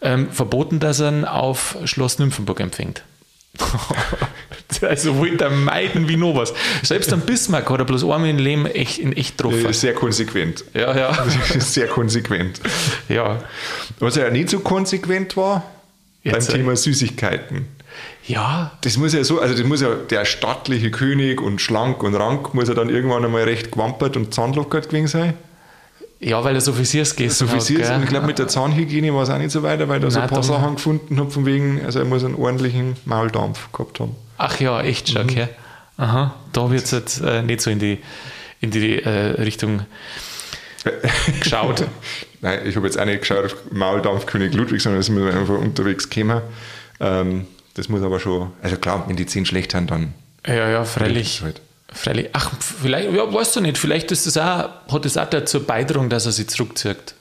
ähm, 0.02 0.32
verboten, 0.32 0.80
dass 0.80 1.00
er 1.00 1.12
ihn 1.12 1.26
auf 1.26 1.78
Schloss 1.86 2.20
Nymphenburg 2.20 2.60
empfängt. 2.60 3.04
also 4.82 5.18
wollte 5.18 5.46
er 5.46 5.50
meiden 5.50 6.08
wie 6.08 6.18
noch 6.18 6.36
was. 6.36 6.54
Selbst 6.84 7.12
am 7.12 7.22
Bismarck 7.22 7.70
hat 7.70 7.80
er 7.80 7.86
bloß 7.86 8.04
einmal 8.04 8.30
im 8.30 8.38
Leben 8.38 8.66
echt, 8.66 9.00
in 9.00 9.14
echt 9.14 9.38
getroffen. 9.38 9.74
Sehr 9.74 9.94
konsequent. 9.94 10.64
Ja, 10.74 10.96
ja. 10.96 11.26
Sehr 11.60 11.88
konsequent. 11.88 12.62
Ja. 13.08 13.40
Was 14.00 14.16
ja 14.16 14.30
nicht 14.30 14.50
so 14.50 14.60
konsequent 14.60 15.36
war, 15.38 15.64
Jetzt, 16.24 16.48
beim 16.48 16.56
äh, 16.56 16.58
Thema 16.60 16.76
Süßigkeiten. 16.76 17.68
Ja, 18.26 18.78
Das 18.82 18.98
muss 18.98 19.14
ja 19.14 19.24
so, 19.24 19.40
also 19.40 19.56
das 19.56 19.64
muss 19.64 19.82
ja 19.82 19.96
der 19.96 20.24
stattliche 20.26 20.92
König 20.92 21.42
und 21.42 21.60
schlank 21.62 22.04
und 22.04 22.16
rank 22.16 22.54
muss 22.54 22.68
ja 22.68 22.76
dann 22.76 22.90
irgendwann 22.90 23.26
einmal 23.26 23.44
recht 23.44 23.72
gewampert 23.72 24.16
und 24.18 24.34
zahnlockert 24.34 24.90
gewesen 24.90 25.08
sein. 25.08 25.34
Ja, 26.20 26.44
weil 26.44 26.56
er 26.56 26.62
so 26.62 26.72
Offiziers 26.72 27.10
So 27.12 27.48
viel 27.48 27.60
hat. 27.60 27.68
gell? 27.68 27.96
und 27.96 28.04
ich 28.04 28.10
glaube 28.10 28.28
mit 28.28 28.40
der 28.40 28.48
Zahnhygiene 28.48 29.14
war 29.14 29.24
es 29.24 29.30
auch 29.30 29.38
nicht 29.38 29.52
so 29.52 29.64
weiter, 29.64 29.88
weil 29.88 30.00
da 30.00 30.12
so 30.12 30.20
ein 30.20 30.28
paar 30.30 30.44
Sachen 30.44 30.76
gefunden 30.76 31.20
habe 31.20 31.32
von 31.32 31.46
wegen, 31.46 31.84
also 31.86 32.00
er 32.00 32.06
muss 32.06 32.24
einen 32.24 32.36
ordentlichen 32.36 32.96
Mauldampf 33.06 33.72
gehabt 33.72 34.00
haben. 34.00 34.16
Ach 34.38 34.60
ja, 34.60 34.82
echt 34.82 35.10
schon, 35.10 35.24
okay. 35.24 35.48
Aha, 35.98 36.34
da 36.54 36.72
wird 36.72 36.84
es 36.86 36.92
jetzt 36.92 37.22
äh, 37.22 37.42
nicht 37.42 37.62
so 37.62 37.70
in 37.70 37.80
die, 37.80 38.00
in 38.62 38.72
die 38.72 39.02
äh, 39.02 39.42
Richtung 39.42 39.82
geschaut. 41.42 41.86
Nein, 42.42 42.60
ich 42.66 42.76
habe 42.76 42.86
jetzt 42.86 42.98
auch 43.00 43.06
nicht 43.06 43.22
geschaut 43.22 43.46
auf 43.46 43.56
Mauldampf 43.72 44.26
König 44.26 44.54
Ludwig, 44.54 44.82
sondern 44.82 45.00
das 45.00 45.10
müssen 45.10 45.26
wir 45.26 45.38
einfach 45.38 45.58
unterwegs 45.58 46.10
kommen. 46.10 46.42
Ähm, 47.02 47.48
das 47.74 47.90
muss 47.90 48.02
aber 48.02 48.20
schon, 48.20 48.52
also 48.62 48.78
klar, 48.78 49.06
wenn 49.08 49.16
die 49.16 49.26
zehn 49.26 49.46
schlecht 49.46 49.74
haben, 49.74 49.88
dann 49.88 50.14
Ja, 50.48 50.70
ja, 50.70 50.84
freilich. 50.86 51.42
Halt. 51.44 51.62
Freilich. 51.92 52.30
Ach, 52.34 52.52
vielleicht, 52.60 53.12
ja, 53.12 53.34
weißt 53.34 53.56
du 53.56 53.62
nicht, 53.62 53.78
vielleicht 53.78 54.12
ist 54.12 54.28
das 54.28 54.38
auch, 54.38 54.70
hat 54.92 55.06
das 55.06 55.18
auch 55.18 55.30
dazu 55.30 55.64
beigetragen, 55.64 56.10
dass 56.10 56.26
er 56.26 56.32
sich 56.32 56.48
zurückzieht. 56.48 57.16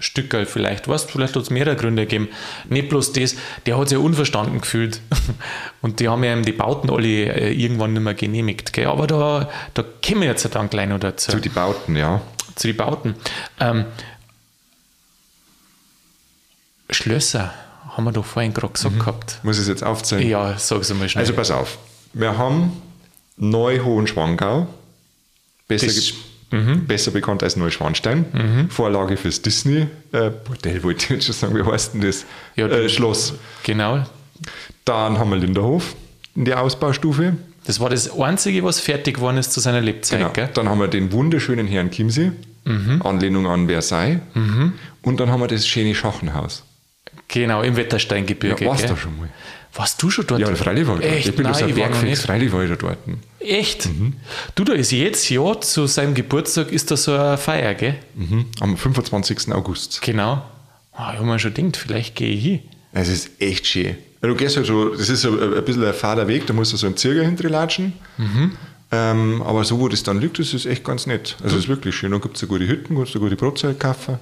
Stückerl 0.00 0.46
vielleicht, 0.46 0.86
weißt 0.86 1.10
vielleicht 1.10 1.34
hat 1.34 1.42
es 1.42 1.50
mehrere 1.50 1.74
Gründe 1.74 2.02
gegeben. 2.02 2.28
Nicht 2.68 2.88
bloß 2.88 3.12
das, 3.14 3.34
der 3.66 3.76
hat 3.76 3.88
sich 3.88 3.98
ja 3.98 4.04
unverstanden 4.04 4.60
gefühlt. 4.60 5.00
Und 5.82 5.98
die 5.98 6.08
haben 6.08 6.22
ja 6.22 6.40
die 6.40 6.52
Bauten 6.52 6.88
alle 6.88 7.06
äh, 7.06 7.52
irgendwann 7.52 7.94
nicht 7.94 8.02
mehr 8.02 8.14
genehmigt. 8.14 8.72
Gell? 8.72 8.86
Aber 8.86 9.08
da, 9.08 9.48
da 9.74 9.82
kommen 9.82 10.20
wir 10.20 10.28
jetzt 10.28 10.48
dann 10.54 10.70
gleich 10.70 10.88
noch 10.88 11.00
dazu. 11.00 11.32
Zu 11.32 11.40
die 11.40 11.48
Bauten, 11.48 11.96
ja. 11.96 12.20
Zu 12.54 12.68
den 12.68 12.76
Bauten. 12.76 13.14
Ähm, 13.58 13.86
Schlösser 16.90 17.52
haben 17.96 18.04
wir 18.04 18.12
doch 18.12 18.24
vorhin 18.24 18.54
gerade 18.54 18.72
gesagt 18.72 18.98
gehabt. 19.00 19.40
Muss 19.42 19.56
ich 19.56 19.62
es 19.62 19.68
jetzt 19.68 19.82
aufzählen? 19.82 20.26
Ja, 20.28 20.56
sag 20.58 20.80
es 20.80 20.94
mal 20.94 21.08
schnell. 21.08 21.22
Also 21.22 21.34
pass 21.34 21.50
auf. 21.50 21.76
Wir 22.12 22.38
haben 22.38 22.70
Neu-Hohenschwangau. 23.38 24.66
Besser, 25.66 25.86
ge- 25.88 26.76
besser 26.86 27.10
bekannt 27.10 27.42
als 27.42 27.56
Neuschwanstein. 27.56 28.68
Vorlage 28.70 29.16
fürs 29.16 29.42
Disney. 29.42 29.86
Äh, 30.12 30.30
Bordell 30.30 30.82
wollte 30.82 31.04
ich 31.04 31.10
jetzt 31.10 31.26
schon 31.26 31.34
sagen, 31.34 31.56
wie 31.56 31.62
heißt 31.70 31.94
denn 31.94 32.00
das? 32.00 32.24
Ja, 32.56 32.66
äh, 32.68 32.88
Schloss. 32.88 33.34
genau. 33.62 34.04
Dann 34.84 35.18
haben 35.18 35.30
wir 35.30 35.36
Linderhof 35.36 35.94
in 36.34 36.44
der 36.46 36.62
Ausbaustufe. 36.62 37.36
Das 37.66 37.80
war 37.80 37.90
das 37.90 38.10
Einzige, 38.18 38.64
was 38.64 38.80
fertig 38.80 39.16
geworden 39.16 39.36
ist 39.36 39.52
zu 39.52 39.60
seiner 39.60 39.82
Lebzeit. 39.82 40.20
Genau. 40.20 40.32
Gell? 40.32 40.48
Dann 40.54 40.68
haben 40.70 40.80
wir 40.80 40.88
den 40.88 41.12
wunderschönen 41.12 41.66
Herrn 41.66 41.90
Chiemsee, 41.90 42.32
Anlehnung 43.04 43.46
an 43.46 43.66
Versailles. 43.68 44.20
Und 45.02 45.20
dann 45.20 45.30
haben 45.30 45.40
wir 45.40 45.48
das 45.48 45.66
schöne 45.66 45.94
Schachenhaus. 45.94 46.62
genau, 47.28 47.60
im 47.62 47.76
Wettersteingebirge. 47.76 48.64
Ja, 48.64 48.70
warst 48.70 48.88
du 48.88 48.96
schon 48.96 49.18
mal? 49.18 49.28
Warst 49.78 50.02
du 50.02 50.10
schon 50.10 50.26
dort? 50.26 50.40
Ja, 50.40 50.52
freilich 50.56 50.88
war 50.88 50.96
ich 50.96 51.02
dort. 51.02 51.14
Echt? 51.14 51.28
Ich 51.28 51.36
bin 51.36 51.44
Nein, 51.44 51.74
Bergfix, 51.74 52.02
nicht. 52.02 52.22
freilich 52.22 52.52
war 52.52 52.64
ich 52.64 52.68
da 52.70 52.74
dort. 52.76 52.98
Echt? 53.38 53.86
Mhm. 53.86 54.14
Du, 54.56 54.64
da 54.64 54.72
ist 54.72 54.90
jetzt, 54.90 55.30
ja, 55.30 55.60
zu 55.60 55.86
seinem 55.86 56.14
Geburtstag 56.14 56.72
ist 56.72 56.90
da 56.90 56.96
so 56.96 57.14
eine 57.14 57.38
Feier, 57.38 57.74
gell? 57.74 57.94
Mhm. 58.16 58.46
Am 58.58 58.76
25. 58.76 59.52
August. 59.52 60.02
Genau. 60.02 60.42
Ah, 60.92 61.12
ich 61.12 61.18
habe 61.20 61.26
mir 61.26 61.38
schon 61.38 61.54
gedacht, 61.54 61.76
vielleicht 61.76 62.16
gehe 62.16 62.30
ich 62.30 62.42
hin. 62.42 62.60
Es 62.92 63.06
ist 63.08 63.30
echt 63.40 63.68
schön. 63.68 63.96
Du 64.20 64.34
gehst 64.34 64.56
halt 64.56 64.66
so, 64.66 64.88
das 64.88 65.08
ist 65.08 65.20
so 65.20 65.30
ein 65.40 65.64
bisschen 65.64 65.84
ein 65.84 65.94
fader 65.94 66.26
Weg, 66.26 66.44
da 66.48 66.52
musst 66.54 66.72
du 66.72 66.76
so 66.76 66.86
einen 66.88 66.96
Zirger 66.96 67.22
hinterlatschen. 67.22 67.92
Ähm, 68.90 69.42
aber 69.42 69.62
so, 69.64 69.78
wo 69.78 69.86
das 69.88 70.02
dann 70.02 70.20
liegt, 70.20 70.40
das 70.40 70.54
ist 70.54 70.66
echt 70.66 70.82
ganz 70.82 71.06
nett. 71.06 71.36
Also 71.42 71.56
es 71.56 71.64
ist 71.64 71.68
wirklich 71.68 71.94
schön. 71.94 72.10
Dann 72.10 72.20
gibt 72.20 72.36
es 72.40 72.48
gute 72.48 72.66
Hütten, 72.66 72.96
kannst 72.96 73.14
du 73.14 73.20
gute 73.20 73.36
Brotzeit 73.36 73.78
kaufen. 73.78 74.18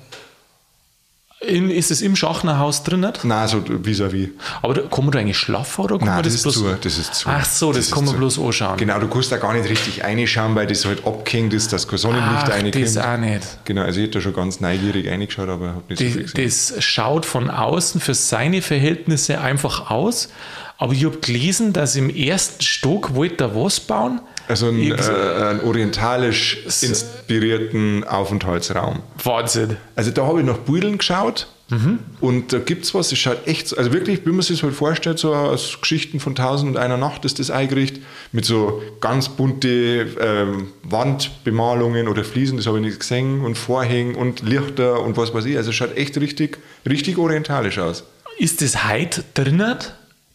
In, 1.40 1.70
ist 1.70 1.90
es 1.90 2.01
im 2.01 2.16
Schachnerhaus 2.16 2.83
drin? 2.83 3.01
Nicht? 3.01 3.22
Nein, 3.25 3.46
so 3.46 3.59
vis-à-vis. 3.59 4.31
Aber 4.62 4.72
da, 4.72 4.81
kann 4.83 5.05
man 5.05 5.12
da 5.12 5.18
eigentlich 5.18 5.37
schlafen 5.37 5.83
oder 5.85 5.99
kann 5.99 6.07
Nein, 6.07 6.14
man 6.16 6.25
das, 6.25 6.33
das, 6.33 6.46
ist 6.57 6.62
bloß. 6.62 6.72
zu. 6.72 6.79
Das 6.81 6.99
ist 6.99 7.14
zu. 7.14 7.29
Ach 7.29 7.44
so, 7.44 7.72
das, 7.72 7.85
ist 7.87 7.92
kann 7.94 8.05
man 8.07 8.14
zu. 8.14 8.18
bloß 8.18 8.38
anschauen. 8.38 8.77
Genau, 8.79 8.99
du 8.99 9.07
kannst 9.09 9.31
da 9.31 9.37
gar 9.37 9.53
nicht 9.53 9.68
richtig 9.68 10.03
reinschauen, 10.03 10.55
weil 10.55 10.66
das 10.66 10.87
halt 10.87 11.07
abgehängt 11.07 11.53
ist, 11.53 11.75
dass 11.75 11.87
kein 11.87 11.99
Sonnenlicht 11.99 12.27
Ach, 12.37 12.49
das 12.49 12.55
reinkommt. 12.96 12.99
auch 12.99 13.16
nicht. 13.18 13.46
Genau, 13.66 13.83
also 13.83 14.01
ich 14.01 14.07
hätte 14.07 14.18
da 14.18 14.22
schon 14.22 14.33
ganz 14.33 14.61
neugierig 14.61 15.09
reingeschaut, 15.09 15.49
aber 15.51 15.68
habe 15.68 15.83
nicht 15.90 15.99
so 15.99 16.05
viel 16.07 16.22
Das, 16.22 16.33
gesehen. 16.33 16.72
das 16.75 16.85
schaut 16.85 17.27
von 17.27 17.51
außen 17.51 18.01
für 18.01 18.14
seine 18.14 18.62
Verhältnisse 18.62 19.38
einfach 19.38 19.90
aus. 19.90 20.31
Aber 20.78 20.92
ich 20.92 21.04
habe 21.04 21.16
gelesen, 21.18 21.72
dass 21.72 21.96
im 21.96 22.10
ersten 22.10 22.62
Stock 22.62 23.14
wollte 23.14 23.44
er 23.44 23.54
was 23.56 23.80
bauen. 23.80 24.20
Also 24.48 24.68
ein, 24.68 24.78
Irgend- 24.78 25.08
äh, 25.08 25.42
einen 25.44 25.60
orientalisch 25.62 26.58
inspirierten 26.82 28.04
Aufenthaltsraum. 28.04 29.00
Wahnsinn. 29.24 29.76
Also 29.96 30.10
da 30.10 30.26
habe 30.26 30.40
ich 30.40 30.46
nach 30.46 30.58
Budeln 30.58 30.98
geschaut 30.98 31.48
Mhm. 31.68 31.98
und 32.20 32.52
da 32.52 32.58
gibt 32.60 32.84
es 32.84 32.94
was, 32.94 33.10
es 33.10 33.18
schaut 33.18 33.44
echt, 33.48 33.66
so- 33.66 33.76
also 33.76 33.92
wirklich, 33.92 34.24
wie 34.24 34.30
man 34.30 34.42
sich 34.42 34.58
das 34.58 34.62
halt 34.62 34.74
vorstellt, 34.76 35.18
so 35.18 35.34
aus 35.34 35.78
Geschichten 35.80 36.20
von 36.20 36.36
Tausend 36.36 36.70
und 36.70 36.76
einer 36.76 36.96
Nacht 36.96 37.24
ist 37.24 37.40
das 37.40 37.50
eingerichtet, 37.50 38.02
mit 38.30 38.44
so 38.44 38.80
ganz 39.00 39.30
bunte 39.30 40.06
ähm, 40.20 40.68
Wandbemalungen 40.84 42.06
oder 42.06 42.22
Fliesen, 42.22 42.56
das 42.58 42.66
habe 42.68 42.78
ich 42.78 42.84
nicht 42.84 43.00
gesehen, 43.00 43.40
und 43.44 43.56
Vorhängen 43.56 44.14
und 44.14 44.42
Lichter 44.42 45.00
und 45.00 45.16
was 45.16 45.34
weiß 45.34 45.44
ich. 45.46 45.56
Also 45.56 45.70
es 45.70 45.76
schaut 45.76 45.96
echt 45.96 46.16
richtig, 46.18 46.58
richtig 46.88 47.18
orientalisch 47.18 47.78
aus. 47.80 48.04
Ist 48.38 48.62
das 48.62 48.88
heute 48.88 49.24
drinnen? 49.34 49.76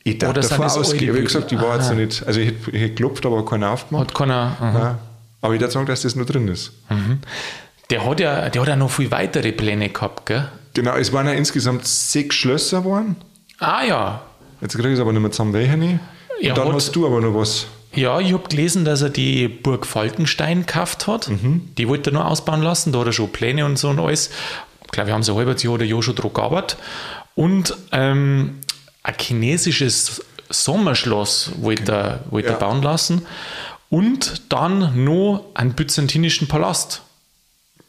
Ich 0.04 0.18
darf 0.18 0.32
Oder 0.32 0.42
davon 0.42 0.66
ausgehen. 0.66 1.04
Ich 1.04 1.10
habe 1.10 1.22
gesagt, 1.24 1.52
ich 1.52 1.62
war 1.62 1.76
jetzt 1.78 1.90
noch 1.90 1.96
nicht, 1.98 2.26
also 2.26 2.40
ich 2.40 2.48
hätte, 2.48 2.72
ich 2.72 2.82
hätte 2.82 2.90
geklopft, 2.90 3.26
aber 3.26 3.46
keiner 3.46 3.70
aufgemacht. 3.72 4.08
Hat 4.08 4.14
keiner. 4.16 4.58
Ja. 4.60 5.00
Aber 5.42 5.54
ich 5.54 5.60
würde 5.62 5.72
sagen, 5.72 5.86
dass 5.86 6.02
das 6.02 6.16
noch 6.16 6.26
drin 6.26 6.48
ist. 6.48 6.72
Der 7.90 8.06
hat 8.06 8.20
ja, 8.20 8.50
der 8.50 8.62
hat 8.62 8.68
ja 8.68 8.76
noch 8.76 8.90
viel 8.92 9.12
weitere 9.12 9.52
Pläne 9.52 9.90
gehabt, 9.90 10.26
gell? 10.26 10.48
Genau, 10.74 10.96
es 10.96 11.12
waren 11.14 11.28
ja 11.28 11.34
insgesamt 11.34 11.86
sechs 11.86 12.36
Schlösser 12.36 12.84
waren. 12.86 13.16
Ah 13.60 13.84
ja. 13.84 14.22
Jetzt 14.62 14.74
kriege 14.76 14.88
ich 14.90 14.94
es 14.96 15.00
aber 15.00 15.12
nicht 15.12 15.22
mehr 15.22 15.32
zusammen, 15.32 15.54
welche 15.54 15.76
nicht. 15.78 16.00
Und 16.42 16.58
dann 16.58 16.68
hat- 16.70 16.74
hast 16.76 16.96
du 16.96 17.06
aber 17.06 17.20
noch 17.22 17.36
was. 17.36 17.68
Ja, 17.94 18.20
ich 18.22 18.32
habe 18.32 18.48
gelesen, 18.48 18.86
dass 18.86 19.02
er 19.02 19.10
die 19.10 19.50
Burg 19.50 19.86
Falkenstein 19.86 20.62
gekauft 20.66 21.08
hat. 21.08 21.30
Die 21.78 21.88
wollte 21.90 22.12
er 22.12 22.14
noch 22.14 22.26
ausbauen 22.26 22.62
lassen. 22.62 22.94
Da 22.94 23.00
hat 23.00 23.08
er 23.08 23.12
schon 23.14 23.30
Pläne 23.32 23.66
und 23.66 23.78
so 23.78 23.90
und 23.90 24.00
alles. 24.00 24.30
Ich 24.86 24.92
glaube, 24.92 25.08
wir 25.08 25.14
haben 25.14 25.24
so 25.24 25.34
ein 25.34 25.40
halbes 25.46 25.62
Jahr 25.62 25.74
oder 25.74 25.84
Jahr 25.84 26.02
schon 26.02 26.16
dran 26.16 26.32
gearbeitet. 26.34 26.78
Und 27.36 27.76
ähm, 27.92 28.60
ein 29.04 29.16
chinesisches 29.20 30.22
Sommerschloss 30.50 31.52
wollte 31.62 31.92
er, 31.92 32.20
wollte 32.30 32.50
Ja. 32.50 32.54
er 32.56 32.60
bauen 32.60 32.82
lassen. 32.82 33.26
Und 33.90 34.52
dann 34.54 35.04
noch 35.04 35.46
einen 35.54 35.74
byzantinischen 35.74 36.48
Palast. 36.48 37.02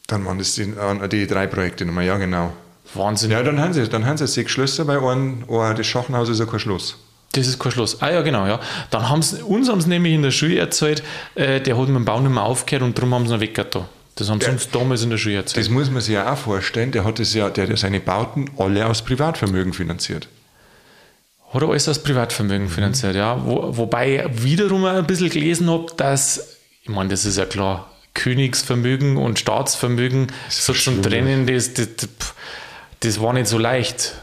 Dann 0.08 0.24
waren 0.26 0.38
das 0.38 0.54
die, 0.54 0.62
äh, 0.62 1.08
die 1.08 1.26
drei 1.26 1.46
Projekte 1.46 1.84
nochmal, 1.84 2.04
ja 2.04 2.16
genau. 2.16 2.52
Wahnsinn. 2.94 3.30
Ja, 3.30 3.42
dann 3.42 3.60
haben 3.60 3.72
sie, 3.72 3.88
dann 3.88 4.04
haben 4.04 4.16
sie 4.18 4.26
sechs 4.26 4.52
Schlösser, 4.52 4.86
weil 4.86 4.98
ein, 4.98 5.44
ein, 5.48 5.76
das 5.76 5.86
Schachenhaus 5.86 6.28
ist 6.28 6.40
ja 6.40 6.46
kein 6.46 6.58
Schloss. 6.60 6.96
Das 7.32 7.46
ist 7.46 7.58
kein 7.58 7.72
Schloss. 7.72 8.02
Ah 8.02 8.10
ja, 8.10 8.20
genau, 8.20 8.46
ja. 8.46 8.60
Dann 8.90 9.08
haben 9.08 9.22
sie, 9.22 9.42
uns 9.42 9.68
haben 9.70 9.80
sie 9.80 9.88
nämlich 9.88 10.12
in 10.12 10.22
der 10.22 10.32
Schule 10.32 10.58
erzählt, 10.58 11.02
äh, 11.34 11.60
der 11.60 11.78
hat 11.78 11.86
mit 11.88 11.96
dem 11.96 12.04
Bau 12.04 12.20
nicht 12.20 12.32
mehr 12.32 12.42
aufgehört 12.42 12.82
und 12.82 12.98
darum 12.98 13.14
haben 13.14 13.26
sie 13.26 13.34
ihn 13.34 13.40
weggetan. 13.40 13.84
Das 14.16 14.28
haben 14.28 14.40
sie 14.40 14.50
uns 14.50 14.68
damals 14.70 15.02
in 15.04 15.10
der 15.10 15.16
Schule 15.16 15.36
erzählt. 15.36 15.64
Das 15.64 15.70
muss 15.70 15.90
man 15.90 16.02
sich 16.02 16.12
ja 16.14 16.30
auch 16.30 16.36
vorstellen, 16.36 16.90
der 16.92 17.04
hat, 17.04 17.18
das 17.18 17.32
ja, 17.32 17.48
der 17.48 17.64
hat 17.64 17.70
ja 17.70 17.76
seine 17.78 18.00
Bauten 18.00 18.50
alle 18.58 18.84
aus 18.86 19.00
Privatvermögen 19.02 19.72
finanziert. 19.72 20.28
Hat 21.52 21.62
er 21.62 21.68
alles 21.68 21.88
aus 21.88 21.98
Privatvermögen 21.98 22.68
finanziert, 22.68 23.14
ja. 23.14 23.44
Wo, 23.44 23.76
wobei 23.76 24.24
ich 24.24 24.42
wiederum 24.42 24.84
ein 24.84 25.06
bisschen 25.06 25.30
gelesen 25.30 25.68
habe, 25.70 25.86
dass, 25.96 26.58
ich 26.82 26.88
meine, 26.88 27.10
das 27.10 27.24
ist 27.24 27.36
ja 27.36 27.44
klar, 27.44 27.90
Königsvermögen 28.14 29.16
und 29.16 29.38
Staatsvermögen 29.38 30.28
so 30.48 30.72
zum. 30.72 31.02
Trennen, 31.02 31.46
das, 31.46 31.74
das, 31.74 31.88
das 33.00 33.20
war 33.20 33.32
nicht 33.32 33.46
so 33.48 33.58
leicht. 33.58 34.14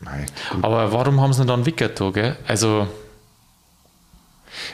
Mei. 0.00 0.26
Aber 0.62 0.92
warum 0.92 1.20
haben 1.20 1.32
sie 1.32 1.42
ihn 1.42 1.48
dann 1.48 1.66
weggetan, 1.66 2.12
gell? 2.12 2.36
Also, 2.46 2.86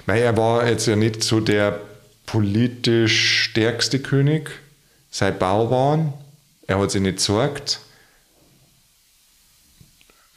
Weil 0.06 0.22
er 0.22 0.36
war 0.36 0.66
jetzt 0.66 0.86
ja 0.86 0.96
nicht 0.96 1.22
so 1.22 1.40
der 1.40 1.80
politisch 2.26 3.44
stärkste 3.44 4.00
König. 4.00 4.50
Sein 5.10 5.38
Bauwahn, 5.38 6.12
er 6.66 6.78
hat 6.78 6.90
sich 6.90 7.00
nicht 7.00 7.18
gesorgt. 7.18 7.80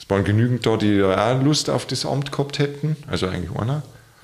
Es 0.07 0.11
waren 0.11 0.23
genügend 0.23 0.65
da, 0.65 0.77
die 0.77 0.93
ja 0.95 1.33
auch 1.35 1.43
Lust 1.43 1.69
auf 1.69 1.85
das 1.85 2.05
Amt 2.05 2.31
gehabt 2.31 2.59
hätten. 2.59 2.95
Also 3.07 3.27
eigentlich 3.27 3.53
einer. 3.59 3.83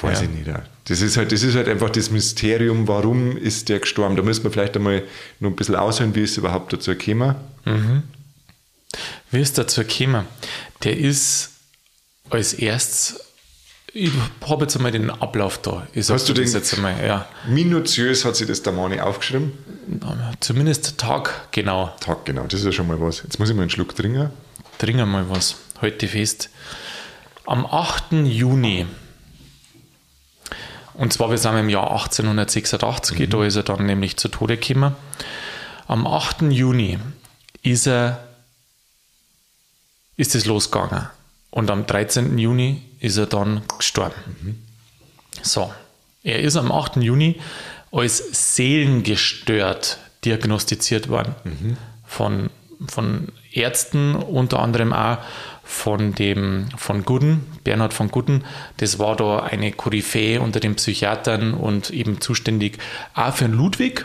Weiß 0.00 0.18
Ja. 0.20 0.24
ich 0.24 0.30
nicht. 0.30 0.50
Das 0.88 1.00
ist, 1.00 1.16
halt, 1.16 1.30
das 1.30 1.44
ist 1.44 1.54
halt 1.54 1.68
einfach 1.68 1.90
das 1.90 2.10
Mysterium, 2.10 2.88
warum 2.88 3.36
ist 3.36 3.68
der 3.68 3.78
gestorben. 3.78 4.16
Da 4.16 4.22
müssen 4.22 4.42
wir 4.42 4.50
vielleicht 4.50 4.74
einmal 4.76 5.04
noch 5.38 5.50
ein 5.50 5.56
bisschen 5.56 5.76
aushören, 5.76 6.14
wie 6.16 6.22
es 6.22 6.36
überhaupt 6.36 6.72
dazu 6.72 6.96
gekommen. 6.96 7.36
wie 9.30 9.40
ist 9.40 9.56
dazu 9.58 9.84
gekommen? 9.84 10.24
Der 10.82 10.96
ist 10.96 11.50
als 12.30 12.54
erstes, 12.54 13.20
ich 13.92 14.10
habe 14.48 14.62
jetzt 14.64 14.76
einmal 14.76 14.92
den 14.92 15.10
Ablauf 15.10 15.58
da. 15.58 15.86
Hast 15.94 16.28
du 16.28 16.32
den- 16.32 16.50
jetzt 16.50 16.74
einmal, 16.74 17.04
ja. 17.04 17.26
Minutiös 17.48 18.24
hat 18.24 18.36
sich 18.36 18.46
das 18.46 18.62
der 18.62 18.72
Mani 18.72 19.00
aufgeschrieben. 19.00 19.52
Zumindest 20.40 20.98
Tag 20.98 21.48
genau. 21.52 21.94
Tag, 22.00 22.24
genau, 22.24 22.44
das 22.44 22.60
ist 22.60 22.66
ja 22.66 22.72
schon 22.72 22.86
mal 22.86 23.00
was. 23.00 23.22
Jetzt 23.22 23.38
muss 23.38 23.50
ich 23.50 23.56
mal 23.56 23.62
einen 23.62 23.70
Schluck 23.70 23.94
trinken. 23.94 24.30
Trinken 24.78 25.08
mal 25.08 25.28
was. 25.28 25.56
Heute 25.80 26.06
fest. 26.08 26.50
Am 27.46 27.66
8. 27.66 28.12
Juni, 28.26 28.86
und 30.94 31.12
zwar 31.12 31.30
wir 31.30 31.38
sind 31.38 31.56
im 31.56 31.68
Jahr 31.68 31.90
1886, 31.90 33.28
da 33.28 33.44
ist 33.44 33.56
er 33.56 33.62
dann 33.64 33.86
nämlich 33.86 34.16
zu 34.16 34.28
Tode 34.28 34.56
gekommen. 34.56 34.94
Am 35.88 36.06
8. 36.06 36.42
Juni 36.52 36.98
ist 37.62 37.86
er 37.88 38.24
ist 40.16 40.34
es 40.34 40.44
losgegangen. 40.44 41.08
Und 41.50 41.70
am 41.70 41.86
13. 41.86 42.38
Juni 42.38 42.82
ist 43.00 43.16
er 43.16 43.26
dann 43.26 43.62
gestorben. 43.76 44.62
So, 45.42 45.72
er 46.22 46.40
ist 46.40 46.56
am 46.56 46.70
8. 46.70 46.96
Juni 46.96 47.40
als 47.92 48.56
seelengestört 48.56 49.98
diagnostiziert 50.24 51.08
worden. 51.08 51.34
Von, 52.06 52.50
von 52.88 53.28
Ärzten, 53.52 54.14
unter 54.14 54.60
anderem 54.60 54.92
auch 54.92 55.18
von 55.64 56.14
dem 56.14 56.68
von 56.76 57.04
Gudden, 57.04 57.46
Bernhard 57.62 57.94
von 57.94 58.10
Gudden. 58.10 58.44
Das 58.78 58.98
war 58.98 59.16
da 59.16 59.38
eine 59.38 59.72
Koryphäe 59.72 60.40
unter 60.40 60.58
den 60.60 60.74
Psychiatern 60.74 61.54
und 61.54 61.90
eben 61.90 62.20
zuständig 62.20 62.78
auch 63.14 63.34
für 63.34 63.46
Ludwig. 63.46 64.04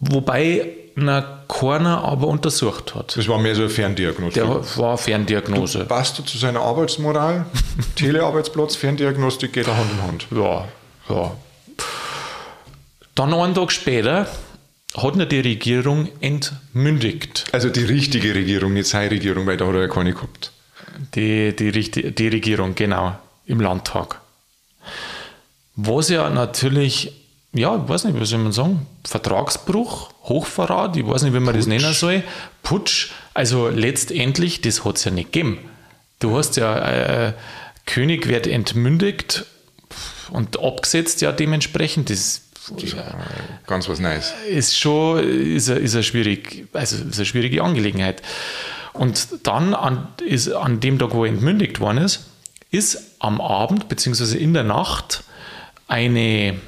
Wobei 0.00 0.66
na 0.96 1.44
keiner 1.48 2.04
aber 2.04 2.28
untersucht 2.28 2.94
hat. 2.94 3.16
Das 3.16 3.28
war 3.28 3.38
mehr 3.38 3.54
so 3.54 3.62
eine 3.62 3.70
Ferndiagnostik. 3.70 4.42
Der 4.42 4.78
war 4.78 4.96
Ferndiagnose. 4.98 5.84
Passt 5.84 6.18
du 6.18 6.22
zu 6.22 6.38
seiner 6.38 6.60
Arbeitsmoral? 6.60 7.46
Telearbeitsplatz, 7.96 8.76
Ferndiagnostik 8.76 9.52
geht 9.52 9.66
da 9.66 9.76
Hand 9.76 9.90
in 9.90 10.02
Hand. 10.02 10.26
Ja, 10.30 10.68
ja. 11.08 11.32
Dann 13.14 13.32
einen 13.32 13.54
Tag 13.54 13.70
später, 13.70 14.26
hat 14.96 15.16
er 15.16 15.26
die 15.26 15.40
Regierung 15.40 16.08
entmündigt. 16.20 17.44
Also 17.52 17.68
die 17.68 17.84
richtige 17.84 18.34
Regierung, 18.34 18.72
nicht 18.72 18.88
seine 18.88 19.10
Regierung, 19.10 19.46
weil 19.46 19.56
da 19.56 19.66
hat 19.66 19.74
er 19.74 19.82
ja 19.82 19.88
keine 19.88 20.12
gehabt. 20.12 20.52
Die, 21.14 21.54
die, 21.54 21.70
die 22.12 22.28
Regierung, 22.28 22.74
genau, 22.74 23.16
im 23.46 23.60
Landtag. 23.60 24.20
Was 25.76 26.08
ja 26.08 26.30
natürlich, 26.30 27.12
ja, 27.54 27.76
ich 27.76 27.88
weiß 27.88 28.04
nicht, 28.04 28.20
was 28.20 28.28
soll 28.28 28.40
man 28.40 28.52
sagen, 28.52 28.86
Vertragsbruch, 29.04 30.10
Hochverrat, 30.24 30.96
ich 30.96 31.06
weiß 31.06 31.22
nicht, 31.22 31.34
wie 31.34 31.40
man 31.40 31.54
das 31.54 31.66
nennen 31.66 31.92
soll, 31.94 32.22
Putsch, 32.62 33.10
also 33.32 33.68
letztendlich, 33.68 34.60
das 34.60 34.84
hat 34.84 34.96
es 34.96 35.04
ja 35.04 35.10
nicht 35.10 35.32
gegeben. 35.32 35.58
Du 36.18 36.36
hast 36.36 36.56
ja, 36.56 37.28
äh, 37.28 37.32
König 37.86 38.28
wird 38.28 38.46
entmündigt 38.46 39.44
und 40.30 40.58
abgesetzt 40.58 41.20
ja 41.20 41.32
dementsprechend, 41.32 42.10
das 42.10 42.42
Ganz 43.66 43.88
was 43.88 43.98
Neues. 44.00 44.32
ist 44.48 44.78
schon 44.78 45.18
ist 45.18 45.68
eine, 45.68 45.80
ist 45.80 45.94
eine, 45.94 46.02
schwierig, 46.02 46.66
also 46.72 46.96
ist 46.96 47.16
eine 47.16 47.26
schwierige 47.26 47.62
Angelegenheit. 47.62 48.22
Und 48.94 49.28
dann 49.42 49.74
an, 49.74 50.08
ist 50.24 50.50
an 50.50 50.80
dem 50.80 50.98
Tag, 50.98 51.12
wo 51.12 51.24
er 51.24 51.30
entmündigt 51.30 51.80
worden 51.80 51.98
ist, 51.98 52.26
ist 52.70 53.16
am 53.18 53.40
Abend 53.40 53.88
bzw. 53.88 54.38
in 54.38 54.54
der 54.54 54.64
Nacht 54.64 55.24
eine 55.88 56.58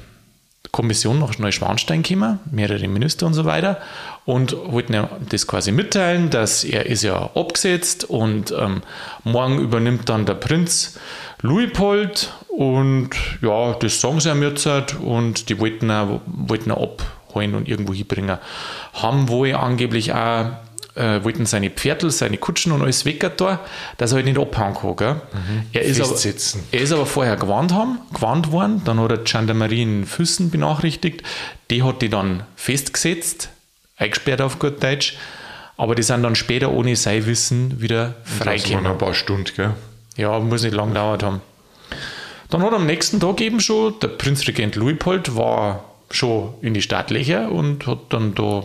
Kommission 0.77 1.17
nach 1.17 1.39
Neuschwanstein 1.39 2.03
gekommen, 2.03 2.37
mehrere 2.51 2.87
Minister 2.87 3.25
und 3.25 3.33
so 3.33 3.45
weiter, 3.45 3.79
und 4.25 4.55
wollten 4.71 4.93
ihm 4.93 5.07
das 5.27 5.47
quasi 5.47 5.71
mitteilen, 5.71 6.29
dass 6.29 6.63
er 6.63 6.85
ist 6.85 7.01
ja 7.01 7.31
abgesetzt 7.33 8.03
und 8.03 8.53
ähm, 8.55 8.83
morgen 9.23 9.57
übernimmt 9.57 10.07
dann 10.07 10.27
der 10.27 10.35
Prinz 10.35 10.99
Luitpold 11.41 12.31
und 12.49 13.09
ja, 13.41 13.73
das 13.73 13.99
sagen 13.99 14.19
sie 14.19 14.29
ihm 14.29 14.43
jetzt 14.43 14.67
halt 14.67 14.99
und 14.99 15.49
die 15.49 15.57
wollten 15.59 15.89
ihn, 15.89 16.21
wollten 16.27 16.69
ihn 16.69 16.77
abholen 16.77 17.55
und 17.55 17.67
irgendwo 17.67 17.95
hinbringen. 17.95 18.37
Haben 18.93 19.29
wohl 19.29 19.55
angeblich 19.55 20.13
auch 20.13 20.51
äh, 20.97 21.23
wollten 21.23 21.45
seine 21.45 21.69
Pferdl, 21.69 22.11
seine 22.11 22.37
Kutschen 22.37 22.71
und 22.71 22.81
alles 22.81 23.05
weg 23.05 23.29
da, 23.37 23.59
dass 23.97 24.11
er 24.11 24.15
halt 24.17 24.25
nicht 24.25 24.39
abhauen 24.39 24.73
kann. 24.73 24.95
Gell? 24.97 25.21
Er, 25.73 25.81
ist 25.83 26.01
aber, 26.01 26.15
er 26.71 26.81
ist 26.81 26.91
aber 26.91 27.05
vorher 27.05 27.35
gewarnt, 27.35 27.73
haben, 27.73 27.99
gewarnt 28.13 28.51
worden, 28.51 28.81
dann 28.85 28.99
hat 28.99 29.11
er 29.11 29.17
die 29.17 29.31
Gendarmerie 29.31 29.81
in 29.83 30.05
Füssen 30.05 30.49
benachrichtigt, 30.49 31.23
die 31.69 31.83
hat 31.83 32.01
die 32.01 32.09
dann 32.09 32.43
festgesetzt, 32.55 33.49
eingesperrt 33.97 34.41
auf 34.41 34.59
gut 34.59 34.83
Deutsch, 34.83 35.17
aber 35.77 35.95
die 35.95 36.03
sind 36.03 36.23
dann 36.23 36.35
später 36.35 36.71
ohne 36.71 36.95
sein 36.95 37.25
Wissen 37.25 37.79
wieder 37.81 38.15
Das 38.23 38.39
waren 38.39 38.59
freigekommen. 38.59 38.91
ein 38.91 38.97
paar 38.97 39.13
Stunden, 39.13 39.51
gell? 39.55 39.73
Ja, 40.15 40.39
muss 40.39 40.63
nicht 40.63 40.73
lang 40.73 40.93
dauert 40.93 41.21
haben. 41.23 41.41
Dann 42.49 42.63
hat 42.63 42.73
am 42.73 42.85
nächsten 42.85 43.19
Tag 43.19 43.41
eben 43.41 43.59
schon 43.59 43.99
der 44.01 44.07
Prinzregent 44.07 44.75
Luitpold 44.75 45.35
war 45.35 45.83
schon 46.09 46.53
in 46.61 46.73
die 46.73 46.81
Startlöcher 46.81 47.51
und 47.51 47.85
hat 47.85 47.99
dann 48.09 48.33
da 48.33 48.63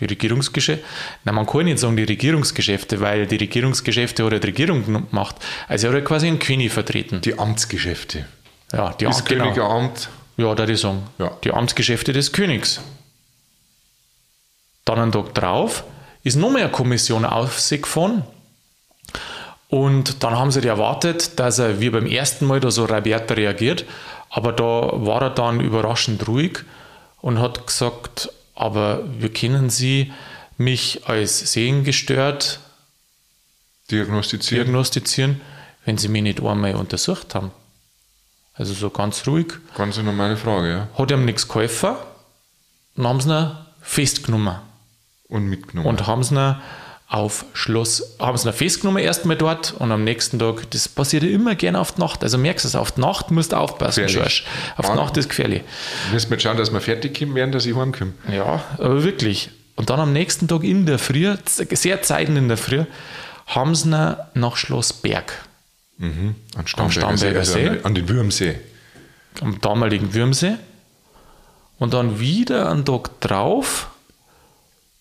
die 0.00 0.06
Regierungsgeschäfte, 0.06 0.84
nein, 1.24 1.34
man 1.34 1.46
kann 1.46 1.64
nicht 1.64 1.78
sagen 1.78 1.96
die 1.96 2.04
Regierungsgeschäfte, 2.04 3.00
weil 3.00 3.26
die 3.26 3.36
Regierungsgeschäfte 3.36 4.22
ja 4.22 4.30
die 4.30 4.46
Regierung 4.46 4.84
gemacht. 4.84 5.36
Also 5.68 5.88
er 5.88 5.94
hat 5.96 6.04
quasi 6.04 6.26
einen 6.28 6.38
König 6.38 6.72
vertreten. 6.72 7.20
Die 7.20 7.38
Amtsgeschäfte. 7.38 8.26
Ja, 8.72 8.92
die 8.92 9.04
Das 9.04 9.20
Am- 9.20 9.24
genau. 9.26 9.44
Königeramt. 9.44 10.08
Ja, 10.36 10.54
da 10.54 10.66
ich 10.66 10.80
sagen. 10.80 11.02
Ja. 11.18 11.32
Die 11.44 11.52
Amtsgeschäfte 11.52 12.12
des 12.12 12.32
Königs. 12.32 12.80
Dann 14.84 14.98
einen 14.98 15.12
Tag 15.12 15.34
drauf 15.34 15.84
ist 16.22 16.36
noch 16.36 16.50
mehr 16.50 16.68
Kommission 16.68 17.24
auf 17.24 17.60
sich 17.60 17.82
gefahren. 17.82 18.24
Und 19.68 20.22
dann 20.24 20.36
haben 20.36 20.50
sie 20.50 20.66
erwartet, 20.66 21.38
dass 21.38 21.58
er 21.58 21.80
wie 21.80 21.90
beim 21.90 22.06
ersten 22.06 22.44
Mal 22.46 22.58
da 22.60 22.70
so 22.70 22.84
rabiat 22.86 23.30
reagiert. 23.32 23.84
Aber 24.28 24.52
da 24.52 24.64
war 24.64 25.22
er 25.22 25.30
dann 25.30 25.60
überraschend 25.60 26.26
ruhig 26.26 26.60
und 27.20 27.38
hat 27.38 27.66
gesagt, 27.66 28.30
aber 28.60 29.02
wir 29.18 29.32
kennen 29.32 29.70
Sie 29.70 30.12
mich 30.58 31.06
als 31.06 31.52
sehengestört 31.52 32.60
Diagnostizieren. 33.90 34.66
diagnostizieren, 34.66 35.40
wenn 35.86 35.96
Sie 35.96 36.08
mich 36.08 36.22
nicht 36.22 36.42
einmal 36.42 36.74
untersucht 36.74 37.34
haben. 37.34 37.52
Also 38.52 38.74
so 38.74 38.90
ganz 38.90 39.26
ruhig. 39.26 39.54
Ganz 39.74 39.96
eine 39.96 40.10
normale 40.10 40.36
Frage, 40.36 40.68
ja. 40.68 40.88
hat 40.98 41.10
ihm 41.10 41.24
nichts 41.24 41.48
geholfen. 41.48 41.96
Dann 42.96 43.06
haben 43.06 43.20
sie 43.22 43.30
ihn 43.30 43.56
festgenommen. 43.80 44.56
Und 45.28 45.46
mitgenommen. 45.46 45.88
Und 45.88 46.06
haben 46.06 46.22
sie 46.22 46.34
ihn 46.34 46.56
auf 47.10 47.44
Schloss, 47.54 48.14
haben 48.20 48.38
sie 48.38 48.48
ihn 48.48 48.52
festgenommen 48.54 49.02
erstmal 49.02 49.36
dort 49.36 49.72
und 49.72 49.90
am 49.90 50.04
nächsten 50.04 50.38
Tag, 50.38 50.70
das 50.70 50.88
passiert 50.88 51.24
ja 51.24 51.28
immer 51.30 51.56
gerne 51.56 51.80
auf 51.80 51.90
die 51.92 52.00
Nacht. 52.00 52.22
Also 52.22 52.38
merkst 52.38 52.64
du 52.64 52.68
es, 52.68 52.76
auf 52.76 52.92
die 52.92 53.00
Nacht 53.00 53.32
musst 53.32 53.50
du 53.50 53.56
aufpassen. 53.56 54.06
George. 54.06 54.42
Auf 54.76 54.84
die 54.86 54.90
Wann? 54.90 54.96
Nacht 54.96 55.16
ist 55.16 55.28
gefährlich. 55.28 55.62
müssen 56.12 56.30
wir 56.30 56.36
jetzt 56.36 56.44
schauen, 56.44 56.56
dass 56.56 56.72
wir 56.72 56.80
fertig 56.80 57.18
kommen 57.18 57.34
werden, 57.34 57.50
dass 57.50 57.66
ich 57.66 57.74
heimkomme. 57.74 58.12
Ja, 58.32 58.62
aber 58.78 59.02
wirklich. 59.02 59.50
Und 59.74 59.90
dann 59.90 59.98
am 59.98 60.12
nächsten 60.12 60.46
Tag 60.46 60.62
in 60.62 60.86
der 60.86 61.00
Früh, 61.00 61.34
sehr 61.46 62.00
zeiten 62.02 62.36
in 62.36 62.46
der 62.46 62.56
Früh, 62.56 62.84
haben 63.46 63.74
sie 63.74 63.88
ihn 63.90 64.16
nach 64.34 64.56
Schloss 64.56 64.92
Berg, 64.92 65.32
Mhm. 65.98 66.34
An 66.56 66.66
Starnberger 66.66 67.00
Starnberger 67.16 67.38
also 67.40 67.52
See. 67.52 67.68
an, 67.68 67.78
an 67.84 67.94
den 67.94 68.08
Würmsee. 68.08 68.58
am 69.42 69.60
damaligen 69.60 70.14
Würmsee. 70.14 70.54
Und 71.78 71.92
dann 71.92 72.20
wieder 72.20 72.70
einen 72.70 72.84
Tag 72.86 73.20
drauf 73.20 73.88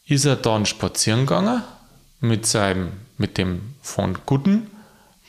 ist 0.07 0.26
er 0.26 0.36
dann 0.36 0.66
spazieren 0.66 1.22
gegangen 1.28 1.62
mit 2.22 2.45
seinem, 2.45 2.89
mit 3.17 3.38
dem 3.38 3.61
von 3.82 4.17
Guten, 4.26 4.67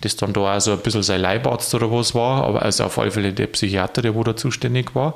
das 0.01 0.17
dann 0.17 0.33
da 0.33 0.45
also 0.45 0.73
ein 0.73 0.81
bisschen 0.81 1.03
sein 1.03 1.21
Leibarzt 1.21 1.75
oder 1.75 1.91
was 1.93 2.15
war, 2.15 2.45
aber 2.45 2.63
also 2.63 2.85
auf 2.85 2.99
alle 2.99 3.11
Fälle 3.11 3.33
der 3.33 3.47
Psychiater, 3.49 4.03
der 4.03 4.15
wo 4.15 4.25
da 4.25 4.37
zuständig 4.37 4.95
war. 4.95 5.15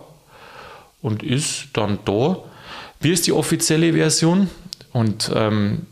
Und 1.01 1.23
ist 1.23 1.69
dann 1.75 1.99
da, 2.05 2.39
wie 3.01 3.13
ist 3.13 3.27
die 3.27 3.33
offizielle 3.33 3.93
Version? 3.93 4.49
Und 4.93 5.31
ähm, 5.35 5.87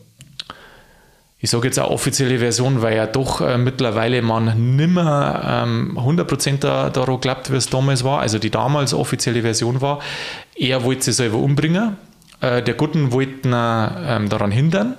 ich 1.45 1.51
sage 1.51 1.67
jetzt 1.67 1.79
auch 1.81 1.91
offizielle 1.91 2.39
Version, 2.39 2.83
weil 2.83 2.97
ja 2.97 3.07
doch 3.07 3.41
äh, 3.41 3.59
mittlerweile 3.59 4.23
man 4.23 4.77
nimmer 4.77 5.65
ähm, 5.65 5.99
100% 5.99 6.59
da, 6.61 6.89
daran 6.89 7.21
glaubt, 7.21 7.51
wie 7.51 7.57
es 7.57 7.67
damals 7.67 8.05
war. 8.05 8.21
Also 8.21 8.39
die 8.39 8.51
damals 8.51 8.95
offizielle 8.95 9.43
Version 9.43 9.81
war, 9.81 9.99
er 10.55 10.85
wollte 10.85 11.03
sich 11.03 11.17
selber 11.17 11.39
umbringen, 11.39 11.97
äh, 12.41 12.63
der 12.63 12.75
Guten 12.75 13.11
wollte 13.11 13.49
ihn 13.49 13.55
ähm, 13.55 14.29
daran 14.29 14.53
hindern. 14.53 14.97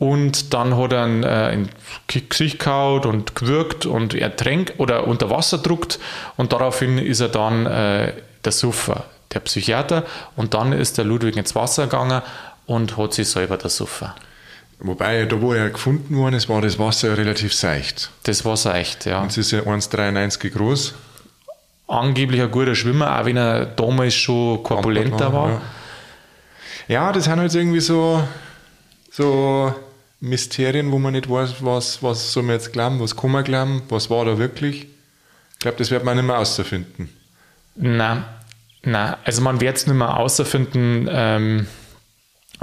Und 0.00 0.54
dann 0.54 0.78
hat 0.78 0.94
er 0.94 1.06
ihn 1.06 1.22
äh, 1.24 1.52
in 1.52 1.68
Gesicht 2.08 2.58
gehauen 2.58 3.04
und 3.04 3.36
gewürgt 3.36 3.84
und 3.84 4.14
ertränkt 4.14 4.80
oder 4.80 5.06
unter 5.06 5.28
Wasser 5.28 5.58
druckt. 5.58 6.00
Und 6.38 6.54
daraufhin 6.54 6.96
ist 6.96 7.20
er 7.20 7.28
dann 7.28 7.66
äh, 7.66 8.14
der 8.42 8.52
Suffer, 8.52 9.04
der 9.34 9.40
Psychiater. 9.40 10.04
Und 10.36 10.54
dann 10.54 10.72
ist 10.72 10.96
der 10.96 11.04
Ludwig 11.04 11.36
ins 11.36 11.54
Wasser 11.54 11.84
gegangen 11.84 12.22
und 12.64 12.96
hat 12.96 13.12
sich 13.12 13.28
selber 13.28 13.58
der 13.58 13.68
Suffer. 13.68 14.14
Wobei, 14.78 15.26
da 15.26 15.38
wo 15.42 15.52
er 15.52 15.68
gefunden 15.68 16.16
worden 16.16 16.36
ist, 16.36 16.48
war 16.48 16.62
das 16.62 16.78
Wasser 16.78 17.08
ja 17.08 17.14
relativ 17.14 17.52
seicht. 17.52 18.10
Das 18.22 18.46
war 18.46 18.74
echt, 18.74 19.04
ja. 19.04 19.22
Es 19.26 19.36
ist 19.36 19.50
ja 19.50 19.60
1,93 19.60 20.48
groß. 20.48 20.94
Angeblich 21.88 22.40
ein 22.40 22.50
guter 22.50 22.74
Schwimmer, 22.74 23.20
auch 23.20 23.26
wenn 23.26 23.36
er 23.36 23.66
damals 23.66 24.14
schon 24.14 24.62
korpulenter 24.62 25.30
war. 25.30 25.50
Ja. 25.50 25.60
ja, 26.88 27.12
das 27.12 27.24
sind 27.24 27.38
halt 27.38 27.54
irgendwie 27.54 27.80
so, 27.80 28.26
so 29.10 29.74
Mysterien, 30.20 30.92
wo 30.92 30.98
man 30.98 31.12
nicht 31.12 31.28
weiß, 31.28 31.64
was, 31.64 32.02
was 32.02 32.32
soll 32.32 32.42
man 32.42 32.56
jetzt 32.56 32.72
glauben, 32.72 33.00
was 33.00 33.16
kann 33.16 33.30
man 33.30 33.44
glauben, 33.44 33.82
was 33.88 34.10
war 34.10 34.24
da 34.24 34.38
wirklich. 34.38 34.86
Ich 35.52 35.58
glaube, 35.60 35.78
das 35.78 35.90
wird 35.90 36.04
man 36.04 36.16
nicht 36.16 36.26
mehr 36.26 36.38
auszufinden. 36.38 37.08
Nein, 37.74 38.24
nein, 38.82 39.16
also 39.24 39.42
man 39.42 39.60
wird 39.60 39.76
es 39.76 39.86
nicht 39.86 39.96
mehr 39.96 40.16
außerfinden. 40.16 41.08
Ähm, 41.10 41.66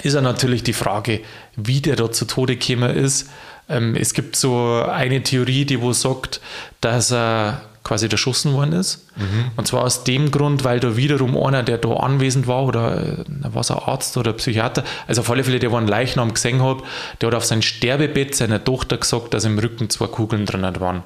ist 0.03 0.13
ja 0.13 0.21
natürlich 0.21 0.63
die 0.63 0.73
Frage, 0.73 1.21
wie 1.55 1.81
der 1.81 1.95
da 1.95 2.11
zu 2.11 2.25
Tode 2.25 2.57
gekommen 2.57 2.95
ist. 2.95 3.29
Ähm, 3.67 3.95
es 3.95 4.13
gibt 4.13 4.35
so 4.35 4.83
eine 4.83 5.23
Theorie, 5.23 5.65
die 5.65 5.81
wo 5.81 5.93
sagt, 5.93 6.41
dass 6.81 7.11
er 7.11 7.61
quasi 7.87 8.07
erschossen 8.07 8.53
worden 8.53 8.73
ist. 8.73 9.07
Und 9.55 9.67
zwar 9.67 9.83
aus 9.83 10.03
dem 10.03 10.29
Grund, 10.29 10.63
weil 10.65 10.79
da 10.79 10.97
wiederum 10.97 11.37
einer, 11.37 11.63
der 11.63 11.77
da 11.77 11.93
anwesend 11.93 12.45
war, 12.45 12.65
oder 12.65 12.97
äh, 12.97 13.23
war 13.41 13.63
ein 13.69 13.77
Arzt 13.77 14.17
oder 14.17 14.31
ein 14.31 14.37
Psychiater, 14.37 14.83
also 15.07 15.21
auf 15.21 15.31
alle 15.31 15.43
Fälle, 15.43 15.59
der 15.59 15.71
einen 15.73 15.87
Leichnam 15.87 16.33
gesehen 16.33 16.61
hat, 16.61 16.79
der 17.21 17.27
hat 17.27 17.35
auf 17.35 17.45
sein 17.45 17.61
Sterbebett 17.61 18.35
seiner 18.35 18.63
Tochter 18.63 18.97
gesagt, 18.97 19.33
dass 19.33 19.45
im 19.45 19.57
Rücken 19.57 19.89
zwei 19.89 20.07
Kugeln 20.07 20.45
drin 20.45 20.63
waren. 20.79 21.03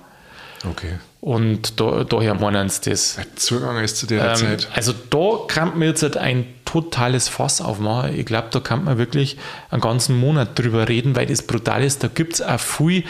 Okay. 0.67 0.97
Und 1.21 1.79
da, 1.79 2.03
daher 2.03 2.33
meinen 2.33 2.67
sie 2.69 2.89
das. 2.89 3.17
Zugang 3.35 3.77
ist 3.83 3.97
zu 3.97 4.07
der 4.07 4.29
Ähm, 4.31 4.35
Zeit. 4.35 4.67
also 4.73 4.91
da 5.11 5.45
kann 5.47 5.77
man 5.77 5.83
jetzt 5.89 6.01
halt 6.01 6.17
ein 6.17 6.45
totales 6.65 7.29
Fass 7.29 7.61
aufmachen. 7.61 8.17
Ich 8.17 8.25
glaube, 8.25 8.47
da 8.49 8.59
kann 8.59 8.85
man 8.85 8.97
wirklich 8.97 9.37
einen 9.69 9.81
ganzen 9.81 10.17
Monat 10.17 10.57
drüber 10.57 10.89
reden, 10.89 11.15
weil 11.15 11.27
das 11.27 11.43
brutal 11.43 11.83
ist. 11.83 12.03
Da 12.03 12.07
gibt 12.07 12.33
es 12.33 12.41
auch 12.41 12.59
viel 12.59 13.03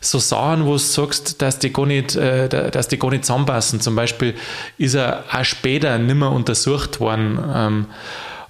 so 0.00 0.18
Sachen, 0.18 0.66
wo 0.66 0.72
du 0.72 0.78
sagst, 0.78 1.40
dass 1.40 1.60
die 1.60 1.72
gar 1.72 1.86
nicht, 1.86 2.16
äh, 2.16 2.48
da- 2.48 2.68
dass 2.70 2.88
die 2.88 2.98
gar 2.98 3.10
nicht 3.10 3.24
zusammenpassen. 3.24 3.80
Zum 3.80 3.94
Beispiel 3.94 4.34
ist 4.76 4.94
er 4.94 5.22
auch 5.32 5.44
später 5.44 5.96
nimmer 5.98 6.32
untersucht 6.32 6.98
worden. 6.98 7.38
Ähm, 7.54 7.86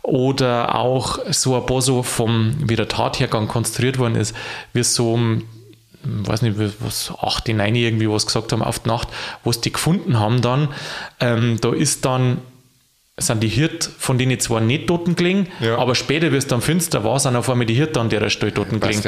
oder 0.01 0.75
auch 0.75 1.19
so 1.31 1.55
ein 1.55 1.67
paar 1.67 1.83
so 1.83 2.03
vom, 2.03 2.55
wie 2.67 2.77
der 2.77 2.89
Tathergang 2.89 3.47
konstruiert 3.47 3.99
worden 3.99 4.17
ist, 4.17 4.35
wie 4.73 4.83
so 4.83 5.13
um 5.13 5.45
weiß 6.05 6.43
nicht, 6.43 6.57
was, 6.81 7.13
8, 7.21 7.49
9 7.49 7.75
irgendwie 7.75 8.09
was 8.11 8.27
gesagt 8.27 8.53
haben 8.53 8.63
auf 8.63 8.81
die 8.81 8.89
Nacht, 8.89 9.09
sie 9.45 9.61
die 9.61 9.73
gefunden 9.73 10.19
haben 10.19 10.41
dann, 10.43 10.69
ähm, 11.21 11.59
da 11.61 11.73
ist 11.73 12.05
dann 12.05 12.39
sind 13.19 13.43
die 13.43 13.49
Hirt 13.49 13.89
von 13.99 14.17
denen 14.17 14.41
zwar 14.41 14.61
nicht 14.61 14.87
toten 14.87 15.15
gelegen, 15.17 15.47
Ja. 15.61 15.77
aber 15.77 15.95
später, 15.95 16.33
wie 16.33 16.37
es 16.37 16.47
dann 16.47 16.63
finster 16.63 17.05
war, 17.05 17.21
sind 17.21 17.37
auf 17.37 17.49
einmal 17.51 17.67
die 17.67 17.75
Hirte 17.75 18.01
an 18.01 18.09
der 18.09 18.29
Stelle 18.31 18.55
toten 18.55 18.81
gelegen. 18.81 19.03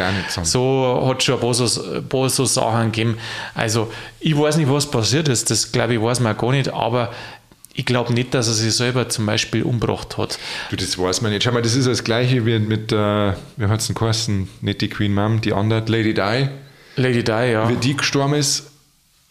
So 0.44 1.04
hat 1.08 1.18
es 1.18 1.24
schon 1.24 1.34
ein 1.36 1.40
paar 1.40 1.54
so, 1.54 2.02
paar 2.02 2.28
so 2.28 2.44
Sachen 2.44 2.92
gegeben. 2.92 3.16
Also, 3.54 3.90
ich 4.20 4.38
weiß 4.38 4.58
nicht, 4.58 4.70
was 4.70 4.90
passiert 4.90 5.28
ist, 5.28 5.50
das 5.50 5.72
glaube 5.72 5.94
ich, 5.94 6.02
weiß 6.02 6.20
man 6.20 6.36
gar 6.36 6.52
nicht, 6.52 6.68
aber 6.72 7.12
ich 7.72 7.86
glaube 7.86 8.12
nicht, 8.12 8.34
dass 8.34 8.46
er 8.46 8.54
sich 8.54 8.74
selber 8.76 9.08
zum 9.08 9.26
Beispiel 9.26 9.62
umgebracht 9.62 10.16
hat. 10.18 10.38
Du, 10.70 10.76
das 10.76 10.96
weiß 10.98 11.22
man 11.22 11.32
nicht. 11.32 11.42
Schau 11.42 11.50
mal, 11.52 11.62
das 11.62 11.74
ist 11.74 11.88
das 11.88 12.04
Gleiche 12.04 12.44
wie 12.46 12.58
mit, 12.58 12.92
äh, 12.92 13.32
wie 13.56 13.66
hat 13.66 13.80
es 13.80 13.86
denn 13.86 13.96
geheißen? 13.96 14.48
Nicht 14.60 14.80
die 14.82 14.88
Queen 14.88 15.12
Mom, 15.14 15.40
die 15.40 15.52
andere, 15.54 15.80
Lady 15.86 16.14
Di. 16.14 16.48
Lady 16.96 17.24
Di, 17.24 17.52
ja. 17.52 17.68
Wie 17.68 17.76
die 17.76 17.96
gestorben 17.96 18.34
ist, 18.34 18.70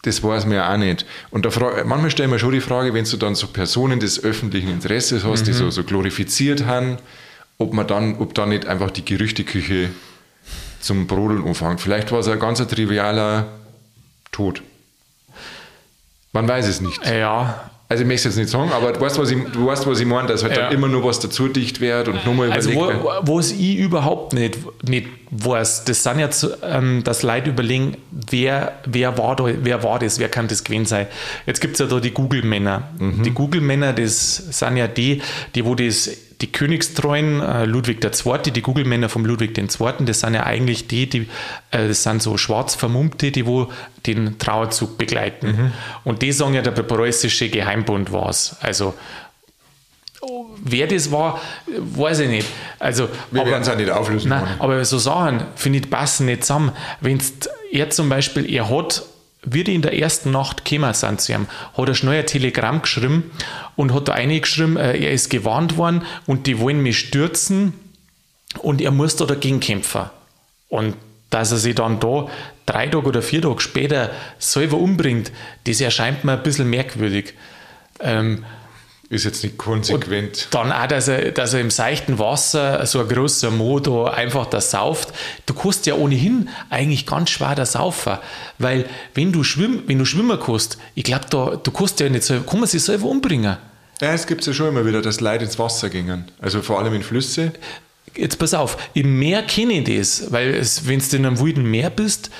das 0.02 0.22
weiß 0.22 0.44
man 0.46 0.56
ja 0.56 0.72
auch 0.72 0.76
nicht. 0.76 1.06
Und 1.30 1.46
da 1.46 1.50
frage, 1.50 1.84
manchmal 1.84 2.10
stellen 2.10 2.30
wir 2.30 2.38
schon 2.38 2.52
die 2.52 2.60
Frage, 2.60 2.92
wenn 2.92 3.04
du 3.04 3.16
dann 3.16 3.34
so 3.34 3.46
Personen 3.46 4.00
des 4.00 4.22
öffentlichen 4.22 4.68
Interesses 4.68 5.24
hast, 5.24 5.46
die 5.46 5.52
Mhm. 5.52 5.56
so, 5.56 5.70
so 5.70 5.84
glorifiziert 5.84 6.66
haben, 6.66 6.98
ob 7.58 7.72
man 7.72 7.86
dann, 7.86 8.18
ob 8.18 8.34
da 8.34 8.44
nicht 8.46 8.66
einfach 8.66 8.90
die 8.90 9.04
Gerüchteküche 9.04 9.88
zum 10.80 11.06
Brodeln 11.06 11.46
anfängt. 11.46 11.80
Vielleicht 11.80 12.12
war 12.12 12.18
es 12.18 12.28
ein 12.28 12.38
ganz 12.38 12.58
trivialer 12.66 13.46
Tod. 14.32 14.62
Man 16.32 16.46
weiß 16.48 16.66
es 16.66 16.80
nicht. 16.80 17.00
Ja, 17.06 17.70
Also 17.94 18.02
ich 18.02 18.08
möchte 18.08 18.28
es 18.28 18.34
jetzt 18.34 18.42
nicht 18.42 18.50
sagen, 18.50 18.72
aber 18.72 18.92
du 18.92 19.00
weißt, 19.00 19.20
was 19.20 19.30
ich, 19.30 19.38
du 19.52 19.66
weißt, 19.66 19.86
was 19.86 20.00
ich 20.00 20.06
meine, 20.06 20.26
dass 20.26 20.42
halt 20.42 20.56
Ja. 20.56 20.68
immer 20.70 20.88
nur 20.88 21.04
was 21.04 21.20
dazu 21.20 21.46
dicht 21.46 21.80
wird 21.80 22.08
und 22.08 22.26
nochmal 22.26 22.50
Also 22.50 22.70
überlegt 22.72 23.04
wo, 23.04 23.04
wird. 23.08 23.28
was 23.28 23.52
ich 23.52 23.76
überhaupt 23.76 24.32
nicht, 24.32 24.58
nicht 24.88 25.06
weiß, 25.30 25.84
das 25.84 26.02
sind 26.02 26.18
jetzt, 26.18 26.44
ähm, 26.68 27.04
dass 27.04 27.22
Leute 27.22 27.50
überlegen, 27.50 27.96
wer, 28.30 28.72
wer, 28.84 29.16
war 29.16 29.36
da, 29.36 29.44
wer 29.62 29.84
war 29.84 30.00
das, 30.00 30.18
wer 30.18 30.28
kann 30.28 30.48
das 30.48 30.64
gewesen 30.64 30.86
sein. 30.86 31.06
Jetzt 31.46 31.60
gibt 31.60 31.74
es 31.74 31.78
ja 31.78 31.86
da 31.86 32.00
die 32.00 32.10
Google-Männer. 32.10 32.82
Die 33.24 33.30
Google-Männer, 33.30 33.92
das 33.92 34.36
sind 34.58 34.76
ja 34.76 34.88
die, 34.88 35.22
die 35.54 35.64
wo 35.64 35.76
das, 35.76 36.10
die 36.44 36.52
Königstreuen, 36.52 37.40
äh, 37.40 37.64
Ludwig 37.64 38.04
II., 38.04 38.52
die 38.52 38.60
Google-Männer 38.60 39.08
vom 39.08 39.24
Ludwig 39.24 39.56
II., 39.56 39.66
das 40.00 40.20
sind 40.20 40.34
ja 40.34 40.44
eigentlich 40.44 40.86
die, 40.88 41.08
die 41.08 41.28
äh, 41.70 41.88
das 41.88 42.02
sind 42.02 42.20
so 42.20 42.36
schwarz 42.36 42.74
Vermummte, 42.74 43.30
die 43.30 43.46
wo 43.46 43.72
den 44.04 44.38
Trauerzug 44.38 44.98
begleiten. 44.98 45.72
Und 46.04 46.20
die 46.20 46.32
sagen 46.32 46.52
ja, 46.52 46.60
der 46.60 46.72
preußische 46.72 47.48
Geheimbund 47.48 48.12
war 48.12 48.28
es. 48.28 48.56
Also 48.60 48.92
Wer 50.62 50.86
das 50.86 51.12
war, 51.12 51.40
weiß 51.66 52.20
ich 52.20 52.28
nicht. 52.28 52.48
Also, 52.78 53.08
Wir 53.30 53.44
werden 53.44 53.60
es 53.60 53.68
auch 53.68 53.76
nicht 53.76 53.90
auflösen 53.90 54.30
Nein, 54.30 54.46
aber 54.58 54.82
so 54.86 54.96
Sachen, 54.96 55.44
finde 55.54 55.80
ich, 55.80 55.90
passen 55.90 56.24
nicht 56.26 56.44
zusammen. 56.44 56.72
Wenn 57.02 57.20
er 57.70 57.90
zum 57.90 58.08
Beispiel, 58.08 58.50
er 58.50 58.70
hat, 58.70 59.02
wie 59.44 59.64
die 59.64 59.74
in 59.74 59.82
der 59.82 59.98
ersten 59.98 60.30
Nacht 60.30 60.64
gekommen 60.64 60.94
sind 60.94 61.20
zu 61.20 61.32
ihm, 61.32 61.46
hat 61.76 61.88
er 61.88 61.94
schnell 61.94 62.20
ein 62.20 62.26
Telegramm 62.26 62.82
geschrieben 62.82 63.30
und 63.76 63.92
hat 63.92 64.08
da 64.08 64.14
reingeschrieben, 64.14 64.76
äh, 64.76 64.96
er 64.96 65.12
ist 65.12 65.30
gewarnt 65.30 65.76
worden 65.76 66.02
und 66.26 66.46
die 66.46 66.58
wollen 66.58 66.80
mich 66.80 66.98
stürzen 66.98 67.74
und 68.58 68.80
er 68.80 68.90
muss 68.90 69.16
da 69.16 69.24
dagegen 69.24 69.60
kämpfen. 69.60 70.10
Und 70.68 70.96
dass 71.30 71.52
er 71.52 71.58
sich 71.58 71.74
dann 71.74 72.00
da 72.00 72.28
drei 72.66 72.86
Tage 72.86 73.06
oder 73.06 73.22
vier 73.22 73.42
Tage 73.42 73.60
später 73.60 74.10
selber 74.38 74.78
umbringt, 74.78 75.32
das 75.64 75.80
erscheint 75.80 76.24
mir 76.24 76.32
ein 76.32 76.42
bisschen 76.42 76.70
merkwürdig. 76.70 77.34
Ähm, 78.00 78.44
Ist 79.10 79.24
jetzt 79.24 79.44
nicht 79.44 79.58
konsequent. 79.58 80.48
dann 80.50 80.72
auch, 80.72 80.86
dass 80.86 81.08
er, 81.08 81.30
dass 81.30 81.52
er 81.52 81.60
im 81.60 81.70
seichten 81.70 82.18
Wasser 82.18 82.84
so 82.86 83.00
ein 83.00 83.08
großer 83.08 83.50
Mo 83.50 83.78
da 83.78 84.04
einfach 84.06 84.46
da 84.46 84.60
sauft. 84.60 85.12
Du 85.46 85.54
kannst 85.54 85.86
ja 85.86 85.94
ohnehin 85.94 86.48
eigentlich 86.70 87.06
ganz 87.06 87.30
schwer 87.30 87.54
da 87.54 87.66
saufen, 87.66 88.18
weil 88.58 88.86
wenn 89.14 89.30
du, 89.30 89.44
schwimm, 89.44 89.82
wenn 89.86 89.98
du 89.98 90.04
schwimmen 90.04 90.38
kannst, 90.40 90.78
ich 90.94 91.04
glaube, 91.04 91.26
da, 91.28 91.56
du 91.62 91.70
kannst 91.70 92.00
ja 92.00 92.08
nicht 92.08 92.26
kann 92.26 92.60
man 92.60 92.68
sich 92.68 92.82
selber 92.82 93.06
umbringen. 93.06 93.56
Ja, 94.00 94.12
es 94.12 94.26
gibt 94.26 94.44
ja 94.46 94.52
schon 94.52 94.68
immer 94.68 94.86
wieder, 94.86 95.02
dass 95.02 95.20
Leute 95.20 95.44
ins 95.44 95.58
Wasser 95.58 95.90
gingen. 95.90 96.30
Also 96.40 96.62
vor 96.62 96.78
allem 96.78 96.94
in 96.94 97.02
Flüsse. 97.02 97.52
Jetzt 98.16 98.38
pass 98.38 98.54
auf, 98.54 98.76
im 98.94 99.18
Meer 99.18 99.42
kenne 99.42 99.74
ich 99.74 99.98
das, 99.98 100.32
weil 100.32 100.60
wenn 100.84 100.98
du 100.98 101.16
in 101.16 101.26
einem 101.26 101.40
wilden 101.40 101.64
Meer 101.64 101.90
bist, 101.90 102.30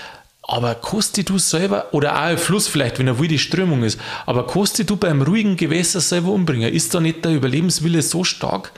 aber 0.47 0.75
kannst 0.75 1.29
du 1.29 1.39
selber, 1.39 1.87
oder 1.93 2.23
auch 2.23 2.31
im 2.31 2.39
Fluss 2.39 2.69
vielleicht, 2.69 2.99
wenn 2.99 3.09
eine 3.09 3.19
wilde 3.19 3.39
Strömung 3.39 3.83
ist, 3.83 3.99
aber 4.27 4.47
kannst 4.47 4.79
du 4.89 4.97
beim 4.97 5.23
ruhigen 5.23 5.57
Gewässer 5.57 6.01
selber 6.01 6.29
umbringen? 6.33 6.73
Ist 6.73 6.95
da 6.95 7.01
nicht 7.01 7.25
der 7.25 7.33
Überlebenswille 7.33 8.03
so 8.03 8.25
stark? 8.25 8.71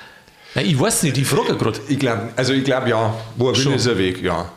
Nein, 0.55 0.67
ich 0.67 0.79
weiß 0.79 1.03
nicht, 1.03 1.19
ich 1.19 1.27
frage 1.27 1.57
gerade. 1.57 1.79
Ich 1.89 1.99
glaube, 1.99 2.29
also 2.37 2.53
ich 2.53 2.65
glaube 2.65 2.89
ja, 2.91 3.15
wo 3.37 3.51
er 3.51 3.57
will, 3.65 3.73
ist 3.75 3.87
er 3.87 3.99
Weg, 3.99 4.23
ja. 4.23 4.51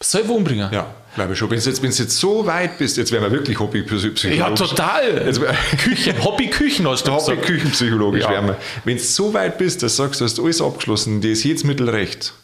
Selber 0.00 0.34
umbringen? 0.34 0.68
Ja, 0.72 0.86
glaube 1.14 1.32
ich 1.32 1.38
schon. 1.38 1.50
Wenn 1.50 1.58
du 1.58 1.64
jetzt, 1.64 1.82
wenn's 1.82 1.98
jetzt 1.98 2.18
so 2.18 2.44
weit 2.46 2.76
bist, 2.76 2.98
jetzt 2.98 3.10
wären 3.12 3.22
wir 3.24 3.32
wirklich 3.32 3.58
Hobbypsychologisch. 3.58 4.24
Ja, 4.38 4.50
total. 4.50 5.22
Jetzt 5.26 5.40
wär- 5.40 5.54
Küche, 5.82 6.14
Hobby-Küchen 6.22 6.86
hast 6.86 7.06
du 7.08 7.14
gesagt. 7.14 7.38
Hobby-Küchenpsychologisch 7.38 8.22
Ja. 8.24 8.30
wären 8.30 8.46
wir. 8.48 8.56
Wenn 8.84 8.98
du 8.98 9.02
so 9.02 9.32
weit 9.32 9.56
bist, 9.56 9.82
dass 9.82 9.96
du 9.96 10.02
sagst, 10.02 10.20
du 10.20 10.24
hast 10.26 10.38
alles 10.38 10.60
abgeschlossen, 10.60 11.22
dir 11.22 11.32
ist 11.32 11.44
jedes 11.44 11.64
Mittel 11.64 11.88
recht, 11.88 12.34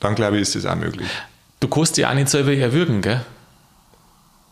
dann 0.00 0.16
glaube 0.16 0.36
ich, 0.36 0.42
ist 0.42 0.56
das 0.56 0.66
auch 0.66 0.74
möglich. 0.74 1.06
Du 1.60 1.68
kannst 1.68 1.96
dich 1.96 2.06
auch 2.06 2.14
nicht 2.14 2.28
selber 2.28 2.52
erwürgen, 2.54 3.00
gell? 3.02 3.24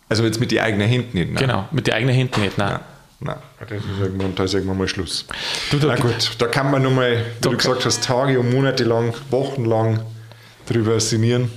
Also 0.08 0.24
jetzt 0.24 0.40
mit 0.40 0.50
den 0.50 0.60
eigenen 0.60 0.88
Händen 0.88 1.16
nicht. 1.18 1.32
Ne? 1.32 1.38
Genau, 1.40 1.68
mit 1.70 1.86
den 1.86 1.94
eigenen 1.94 2.14
Händen 2.14 2.40
nicht. 2.42 2.58
Nein. 2.58 2.80
Nein, 3.20 3.36
nein. 3.36 3.68
Das 3.68 3.70
ist 3.78 4.00
irgendwann, 4.00 4.34
da 4.34 4.44
ist 4.44 4.54
irgendwann 4.54 4.78
mal 4.78 4.88
Schluss. 4.88 5.24
Du, 5.70 5.78
da- 5.78 5.88
Na 5.88 5.96
gut, 5.96 6.30
da 6.38 6.46
kann 6.46 6.70
man 6.70 6.82
nochmal, 6.82 7.18
wie 7.18 7.40
Da 7.40 7.50
du 7.50 7.56
gesagt 7.56 7.84
hast, 7.84 8.04
Tage 8.04 8.38
und 8.38 8.50
Monate 8.52 8.84
lang, 8.84 9.14
Wochen 9.30 9.64
lang 9.64 10.00
drüber 10.66 10.98
sinnieren. 11.00 11.50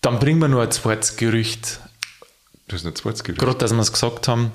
Dann 0.00 0.18
bringen 0.18 0.38
wir 0.40 0.48
nur 0.48 0.62
ein 0.62 0.70
zweites 0.70 1.16
Gerücht. 1.16 1.80
Das 2.68 2.80
ist 2.82 2.86
ein 2.86 2.94
zweites 2.94 3.22
Gerücht. 3.24 3.40
Gerade, 3.40 3.58
dass 3.58 3.72
wir 3.72 3.80
es 3.80 3.92
gesagt 3.92 4.28
haben, 4.28 4.52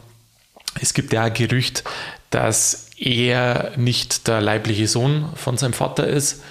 es 0.82 0.94
gibt 0.94 1.14
ja 1.14 1.22
auch 1.22 1.26
ein 1.28 1.34
Gerücht, 1.34 1.84
dass 2.30 2.90
er 2.98 3.74
nicht 3.76 4.28
der 4.28 4.42
leibliche 4.42 4.88
Sohn 4.88 5.30
von 5.36 5.58
seinem 5.58 5.74
Vater 5.74 6.08
ist. 6.08 6.42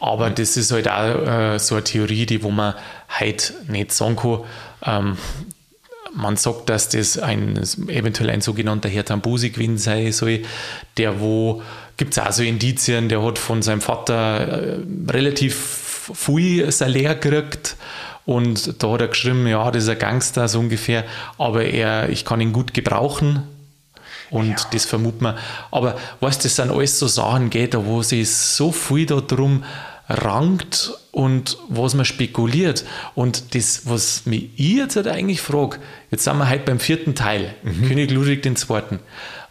Aber 0.00 0.30
das 0.30 0.56
ist 0.56 0.72
halt 0.72 0.88
auch 0.88 1.54
äh, 1.54 1.58
so 1.58 1.74
eine 1.74 1.84
Theorie, 1.84 2.26
die 2.26 2.42
wo 2.42 2.50
man 2.50 2.74
heute 3.18 3.52
nicht 3.68 3.92
sagen 3.92 4.16
kann. 4.16 4.40
Ähm, 4.84 5.18
man 6.14 6.36
sagt, 6.36 6.68
dass 6.68 6.88
das 6.88 7.18
ein, 7.18 7.56
eventuell 7.88 8.30
ein 8.30 8.40
sogenannter 8.40 8.88
Herr 8.88 9.04
Tambusi 9.04 9.50
gewesen 9.50 9.78
sein 9.78 10.10
soll, 10.12 10.42
der 10.96 11.20
wo, 11.20 11.62
gibt 11.96 12.16
es 12.16 12.18
auch 12.18 12.32
so 12.32 12.42
Indizien, 12.42 13.08
der 13.08 13.22
hat 13.22 13.38
von 13.38 13.62
seinem 13.62 13.80
Vater 13.80 14.48
äh, 14.48 14.78
relativ 15.08 16.10
viel 16.14 16.70
Salär 16.72 17.14
gekriegt 17.14 17.76
und 18.26 18.82
da 18.82 18.90
hat 18.92 19.00
er 19.02 19.08
geschrieben, 19.08 19.46
ja, 19.46 19.70
das 19.70 19.84
ist 19.84 19.88
ein 19.88 19.98
Gangster 19.98 20.48
so 20.48 20.58
ungefähr, 20.58 21.04
aber 21.38 21.64
er, 21.64 22.08
ich 22.08 22.24
kann 22.24 22.40
ihn 22.40 22.52
gut 22.52 22.74
gebrauchen 22.74 23.42
und 24.30 24.56
das 24.72 24.84
vermutet 24.84 25.22
man. 25.22 25.36
Aber 25.70 25.96
weißt 26.20 26.40
du, 26.40 26.44
das 26.44 26.56
sind 26.56 26.70
alles 26.70 26.98
so 26.98 27.06
Sachen, 27.06 27.50
gell, 27.50 27.68
da 27.68 27.84
wo 27.84 28.02
sich 28.02 28.30
so 28.30 28.72
viel 28.72 29.06
darum 29.06 29.64
rankt 30.08 30.92
und 31.12 31.58
was 31.68 31.94
man 31.94 32.04
spekuliert. 32.04 32.84
Und 33.14 33.54
das, 33.54 33.82
was 33.84 34.26
mich 34.26 34.50
ich 34.56 34.76
jetzt 34.76 34.96
halt 34.96 35.08
eigentlich 35.08 35.40
frage, 35.40 35.78
jetzt 36.10 36.24
sind 36.24 36.38
wir 36.38 36.50
heute 36.50 36.64
beim 36.64 36.80
vierten 36.80 37.14
Teil, 37.14 37.54
König 37.86 38.10
Ludwig 38.10 38.44
II. 38.44 38.98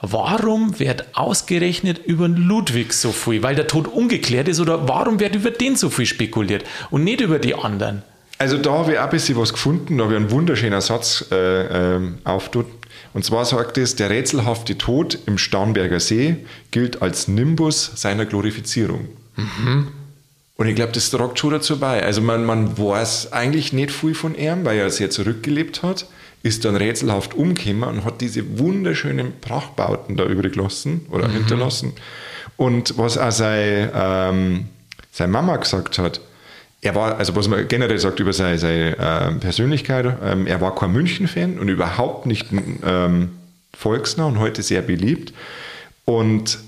Warum 0.01 0.79
wird 0.79 1.17
ausgerechnet 1.17 1.97
über 2.05 2.27
Ludwig 2.27 2.93
so 2.93 3.11
viel? 3.11 3.43
Weil 3.43 3.55
der 3.55 3.67
Tod 3.67 3.87
ungeklärt 3.87 4.47
ist 4.47 4.59
oder 4.59 4.87
warum 4.87 5.19
wird 5.19 5.35
über 5.35 5.51
den 5.51 5.75
so 5.75 5.89
viel 5.89 6.05
spekuliert 6.05 6.63
und 6.89 7.03
nicht 7.03 7.21
über 7.21 7.39
die 7.39 7.55
anderen? 7.55 8.03
Also 8.37 8.57
da 8.57 8.71
habe 8.71 8.93
ich 8.93 8.99
auch 8.99 9.03
ein 9.03 9.09
bisschen 9.09 9.37
was 9.37 9.51
gefunden, 9.51 9.97
da 9.97 10.05
habe 10.05 10.13
ich 10.13 10.19
einen 10.19 10.31
wunderschönen 10.31 10.79
Satz 10.79 11.25
äh, 11.29 11.95
ähm, 11.95 12.19
auftut. 12.23 12.67
Und 13.13 13.25
zwar 13.25 13.45
sagt 13.45 13.77
es, 13.77 13.95
der 13.95 14.09
rätselhafte 14.09 14.77
Tod 14.77 15.17
im 15.25 15.37
Starnberger 15.37 15.99
See 15.99 16.37
gilt 16.71 17.01
als 17.01 17.27
Nimbus 17.27 17.91
seiner 17.95 18.25
Glorifizierung. 18.25 19.09
Und 20.57 20.67
ich 20.67 20.75
glaube, 20.75 20.91
das 20.91 21.09
tragt 21.09 21.39
schon 21.39 21.51
dazu 21.51 21.79
bei. 21.79 22.03
Also 22.03 22.21
man, 22.21 22.45
man 22.45 22.77
weiß 22.77 23.31
eigentlich 23.31 23.71
nicht 23.73 23.91
viel 23.91 24.13
von 24.13 24.35
ihm, 24.35 24.65
weil 24.65 24.77
er 24.77 24.89
sehr 24.89 25.09
zurückgelebt 25.09 25.83
hat, 25.83 26.05
ist 26.43 26.65
dann 26.65 26.75
rätselhaft 26.75 27.33
umgekommen 27.33 27.83
und 27.83 28.05
hat 28.05 28.21
diese 28.21 28.59
wunderschönen 28.59 29.39
Prachtbauten 29.41 30.17
da 30.17 30.25
übrig 30.25 30.53
gelassen 30.53 31.05
oder 31.11 31.29
hinterlassen. 31.29 31.93
Und 32.57 32.97
was 32.97 33.17
auch 33.17 33.31
seine, 33.31 33.91
ähm, 33.95 34.65
seine 35.11 35.31
Mama 35.31 35.55
gesagt 35.57 35.97
hat, 35.97 36.21
er 36.81 36.95
war, 36.95 37.17
also 37.17 37.35
was 37.35 37.47
man 37.47 37.67
generell 37.67 37.99
sagt 37.99 38.19
über 38.19 38.33
seine, 38.33 38.57
seine 38.57 38.95
ähm, 38.99 39.39
Persönlichkeit, 39.39 40.17
ähm, 40.23 40.47
er 40.47 40.61
war 40.61 40.75
kein 40.75 40.91
München-Fan 40.91 41.59
und 41.59 41.67
überhaupt 41.67 42.25
nicht 42.25 42.47
ähm, 42.85 43.31
volksnah 43.73 44.25
und 44.25 44.39
heute 44.39 44.61
sehr 44.63 44.81
beliebt. 44.81 45.33
Und 46.05 46.59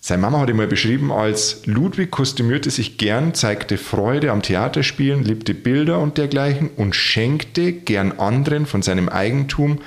seine 0.00 0.20
Mama 0.20 0.40
hat 0.40 0.50
ihn 0.50 0.56
mal 0.56 0.66
beschrieben 0.66 1.12
als 1.12 1.64
Ludwig 1.64 2.10
kostümierte 2.10 2.70
sich 2.70 2.98
gern, 2.98 3.34
zeigte 3.34 3.78
Freude 3.78 4.32
am 4.32 4.42
Theaterspielen, 4.42 5.22
liebte 5.22 5.54
Bilder 5.54 6.00
und 6.00 6.18
dergleichen 6.18 6.68
und 6.76 6.96
schenkte 6.96 7.72
gern 7.72 8.12
anderen 8.18 8.66
von 8.66 8.82
seinem 8.82 9.08
Eigentum 9.08 9.78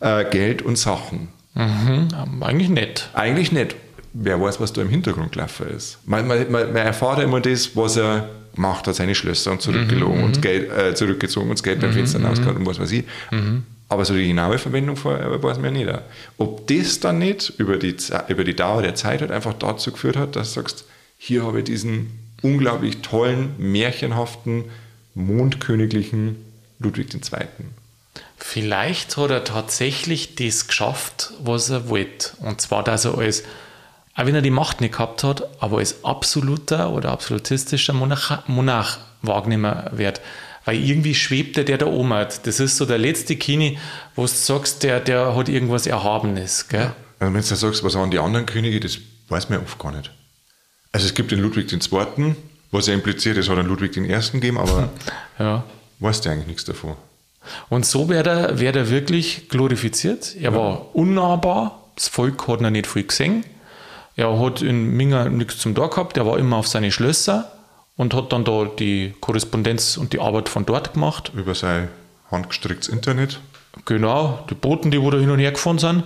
äh, 0.00 0.24
Geld 0.24 0.62
und 0.62 0.78
Sachen. 0.78 1.28
Mhm, 1.54 2.08
eigentlich 2.40 2.70
nicht. 2.70 3.10
Eigentlich 3.12 3.52
nicht. 3.52 3.76
Wer 4.14 4.40
weiß, 4.40 4.58
was 4.58 4.72
da 4.72 4.80
im 4.80 4.88
Hintergrund 4.88 5.32
gelaufen 5.32 5.66
ist. 5.68 5.98
Man, 6.06 6.26
man, 6.26 6.50
man, 6.50 6.72
man 6.72 6.76
erfährt 6.76 7.18
ja 7.18 7.24
immer 7.24 7.42
das, 7.42 7.76
was 7.76 7.98
er 7.98 8.30
gemacht 8.58 8.86
hat, 8.86 8.94
seine 8.94 9.14
Schlösser 9.14 9.52
und 9.52 9.62
zurückgelogen 9.62 10.22
und 10.22 10.42
Geld, 10.42 10.70
äh, 10.70 10.94
zurückgezogen 10.94 11.48
und 11.48 11.58
das 11.58 11.62
Geld 11.62 11.80
beim 11.80 11.92
Fenster 11.92 12.22
rausgehauen 12.22 12.58
und 12.58 12.66
was 12.66 12.78
weiß 12.78 12.92
ich. 12.92 13.04
Aber 13.88 14.04
so 14.04 14.14
die 14.14 14.28
genaue 14.28 14.58
Verwendung 14.58 14.96
vorher 14.96 15.42
weiß 15.42 15.58
man 15.58 15.74
ja 15.74 15.86
nicht. 15.86 16.00
Ob 16.36 16.66
das 16.66 17.00
dann 17.00 17.18
nicht 17.18 17.54
über 17.56 17.78
die, 17.78 17.96
über 18.28 18.44
die 18.44 18.54
Dauer 18.54 18.82
der 18.82 18.94
Zeit 18.94 19.22
halt 19.22 19.30
einfach 19.30 19.54
dazu 19.54 19.92
geführt 19.92 20.16
hat, 20.16 20.36
dass 20.36 20.52
du 20.52 20.60
sagst, 20.60 20.84
hier 21.16 21.44
habe 21.44 21.58
ich 21.58 21.64
diesen 21.64 22.10
unglaublich 22.42 22.98
tollen, 22.98 23.54
märchenhaften, 23.58 24.64
mondköniglichen 25.14 26.36
Ludwig 26.78 27.14
II. 27.14 27.46
Vielleicht 28.36 29.16
hat 29.16 29.30
er 29.30 29.44
tatsächlich 29.44 30.36
das 30.36 30.68
geschafft, 30.68 31.32
was 31.42 31.70
er 31.70 31.88
wollte. 31.88 32.30
Und 32.40 32.60
zwar, 32.60 32.84
dass 32.84 33.04
er 33.04 33.18
als, 33.18 33.42
auch 34.18 34.26
wenn 34.26 34.34
er 34.34 34.42
die 34.42 34.50
Macht 34.50 34.80
nicht 34.80 34.94
gehabt 34.94 35.22
hat, 35.22 35.48
aber 35.62 35.78
als 35.78 36.04
absoluter 36.04 36.90
oder 36.90 37.10
absolutistischer 37.12 37.92
Monarch, 37.92 38.48
Monarch 38.48 38.98
wahrgenommen 39.22 39.90
wird. 39.92 40.20
Weil 40.64 40.82
irgendwie 40.82 41.14
schwebt 41.14 41.56
der, 41.56 41.62
der 41.62 41.78
da 41.78 41.86
oben 41.86 42.12
hat. 42.12 42.44
Das 42.44 42.58
ist 42.58 42.76
so 42.76 42.84
der 42.84 42.98
letzte 42.98 43.36
Kini, 43.36 43.78
wo 44.16 44.22
du 44.22 44.28
sagst, 44.28 44.82
der, 44.82 44.98
der 44.98 45.36
hat 45.36 45.48
irgendwas 45.48 45.86
Erhabenes. 45.86 46.66
Gell? 46.66 46.80
Ja. 46.80 46.96
Also 47.20 47.32
wenn 47.32 47.40
du 47.40 47.54
sagst, 47.54 47.84
was 47.84 47.94
waren 47.94 48.10
die 48.10 48.18
anderen 48.18 48.44
Könige, 48.46 48.80
das 48.80 48.98
weiß 49.28 49.50
man 49.50 49.60
oft 49.60 49.78
gar 49.78 49.92
nicht. 49.92 50.10
Also 50.90 51.06
es 51.06 51.14
gibt 51.14 51.30
den 51.30 51.38
Ludwig 51.38 51.72
II., 51.72 52.34
was 52.72 52.88
ja 52.88 52.94
impliziert, 52.94 53.36
es 53.36 53.48
hat 53.48 53.56
einen 53.56 53.68
Ludwig 53.68 53.96
I. 53.96 54.00
gegeben, 54.32 54.58
aber 54.58 54.88
ja. 55.38 55.62
weißt 56.00 56.26
du 56.26 56.30
eigentlich 56.30 56.48
nichts 56.48 56.64
davon. 56.64 56.96
Und 57.68 57.86
so 57.86 58.08
wird 58.08 58.26
er, 58.26 58.58
wird 58.58 58.74
er 58.74 58.90
wirklich 58.90 59.48
glorifiziert. 59.48 60.34
Er 60.34 60.50
ja. 60.50 60.54
war 60.54 60.96
unnahbar, 60.96 61.84
das 61.94 62.08
Volk 62.08 62.48
hat 62.48 62.60
ihn 62.60 62.72
nicht 62.72 62.88
viel 62.88 63.04
gesehen. 63.04 63.44
Er 64.18 64.36
hat 64.40 64.62
in 64.62 64.96
Minga 64.96 65.28
nichts 65.28 65.58
zum 65.58 65.76
Tor 65.76 65.90
gehabt, 65.90 66.16
er 66.16 66.26
war 66.26 66.40
immer 66.40 66.56
auf 66.56 66.66
seine 66.66 66.90
Schlösser 66.90 67.52
und 67.96 68.14
hat 68.14 68.32
dann 68.32 68.44
da 68.44 68.64
die 68.64 69.14
Korrespondenz 69.20 69.96
und 69.96 70.12
die 70.12 70.18
Arbeit 70.18 70.48
von 70.48 70.66
dort 70.66 70.92
gemacht. 70.94 71.30
Über 71.36 71.54
sein 71.54 71.88
handgestricktes 72.28 72.88
Internet. 72.88 73.38
Genau, 73.84 74.44
die 74.50 74.54
Boten, 74.54 74.90
die 74.90 75.00
wo 75.00 75.12
da 75.12 75.18
hin 75.18 75.30
und 75.30 75.38
her 75.38 75.52
gefahren 75.52 75.78
sind. 75.78 76.02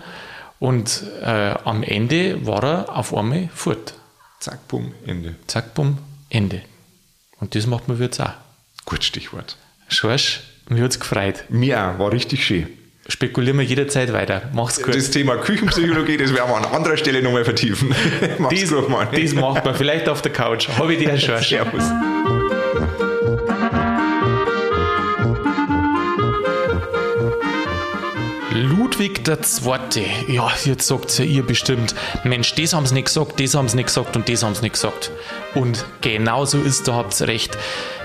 Und 0.59 1.05
äh, 1.23 1.55
am 1.65 1.83
Ende 1.83 2.45
war 2.45 2.63
er 2.63 2.95
auf 2.95 3.15
einmal 3.15 3.49
fort. 3.55 3.95
Zack, 4.41 4.69
bumm, 4.69 4.93
Ende. 5.07 5.37
Zack, 5.47 5.73
bumm, 5.73 5.97
Ende. 6.29 6.61
Und 7.41 7.55
das 7.55 7.67
macht 7.67 7.89
man 7.89 7.99
jetzt 7.99 8.21
auch. 8.21 8.35
Gut 8.85 9.05
Stichwort. 9.05 9.57
Schorsch, 9.89 10.43
mir 10.69 10.85
hat 10.85 10.91
es 10.91 11.01
gefreut. 11.01 11.45
Mir 11.49 11.81
auch, 11.81 11.99
war 11.99 12.13
richtig 12.13 12.45
schön. 12.45 12.69
Spekulieren 13.09 13.59
wir 13.59 13.65
jederzeit 13.65 14.13
weiter. 14.13 14.43
Mach's 14.53 14.81
gut. 14.81 14.95
Das 14.95 15.11
Thema 15.11 15.37
Küchenpsychologie, 15.37 16.17
das 16.17 16.33
werden 16.33 16.51
wir 16.51 16.57
an 16.57 16.65
anderer 16.65 16.97
Stelle 16.97 17.21
nochmal 17.21 17.45
vertiefen. 17.45 17.93
Mach's 18.39 18.55
dies, 18.55 18.71
gut, 18.71 18.89
Mann. 18.89 19.09
Das 19.13 19.35
macht 19.35 19.65
man 19.65 19.75
vielleicht 19.75 20.09
auf 20.09 20.23
der 20.23 20.33
Couch. 20.33 20.69
Habe 20.69 20.95
ich 20.95 21.01
dir, 21.01 21.19
Schorsch. 21.19 21.49
Servus. 21.49 21.83
Ludwig 29.03 29.27
II. 29.27 30.07
Ja, 30.29 30.49
jetzt 30.65 30.87
sagt 30.87 31.19
ja 31.19 31.25
ihr 31.25 31.45
bestimmt, 31.45 31.93
Mensch, 32.23 32.55
das 32.55 32.73
haben 32.73 32.87
sie 32.87 32.95
nicht 32.95 33.07
gesagt, 33.07 33.41
das 33.41 33.55
haben 33.55 33.67
sie 33.67 33.75
nicht 33.75 33.87
gesagt 33.87 34.15
und 34.15 34.29
das 34.29 34.45
haben 34.45 34.55
sie 34.55 34.63
nicht 34.63 34.75
gesagt. 34.75 35.11
Und 35.57 35.85
genau 36.03 36.45
so 36.45 36.61
ist, 36.61 36.87
da 36.87 36.95
habt 36.95 37.21
ihr 37.21 37.27
recht. 37.27 37.59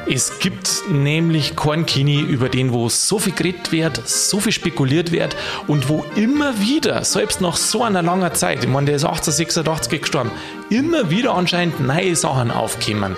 Es 0.09 0.39
gibt 0.39 0.89
nämlich 0.89 1.55
keinen 1.55 1.85
Kini, 1.85 2.19
über 2.19 2.49
den 2.49 2.71
wo 2.71 2.89
so 2.89 3.19
viel 3.19 3.33
geredet 3.33 3.71
wird, 3.71 4.07
so 4.07 4.39
viel 4.39 4.51
spekuliert 4.51 5.11
wird 5.11 5.35
und 5.67 5.87
wo 5.87 6.03
immer 6.15 6.59
wieder, 6.59 7.03
selbst 7.03 7.41
nach 7.41 7.57
so 7.57 7.83
einer 7.83 8.01
langen 8.01 8.33
Zeit, 8.33 8.63
ich 8.63 8.69
meine, 8.69 8.87
der 8.87 8.95
ist 8.95 9.05
1886 9.05 10.01
gestorben, 10.01 10.31
immer 10.71 11.11
wieder 11.11 11.35
anscheinend 11.35 11.79
neue 11.79 12.15
Sachen 12.15 12.49
aufkommen. 12.49 13.15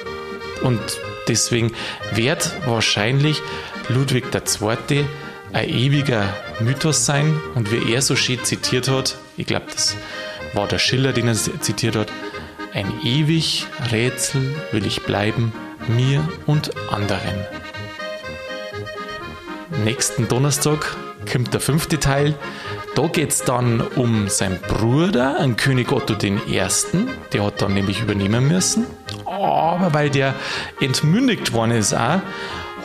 Und 0.64 0.82
deswegen 1.30 1.72
wird 2.12 2.52
wahrscheinlich 2.66 3.42
Ludwig 3.88 4.26
II 4.36 5.06
ein 5.54 5.70
ewiger 5.70 6.34
Mythos 6.60 7.06
sein 7.06 7.40
und 7.56 7.72
wie 7.72 7.94
er 7.94 8.02
so 8.02 8.16
schön 8.16 8.44
zitiert 8.44 8.88
hat, 8.88 9.18
ich 9.38 9.46
glaube, 9.46 9.66
das 9.72 9.96
war 10.54 10.68
der 10.68 10.80
Schiller, 10.80 11.14
den 11.14 11.28
er 11.28 11.36
zitiert 11.36 11.96
hat, 11.96 12.12
ein 12.74 12.92
ewig 13.04 13.66
Rätsel 13.92 14.56
will 14.72 14.86
ich 14.86 15.04
bleiben, 15.04 15.54
mir 15.88 16.28
und 16.46 16.72
anderen. 16.92 17.46
Nächsten 19.84 20.28
Donnerstag 20.28 20.96
kommt 21.32 21.54
der 21.54 21.62
fünfte 21.62 22.00
Teil. 22.00 22.36
Da 22.96 23.08
geht 23.08 23.30
es 23.30 23.44
dann 23.44 23.82
um 23.96 24.28
seinen 24.28 24.60
Bruder, 24.60 25.40
einen 25.40 25.56
König 25.56 25.92
Otto 25.92 26.16
I. 26.22 26.62
Der 27.34 27.44
hat 27.44 27.62
dann 27.62 27.74
nämlich 27.74 28.02
übernehmen 28.02 28.48
müssen. 28.48 28.86
Aber 29.26 29.94
weil 29.94 30.10
der 30.10 30.36
entmündigt 30.82 31.54
worden 31.54 31.72
ist 31.72 31.94
auch, 31.94 32.22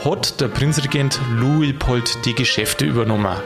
hat 0.05 0.41
der 0.41 0.49
Prinzregent 0.49 1.19
Luitpold 1.39 2.27
die 2.27 2.35
Geschäfte 2.35 2.85
übernommen. 2.85 3.37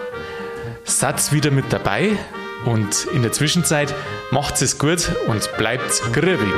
Satz 0.82 1.30
wieder 1.30 1.52
mit 1.52 1.72
dabei 1.72 2.18
und 2.64 3.06
in 3.14 3.22
der 3.22 3.30
Zwischenzeit 3.30 3.94
macht 4.32 4.60
es 4.60 4.78
gut 4.78 5.08
und 5.28 5.56
bleibt 5.56 6.02
grübig. 6.12 6.54